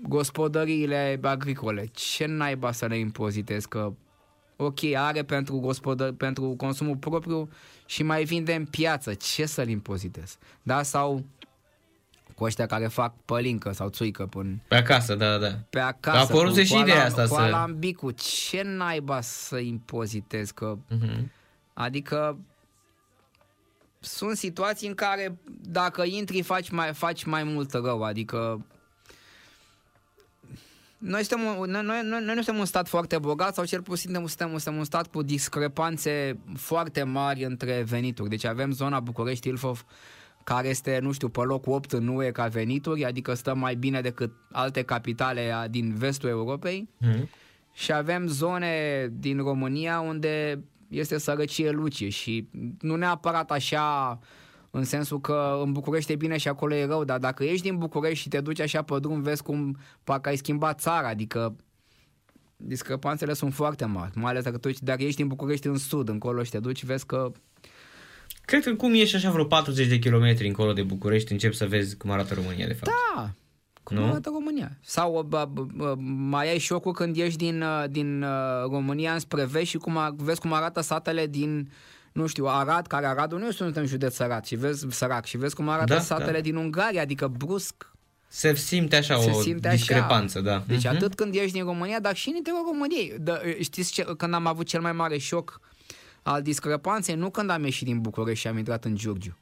gospodăriile 0.07 1.19
agricole. 1.21 1.85
Ce 1.91 2.25
naiba 2.25 2.71
să 2.71 2.85
le 2.85 2.97
impozitez 2.97 3.65
că 3.65 3.93
ok, 4.55 4.83
are 4.95 5.23
pentru, 5.23 5.59
gospodă, 5.59 6.11
pentru 6.11 6.53
consumul 6.57 6.95
propriu 6.95 7.49
și 7.85 8.03
mai 8.03 8.23
vinde 8.23 8.53
în 8.53 8.65
piață. 8.65 9.13
Ce 9.13 9.45
să-l 9.45 9.67
impozitez? 9.67 10.37
Da? 10.61 10.83
Sau 10.83 11.25
cu 12.35 12.43
ăștia 12.43 12.65
care 12.65 12.87
fac 12.87 13.13
pălincă 13.25 13.71
sau 13.71 13.89
țuică 13.89 14.25
până 14.25 14.55
Pe 14.67 14.75
acasă, 14.75 15.15
da, 15.15 15.37
da. 15.37 15.49
pe 15.69 15.79
acasă. 15.79 16.17
A 16.17 16.21
apărut 16.21 16.53
cu, 16.53 16.59
și 16.63 16.73
cu 16.73 16.79
ideea 16.79 17.01
alam- 17.03 17.07
asta 17.07 17.21
Cu 17.21 17.27
să- 17.33 17.39
alambicul. 17.41 18.11
Ce 18.11 18.61
naiba 18.65 19.21
să 19.21 19.57
impozitez? 19.57 20.51
Că, 20.51 20.77
Uh-huh. 20.91 21.23
adică 21.73 22.37
sunt 23.99 24.37
situații 24.37 24.87
în 24.87 24.93
care 24.95 25.37
dacă 25.61 26.03
intri 26.03 26.41
faci 26.41 26.69
mai, 26.69 26.93
faci 26.93 27.23
mai 27.23 27.43
mult 27.43 27.73
rău. 27.73 28.03
Adică 28.03 28.65
noi, 30.97 31.23
suntem, 31.23 31.57
un- 31.57 31.69
noi, 31.69 31.83
noi, 31.83 32.01
noi, 32.03 32.21
noi 32.23 32.35
nu 32.35 32.41
suntem 32.41 32.57
un 32.57 32.65
stat 32.65 32.87
foarte 32.87 33.17
bogat 33.17 33.53
sau 33.53 33.65
cel 33.65 33.81
puțin 33.81 34.03
suntem, 34.11 34.27
suntem, 34.27 34.47
suntem 34.57 34.75
un 34.77 34.83
stat 34.83 35.07
cu 35.07 35.21
discrepanțe 35.21 36.37
foarte 36.55 37.03
mari 37.03 37.43
între 37.43 37.81
venituri. 37.81 38.29
Deci 38.29 38.43
avem 38.43 38.71
zona 38.71 38.99
București-Ilfov 38.99 39.85
care 40.43 40.67
este, 40.67 40.99
nu 41.01 41.11
știu, 41.11 41.29
pe 41.29 41.39
locul 41.41 41.73
8 41.73 41.91
în 41.91 42.07
UE 42.07 42.31
ca 42.31 42.47
venituri, 42.47 43.05
adică 43.05 43.33
stă 43.33 43.53
mai 43.55 43.75
bine 43.75 44.01
decât 44.01 44.31
alte 44.51 44.81
capitale 44.81 45.51
a- 45.51 45.67
din 45.67 45.93
vestul 45.95 46.29
Europei. 46.29 46.89
Uh-huh. 47.01 47.23
Și 47.73 47.93
avem 47.93 48.27
zone 48.27 49.07
din 49.13 49.37
România 49.37 49.99
unde 49.99 50.63
este 50.87 51.17
sărăcie 51.17 51.69
lucie 51.71 52.09
și 52.09 52.47
nu 52.79 52.95
neapărat 52.95 53.51
așa 53.51 54.19
în 54.71 54.83
sensul 54.83 55.21
că 55.21 55.59
în 55.63 55.71
București 55.71 56.11
e 56.11 56.15
bine 56.15 56.37
și 56.37 56.47
acolo 56.47 56.73
e 56.73 56.85
rău, 56.85 57.03
dar 57.03 57.19
dacă 57.19 57.43
ești 57.43 57.69
din 57.69 57.77
București 57.77 58.19
și 58.23 58.27
te 58.29 58.41
duci 58.41 58.59
așa 58.59 58.81
pe 58.81 58.99
drum, 58.99 59.21
vezi 59.21 59.43
cum 59.43 59.77
parcă 60.03 60.29
ai 60.29 60.35
schimbat 60.37 60.79
țara, 60.79 61.07
adică 61.07 61.55
discrepanțele 62.57 63.33
sunt 63.33 63.53
foarte 63.53 63.85
mari, 63.85 64.11
mai 64.15 64.31
ales 64.31 64.43
dacă, 64.43 64.57
tu, 64.57 64.67
ești- 64.69 64.83
dacă 64.83 65.03
ești 65.03 65.15
din 65.15 65.27
București 65.27 65.67
în 65.67 65.77
sud, 65.77 66.09
încolo 66.09 66.43
și 66.43 66.51
te 66.51 66.59
duci, 66.59 66.83
vezi 66.85 67.05
că 67.05 67.31
Cred 68.45 68.63
că 68.63 68.73
cum 68.75 68.93
ieși 68.95 69.15
așa 69.15 69.31
vreo 69.31 69.45
40 69.45 69.87
de 69.87 69.99
kilometri 69.99 70.47
încolo 70.47 70.73
de 70.73 70.83
București, 70.83 71.31
începi 71.31 71.55
să 71.55 71.65
vezi 71.67 71.97
cum 71.97 72.11
arată 72.11 72.33
România, 72.33 72.67
de 72.67 72.73
fapt. 72.73 72.91
Da, 73.15 73.29
cum 73.83 73.97
Nu? 73.97 74.05
arată 74.05 74.29
România. 74.33 74.77
Sau 74.81 75.25
bă, 75.27 75.47
bă, 75.51 75.61
bă, 75.75 75.95
mai 76.05 76.49
ai 76.49 76.57
șocul 76.59 76.93
când 76.93 77.15
ieși 77.15 77.37
din, 77.37 77.61
uh, 77.61 77.83
din 77.89 78.23
uh, 78.23 78.29
România 78.69 79.13
înspre 79.13 79.45
vest 79.45 79.65
și 79.69 79.77
cum, 79.77 79.97
a- 79.97 80.15
vezi 80.17 80.39
cum 80.39 80.53
arată 80.53 80.81
satele 80.81 81.27
din, 81.27 81.71
nu 82.11 82.27
știu, 82.27 82.45
Arad, 82.45 82.87
care 82.87 83.05
Aradul 83.05 83.39
nu 83.39 83.47
este 83.47 83.63
un 83.63 83.85
județ 83.85 84.15
sărac 84.15 84.45
și 84.45 84.55
vezi, 84.55 84.85
sărac, 84.89 85.25
și 85.25 85.37
vezi 85.37 85.55
cum 85.55 85.69
arată 85.69 85.93
Da, 85.93 85.99
satele 85.99 86.31
da. 86.31 86.39
din 86.39 86.55
Ungaria, 86.55 87.01
adică 87.01 87.27
brusc 87.27 87.91
Se 88.27 88.55
simte 88.55 88.95
așa 88.95 89.19
se 89.19 89.29
o 89.29 89.41
simte 89.41 89.69
discrepanță, 89.69 90.37
așa. 90.37 90.47
da. 90.47 90.63
Deci 90.67 90.83
Mhm. 90.85 90.95
atât 90.95 91.15
când 91.15 91.35
ești 91.35 91.51
din 91.51 91.63
România, 91.63 91.99
dar 91.99 92.15
și 92.15 92.29
în 92.29 92.35
interiorul 92.35 92.67
României. 92.71 93.13
Da, 93.19 93.39
știți 93.59 93.91
ce, 93.91 94.03
când 94.17 94.33
am 94.33 94.45
avut 94.47 94.65
cel 94.67 94.81
mai 94.81 94.91
mare 94.91 95.17
șoc 95.17 95.59
al 96.23 96.41
discrepanței, 96.41 97.15
nu 97.15 97.29
când 97.29 97.49
am 97.49 97.63
ieșit 97.63 97.85
din 97.85 98.01
București 98.01 98.39
și 98.39 98.47
am 98.47 98.57
intrat 98.57 98.85
în 98.85 98.95
Giurgiu. 98.95 99.37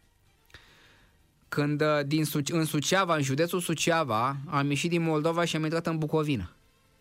Când 1.49 1.81
uh, 1.81 2.05
din, 2.05 2.25
Suce- 2.25 2.53
în 2.53 2.65
Suceava, 2.65 3.15
în 3.15 3.21
județul 3.21 3.59
Suceava, 3.59 4.37
am 4.47 4.69
ieșit 4.69 4.89
din 4.89 5.01
Moldova 5.01 5.45
și 5.45 5.55
am 5.55 5.63
intrat 5.63 5.87
în 5.87 5.97
Bucovina. 5.97 6.51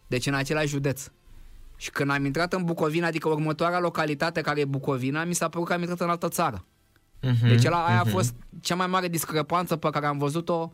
Deci 0.07 0.27
în 0.27 0.35
același 0.35 0.69
județ. 0.69 1.11
Și 1.77 1.91
când 1.91 2.11
am 2.11 2.25
intrat 2.25 2.53
în 2.53 2.65
Bucovina, 2.65 3.07
adică 3.07 3.29
următoarea 3.29 3.81
localitate 3.81 4.41
care 4.41 4.61
e 4.61 4.65
Bucovina, 4.65 5.25
mi 5.25 5.35
s-a 5.35 5.49
părut 5.49 5.67
că 5.67 5.73
am 5.73 5.81
intrat 5.81 6.01
în 6.01 6.09
altă 6.09 6.29
țară. 6.29 6.65
Mhm, 7.21 7.49
Deci 7.49 7.65
ăla, 7.65 7.87
aia 7.87 7.99
a 7.99 8.03
mhm. 8.03 8.11
fost 8.11 8.35
cea 8.61 8.75
mai 8.75 8.87
mare 8.87 9.09
discrepanță 9.09 9.77
pe 9.77 9.91
care 9.91 10.07
am 10.07 10.19
văzut-o 10.19 10.73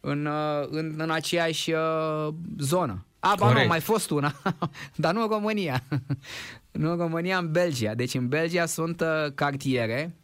în, 0.00 0.26
uh, 0.26 0.66
în, 0.70 0.94
în 0.96 1.10
aceeași 1.10 1.72
uh, 1.72 2.28
zonă. 2.58 3.04
A, 3.18 3.34
ba 3.38 3.46
nu, 3.46 3.52
Corect. 3.52 3.68
mai 3.68 3.80
fost 3.80 4.10
una, 4.10 4.34
dar 4.94 5.14
nu 5.14 5.22
în 5.22 5.28
România. 5.28 5.82
Nu 6.72 6.90
în 6.90 6.96
România, 6.96 7.38
în 7.38 7.50
Belgia. 7.50 7.94
Deci 7.94 8.14
în 8.14 8.28
Belgia 8.28 8.66
sunt 8.66 9.00
uh, 9.00 9.32
cartiere 9.34 10.14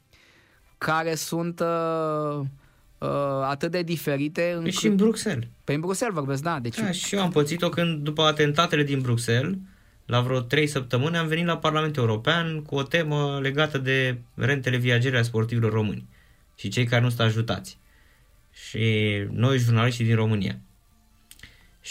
care 0.78 1.14
sunt 1.14 1.60
uh, 1.60 2.40
uh, 2.98 3.08
atât 3.42 3.70
de 3.70 3.82
diferite 3.82 4.40
Păi 4.40 4.52
încât... 4.52 4.72
și 4.72 4.86
în 4.86 4.96
Bruxelles. 4.96 5.48
Pe 5.64 5.72
în 5.72 5.80
Bruxelles 5.80 6.16
vorbesc, 6.16 6.42
da. 6.42 6.58
Deci, 6.58 6.78
Da, 6.80 6.90
și 6.90 7.14
eu 7.14 7.22
am 7.22 7.30
pățit-o 7.30 7.68
când, 7.68 8.02
după 8.02 8.22
atentatele 8.22 8.82
din 8.82 9.00
Bruxelles, 9.00 9.54
la 10.06 10.20
vreo 10.20 10.40
trei 10.40 10.66
săptămâni, 10.66 11.16
am 11.16 11.26
venit 11.26 11.46
la 11.46 11.58
Parlamentul 11.58 12.02
European 12.02 12.62
cu 12.62 12.74
o 12.74 12.82
temă 12.82 13.38
legată 13.42 13.78
de 13.78 14.18
rentele 14.34 14.76
viagere 14.76 15.18
a 15.18 15.22
sportivilor 15.22 15.72
români 15.72 16.08
și 16.54 16.68
cei 16.68 16.84
care 16.84 17.02
nu 17.02 17.08
sunt 17.08 17.20
ajutați. 17.20 17.78
Și 18.52 19.06
noi, 19.30 19.58
jurnaliștii 19.58 20.04
din 20.04 20.14
România. 20.14 20.58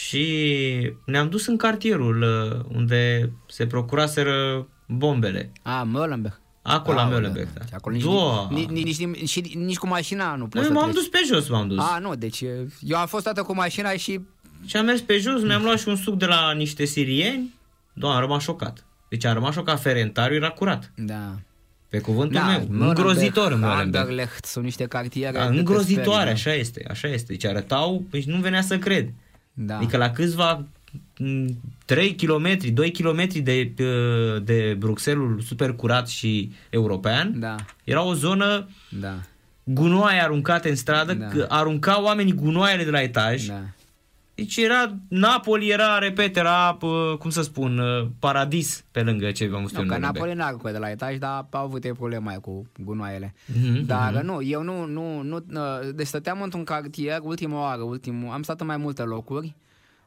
Și 0.06 0.94
ne-am 1.06 1.30
dus 1.30 1.48
în 1.48 1.58
cartierul 1.58 2.22
uh, 2.22 2.76
unde 2.78 3.32
se 3.48 3.68
procuraseră 3.68 4.68
bombele. 4.88 5.52
a, 5.62 5.84
Möllenberg. 5.92 6.42
Acolo 6.62 6.96
la 6.98 7.02
Aoleu, 7.04 7.18
Meulenberg, 7.20 7.48
da. 7.54 7.60
deci 7.64 7.74
Acolo 7.74 7.96
nici, 7.96 8.04
Doa. 8.04 8.48
nici, 8.52 8.68
nici, 8.70 8.98
nici, 8.98 9.20
nici, 9.40 9.54
nici 9.56 9.78
cu 9.78 9.88
mașina 9.88 10.36
nu 10.36 10.44
poți 10.48 10.56
Noi 10.56 10.66
să 10.66 10.72
m-am 10.72 10.84
treci. 10.92 10.96
dus 10.96 11.08
pe 11.08 11.20
jos, 11.34 11.50
m-am 11.50 11.68
dus. 11.68 11.78
A, 11.80 11.98
nu, 12.00 12.16
deci 12.16 12.42
eu 12.82 12.98
am 12.98 13.08
fost 13.08 13.24
toată 13.24 13.42
cu 13.44 13.56
mașina 13.56 13.92
și 13.92 14.20
Și 14.66 14.78
am 14.78 14.86
mers 14.86 15.02
pe 15.02 15.18
jos, 15.18 15.42
mi-am 15.42 15.64
luat 15.64 15.80
și 15.80 15.88
un 15.88 15.96
suc 15.96 16.18
de 16.18 16.26
la 16.26 16.52
niște 16.54 16.86
sirieni. 16.86 17.54
Doamne, 17.94 18.18
am 18.20 18.24
rămas 18.26 18.44
șocat. 18.44 18.86
Deci 19.10 19.26
am 19.26 19.34
rămas 19.34 19.54
șocat, 19.54 19.82
Ferentariu 19.82 20.36
era 20.36 20.50
curat. 20.50 20.92
da. 20.96 21.36
Pe 21.90 22.00
cuvântul 22.00 22.34
Da, 22.40 22.46
meu. 22.46 22.60
Nuremberg, 22.60 22.98
Îngrozitor 22.98 23.52
în 23.52 23.60
Nuremberg. 23.60 23.96
Anderlecht 23.96 24.46
sunt 24.46 24.64
niște 24.64 24.86
cartiere 24.86 25.38
Da, 25.38 25.46
de 25.46 25.52
te 25.52 25.58
îngrozitoare, 25.58 26.36
sperii, 26.36 26.50
așa 26.50 26.54
este, 26.54 26.86
așa 26.90 27.08
este. 27.08 27.32
Deci 27.32 27.46
arătau, 27.46 28.04
deci 28.10 28.24
nu 28.26 28.40
venea 28.40 28.62
să 28.62 28.78
cred. 28.78 29.10
Da. 29.60 29.78
Adică 29.78 29.98
la 29.98 30.10
câțiva 30.12 30.66
m, 31.18 31.48
3 31.86 32.16
km, 32.16 32.58
2 32.74 32.92
km 32.92 33.28
de, 33.44 33.74
uh, 33.80 34.44
de 34.44 34.76
Bruxelles 34.80 35.46
super 35.46 35.74
curat 35.74 36.08
și 36.08 36.52
european, 36.70 37.40
Da, 37.40 37.56
era 37.84 38.02
o 38.04 38.14
zonă 38.14 38.70
da, 39.00 39.16
gunoaie 39.64 40.20
aruncate 40.22 40.70
în 40.70 40.76
stradă, 40.76 41.14
Da. 41.14 41.26
că 41.28 41.46
aruncau 41.50 42.04
oamenii 42.04 42.34
gunoaiele 42.34 42.84
de 42.84 42.90
la 42.90 43.02
etaj. 43.02 43.46
da. 43.46 43.62
Deci 44.38 44.58
era, 44.58 44.96
Napoli 45.08 45.70
era, 45.70 45.98
repet, 45.98 46.38
era, 46.38 46.76
pă, 46.76 47.16
cum 47.20 47.30
să 47.30 47.42
spun, 47.42 47.78
uh, 47.78 48.08
paradis 48.20 48.86
pe 48.92 49.02
lângă 49.02 49.32
ce 49.32 49.48
v-am 49.48 49.68
spus 49.68 49.72
Nu, 49.72 49.80
eu 49.80 49.88
că 49.88 49.94
în 49.94 50.00
Nuremberg. 50.00 50.16
Napoli 50.16 50.38
n-a 50.38 50.46
aruncat 50.46 50.72
de 50.72 50.78
la 50.78 50.90
etaj, 50.90 51.18
dar 51.18 51.48
au 51.52 51.64
avut 51.64 51.84
ei 51.84 51.92
probleme 51.92 52.30
aia 52.30 52.40
cu 52.40 52.68
gunoaiele. 52.80 53.34
Mhm, 53.46 53.86
Dar 53.86 54.14
mhm. 54.14 54.26
nu, 54.26 54.42
eu 54.42 54.64
nu, 54.64 54.86
nu, 54.86 55.22
nu, 55.22 55.36
uh, 55.36 55.90
deci 55.96 56.08
stăteam 56.08 56.42
într-un 56.42 56.64
cartier, 56.64 57.20
ultima 57.22 57.60
oară, 57.60 57.82
ultimul, 57.82 58.32
am 58.32 58.44
stat 58.44 58.62
în 58.62 58.68
mai 58.68 58.78
multe 58.78 59.02
locuri, 59.02 59.56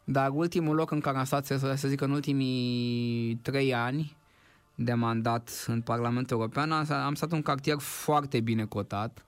dar 0.04 0.30
ultimul 0.32 0.74
loc 0.74 0.90
în 0.90 1.00
care 1.00 1.18
am 1.18 1.24
stat, 1.24 1.46
să, 1.46 1.72
să 1.76 1.88
zic, 1.88 2.00
în 2.00 2.10
ultimii 2.10 3.34
trei 3.42 3.74
ani 3.74 4.16
de 4.74 4.92
mandat 4.92 5.64
în 5.66 5.80
Parlamentul 5.80 6.36
European, 6.36 6.72
am, 6.72 6.86
am 6.90 7.14
stat 7.14 7.32
în 7.32 7.42
cartier 7.42 7.76
foarte 7.78 8.40
bine 8.40 8.64
cotat 8.64 9.24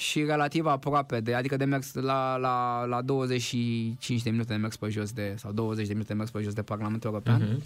și 0.00 0.24
relativ 0.24 0.66
aproape 0.66 1.20
de, 1.20 1.34
adică 1.34 1.56
de 1.56 1.64
mers 1.64 1.94
la, 1.94 2.36
la, 2.36 2.84
la 2.84 3.02
25 3.02 4.22
de 4.22 4.30
minute 4.30 4.52
de 4.52 4.58
mers 4.58 4.76
pe 4.76 4.88
jos 4.88 5.12
de, 5.12 5.34
sau 5.38 5.52
20 5.52 5.86
de 5.86 5.92
minute 5.92 6.12
de 6.12 6.18
mers 6.18 6.30
pe 6.30 6.42
jos 6.42 6.52
de 6.52 6.62
Parlamentul 6.62 7.10
European. 7.10 7.42
Mhm. 7.42 7.62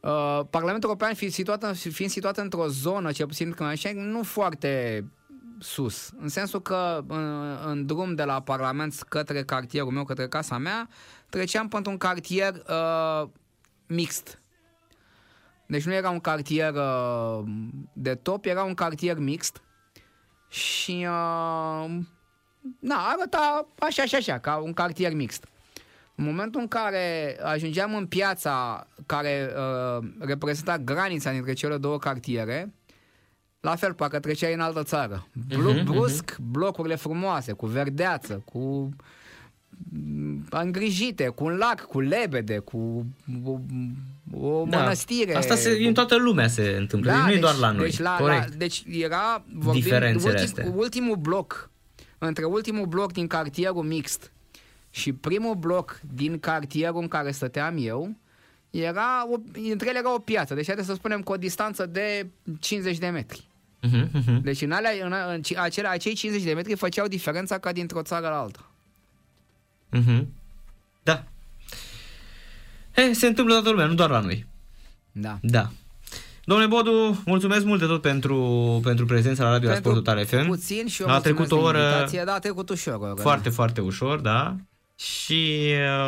Uh, 0.00 0.40
Parlamentul 0.50 0.88
European 0.88 1.14
fiind 1.14 1.32
situat, 1.32 1.76
fiind 1.76 2.10
situat 2.10 2.36
într-o 2.36 2.66
zonă, 2.66 3.12
cel 3.12 3.26
puțin 3.26 3.52
când 3.52 3.68
așa, 3.68 3.90
nu 3.94 4.22
foarte 4.22 5.04
sus. 5.58 6.12
În 6.20 6.28
sensul 6.28 6.62
că 6.62 7.04
în, 7.06 7.58
în 7.66 7.86
drum 7.86 8.14
de 8.14 8.24
la 8.24 8.42
Parlament 8.42 8.94
către 9.08 9.42
cartierul 9.42 9.90
meu, 9.90 10.04
către 10.04 10.28
casa 10.28 10.58
mea, 10.58 10.88
treceam 11.28 11.68
pentru 11.68 11.90
un 11.90 11.98
cartier 11.98 12.62
uh, 12.68 13.28
mixt. 13.86 14.40
Deci 15.66 15.84
nu 15.84 15.92
era 15.92 16.10
un 16.10 16.20
cartier 16.20 16.74
uh, 16.74 17.42
de 17.92 18.14
top, 18.14 18.44
era 18.44 18.62
un 18.62 18.74
cartier 18.74 19.18
mixt 19.18 19.60
și 20.48 20.92
uh, 20.92 21.96
na, 22.80 22.96
arăta 22.96 23.68
așa 23.78 24.04
și 24.04 24.14
așa, 24.14 24.38
ca 24.38 24.56
un 24.56 24.72
cartier 24.72 25.14
mixt. 25.14 25.46
În 26.14 26.24
momentul 26.24 26.60
în 26.60 26.68
care 26.68 27.36
ajungeam 27.42 27.94
în 27.94 28.06
piața 28.06 28.86
care 29.06 29.50
uh, 29.56 30.08
reprezenta 30.18 30.78
granița 30.78 31.30
dintre 31.32 31.52
cele 31.52 31.76
două 31.76 31.98
cartiere, 31.98 32.74
la 33.60 33.74
fel, 33.76 33.94
parcă 33.94 34.18
treceai 34.20 34.54
în 34.54 34.60
altă 34.60 34.82
țară. 34.82 35.26
Blu- 35.48 35.72
Mhm, 35.72 35.84
brusc, 35.84 36.36
blocurile 36.50 36.94
frumoase, 36.94 37.52
cu 37.52 37.66
verdeață, 37.66 38.42
cu 38.44 38.88
mm, 39.92 40.46
îngrijite, 40.50 41.28
cu 41.28 41.44
un 41.44 41.56
lac, 41.56 41.80
cu 41.80 42.00
lebede, 42.00 42.58
cu 42.58 43.06
o, 44.32 44.46
o 44.46 44.66
Da. 44.68 44.78
mănăstire. 44.78 45.34
Asta 45.34 45.54
se, 45.54 45.70
în 45.86 45.94
toată 45.94 46.16
lumea 46.16 46.48
se 46.48 46.76
întâmplă, 46.78 47.10
deci 47.12 47.20
nu 47.20 47.32
e 47.32 47.38
doar 47.38 47.54
la 47.54 47.70
noi. 47.70 47.84
Deci, 47.84 47.98
la, 47.98 48.16
Corect. 48.16 48.48
La, 48.48 48.54
deci 48.56 48.84
era 48.90 49.44
vorbim, 49.52 49.82
Diferențele 49.82 50.30
ultim, 50.30 50.44
astea. 50.44 50.72
ultimul 50.74 51.16
bloc, 51.16 51.70
între 52.18 52.44
ultimul 52.44 52.86
bloc 52.86 53.12
din 53.12 53.26
cartierul 53.26 53.82
mixt 53.82 54.30
și 54.90 55.12
primul 55.12 55.54
bloc 55.54 56.00
din 56.14 56.38
cartierul 56.38 57.00
în 57.00 57.08
care 57.08 57.30
stăteam 57.30 57.74
eu, 57.78 58.16
era 58.70 59.28
o, 59.30 59.36
între 59.70 59.88
ele 59.88 59.98
era 59.98 60.14
o 60.14 60.18
piață, 60.18 60.54
deci 60.54 60.66
haideți 60.66 60.86
să 60.86 60.94
spunem 60.94 61.20
cu 61.22 61.32
o 61.32 61.36
distanță 61.36 61.86
de 61.86 62.26
50 62.60 62.98
de 62.98 63.08
metri. 63.08 63.46
Mhm, 63.82 64.08
mhm. 64.12 64.42
Deci 64.42 64.62
în, 64.62 64.72
alea, 64.72 64.90
în, 65.02 65.14
în 65.34 65.40
acele, 65.56 65.88
acei 65.88 66.14
50 66.14 66.46
de 66.46 66.52
metri 66.54 66.76
făceau 66.76 67.06
diferența 67.06 67.58
ca 67.58 67.72
dintr-o 67.72 68.02
țară 68.02 68.28
la 68.28 68.38
alta. 68.38 68.70
Mhm. 69.90 70.26
Da. 71.02 71.24
He, 72.96 73.12
se 73.12 73.26
întâmplă 73.26 73.54
toată 73.54 73.70
lumea, 73.70 73.86
nu 73.86 73.94
doar 73.94 74.10
la 74.10 74.20
noi. 74.20 74.46
Da. 75.12 75.38
Da. 75.42 75.68
Domnule 76.44 76.68
Bodu, 76.68 77.22
mulțumesc 77.24 77.64
mult 77.64 77.80
de 77.80 77.86
tot 77.86 78.00
pentru, 78.02 78.36
pentru 78.82 79.04
prezența 79.06 79.44
la 79.44 79.50
Radio 79.50 79.68
la 79.68 79.74
Sport 79.74 79.94
Total 79.94 80.24
FM. 80.24 80.46
puțin 80.46 80.86
și 80.86 81.02
eu 81.02 81.08
A 81.08 81.12
mulțumesc 81.12 81.22
trecut 81.22 81.52
o 81.52 81.56
de 81.56 81.62
oră 81.62 81.78
invitație. 81.78 82.22
Da, 82.24 82.34
a 82.34 82.38
trecut 82.38 82.68
ușor. 82.70 82.94
o 82.94 82.98
oră, 83.04 83.14
foarte, 83.20 83.48
foarte 83.48 83.80
ușor, 83.80 84.18
da. 84.18 84.56
Și 84.96 85.60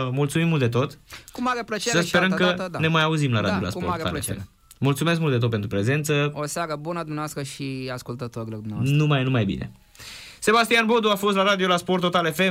uh, 0.03 0.09
mulțumim 0.13 0.49
mult 0.49 0.61
de 0.61 0.69
tot. 0.69 0.91
Da. 0.91 1.17
Cu 1.33 1.43
mare 1.43 1.63
plăcere 1.65 1.97
Să 1.97 2.03
și 2.03 2.09
sperăm 2.09 2.33
altă 2.33 2.45
că 2.45 2.53
dată, 2.57 2.69
da. 2.73 2.79
ne 2.79 2.89
mai 2.89 3.03
auzim 3.03 3.33
la 3.33 3.41
Radio 3.41 3.55
Da, 3.57 3.61
la 3.61 3.65
cu 3.65 3.71
Sport 3.71 3.87
mare 3.87 3.99
Total 3.99 4.13
plăcere. 4.13 4.39
FM. 4.39 4.51
Mulțumesc 4.79 5.21
mult 5.21 5.33
de 5.33 5.39
tot 5.39 5.51
pentru 5.51 5.69
prezență. 5.69 6.31
O 6.35 6.47
seară 6.47 6.77
bună 6.77 6.99
dumneavoastră 7.01 7.43
și 7.43 7.91
ascultătorilor 7.93 8.59
dumneavoastră. 8.59 8.97
Numai, 8.97 9.23
numai 9.23 9.45
bine. 9.45 9.73
Sebastian 10.39 10.87
Bodu 10.87 11.09
a 11.09 11.15
fost 11.15 11.37
la 11.37 11.43
Radio 11.43 11.67
la 11.67 11.77
Sport 11.77 12.01
Total 12.01 12.33
FM. 12.33 12.51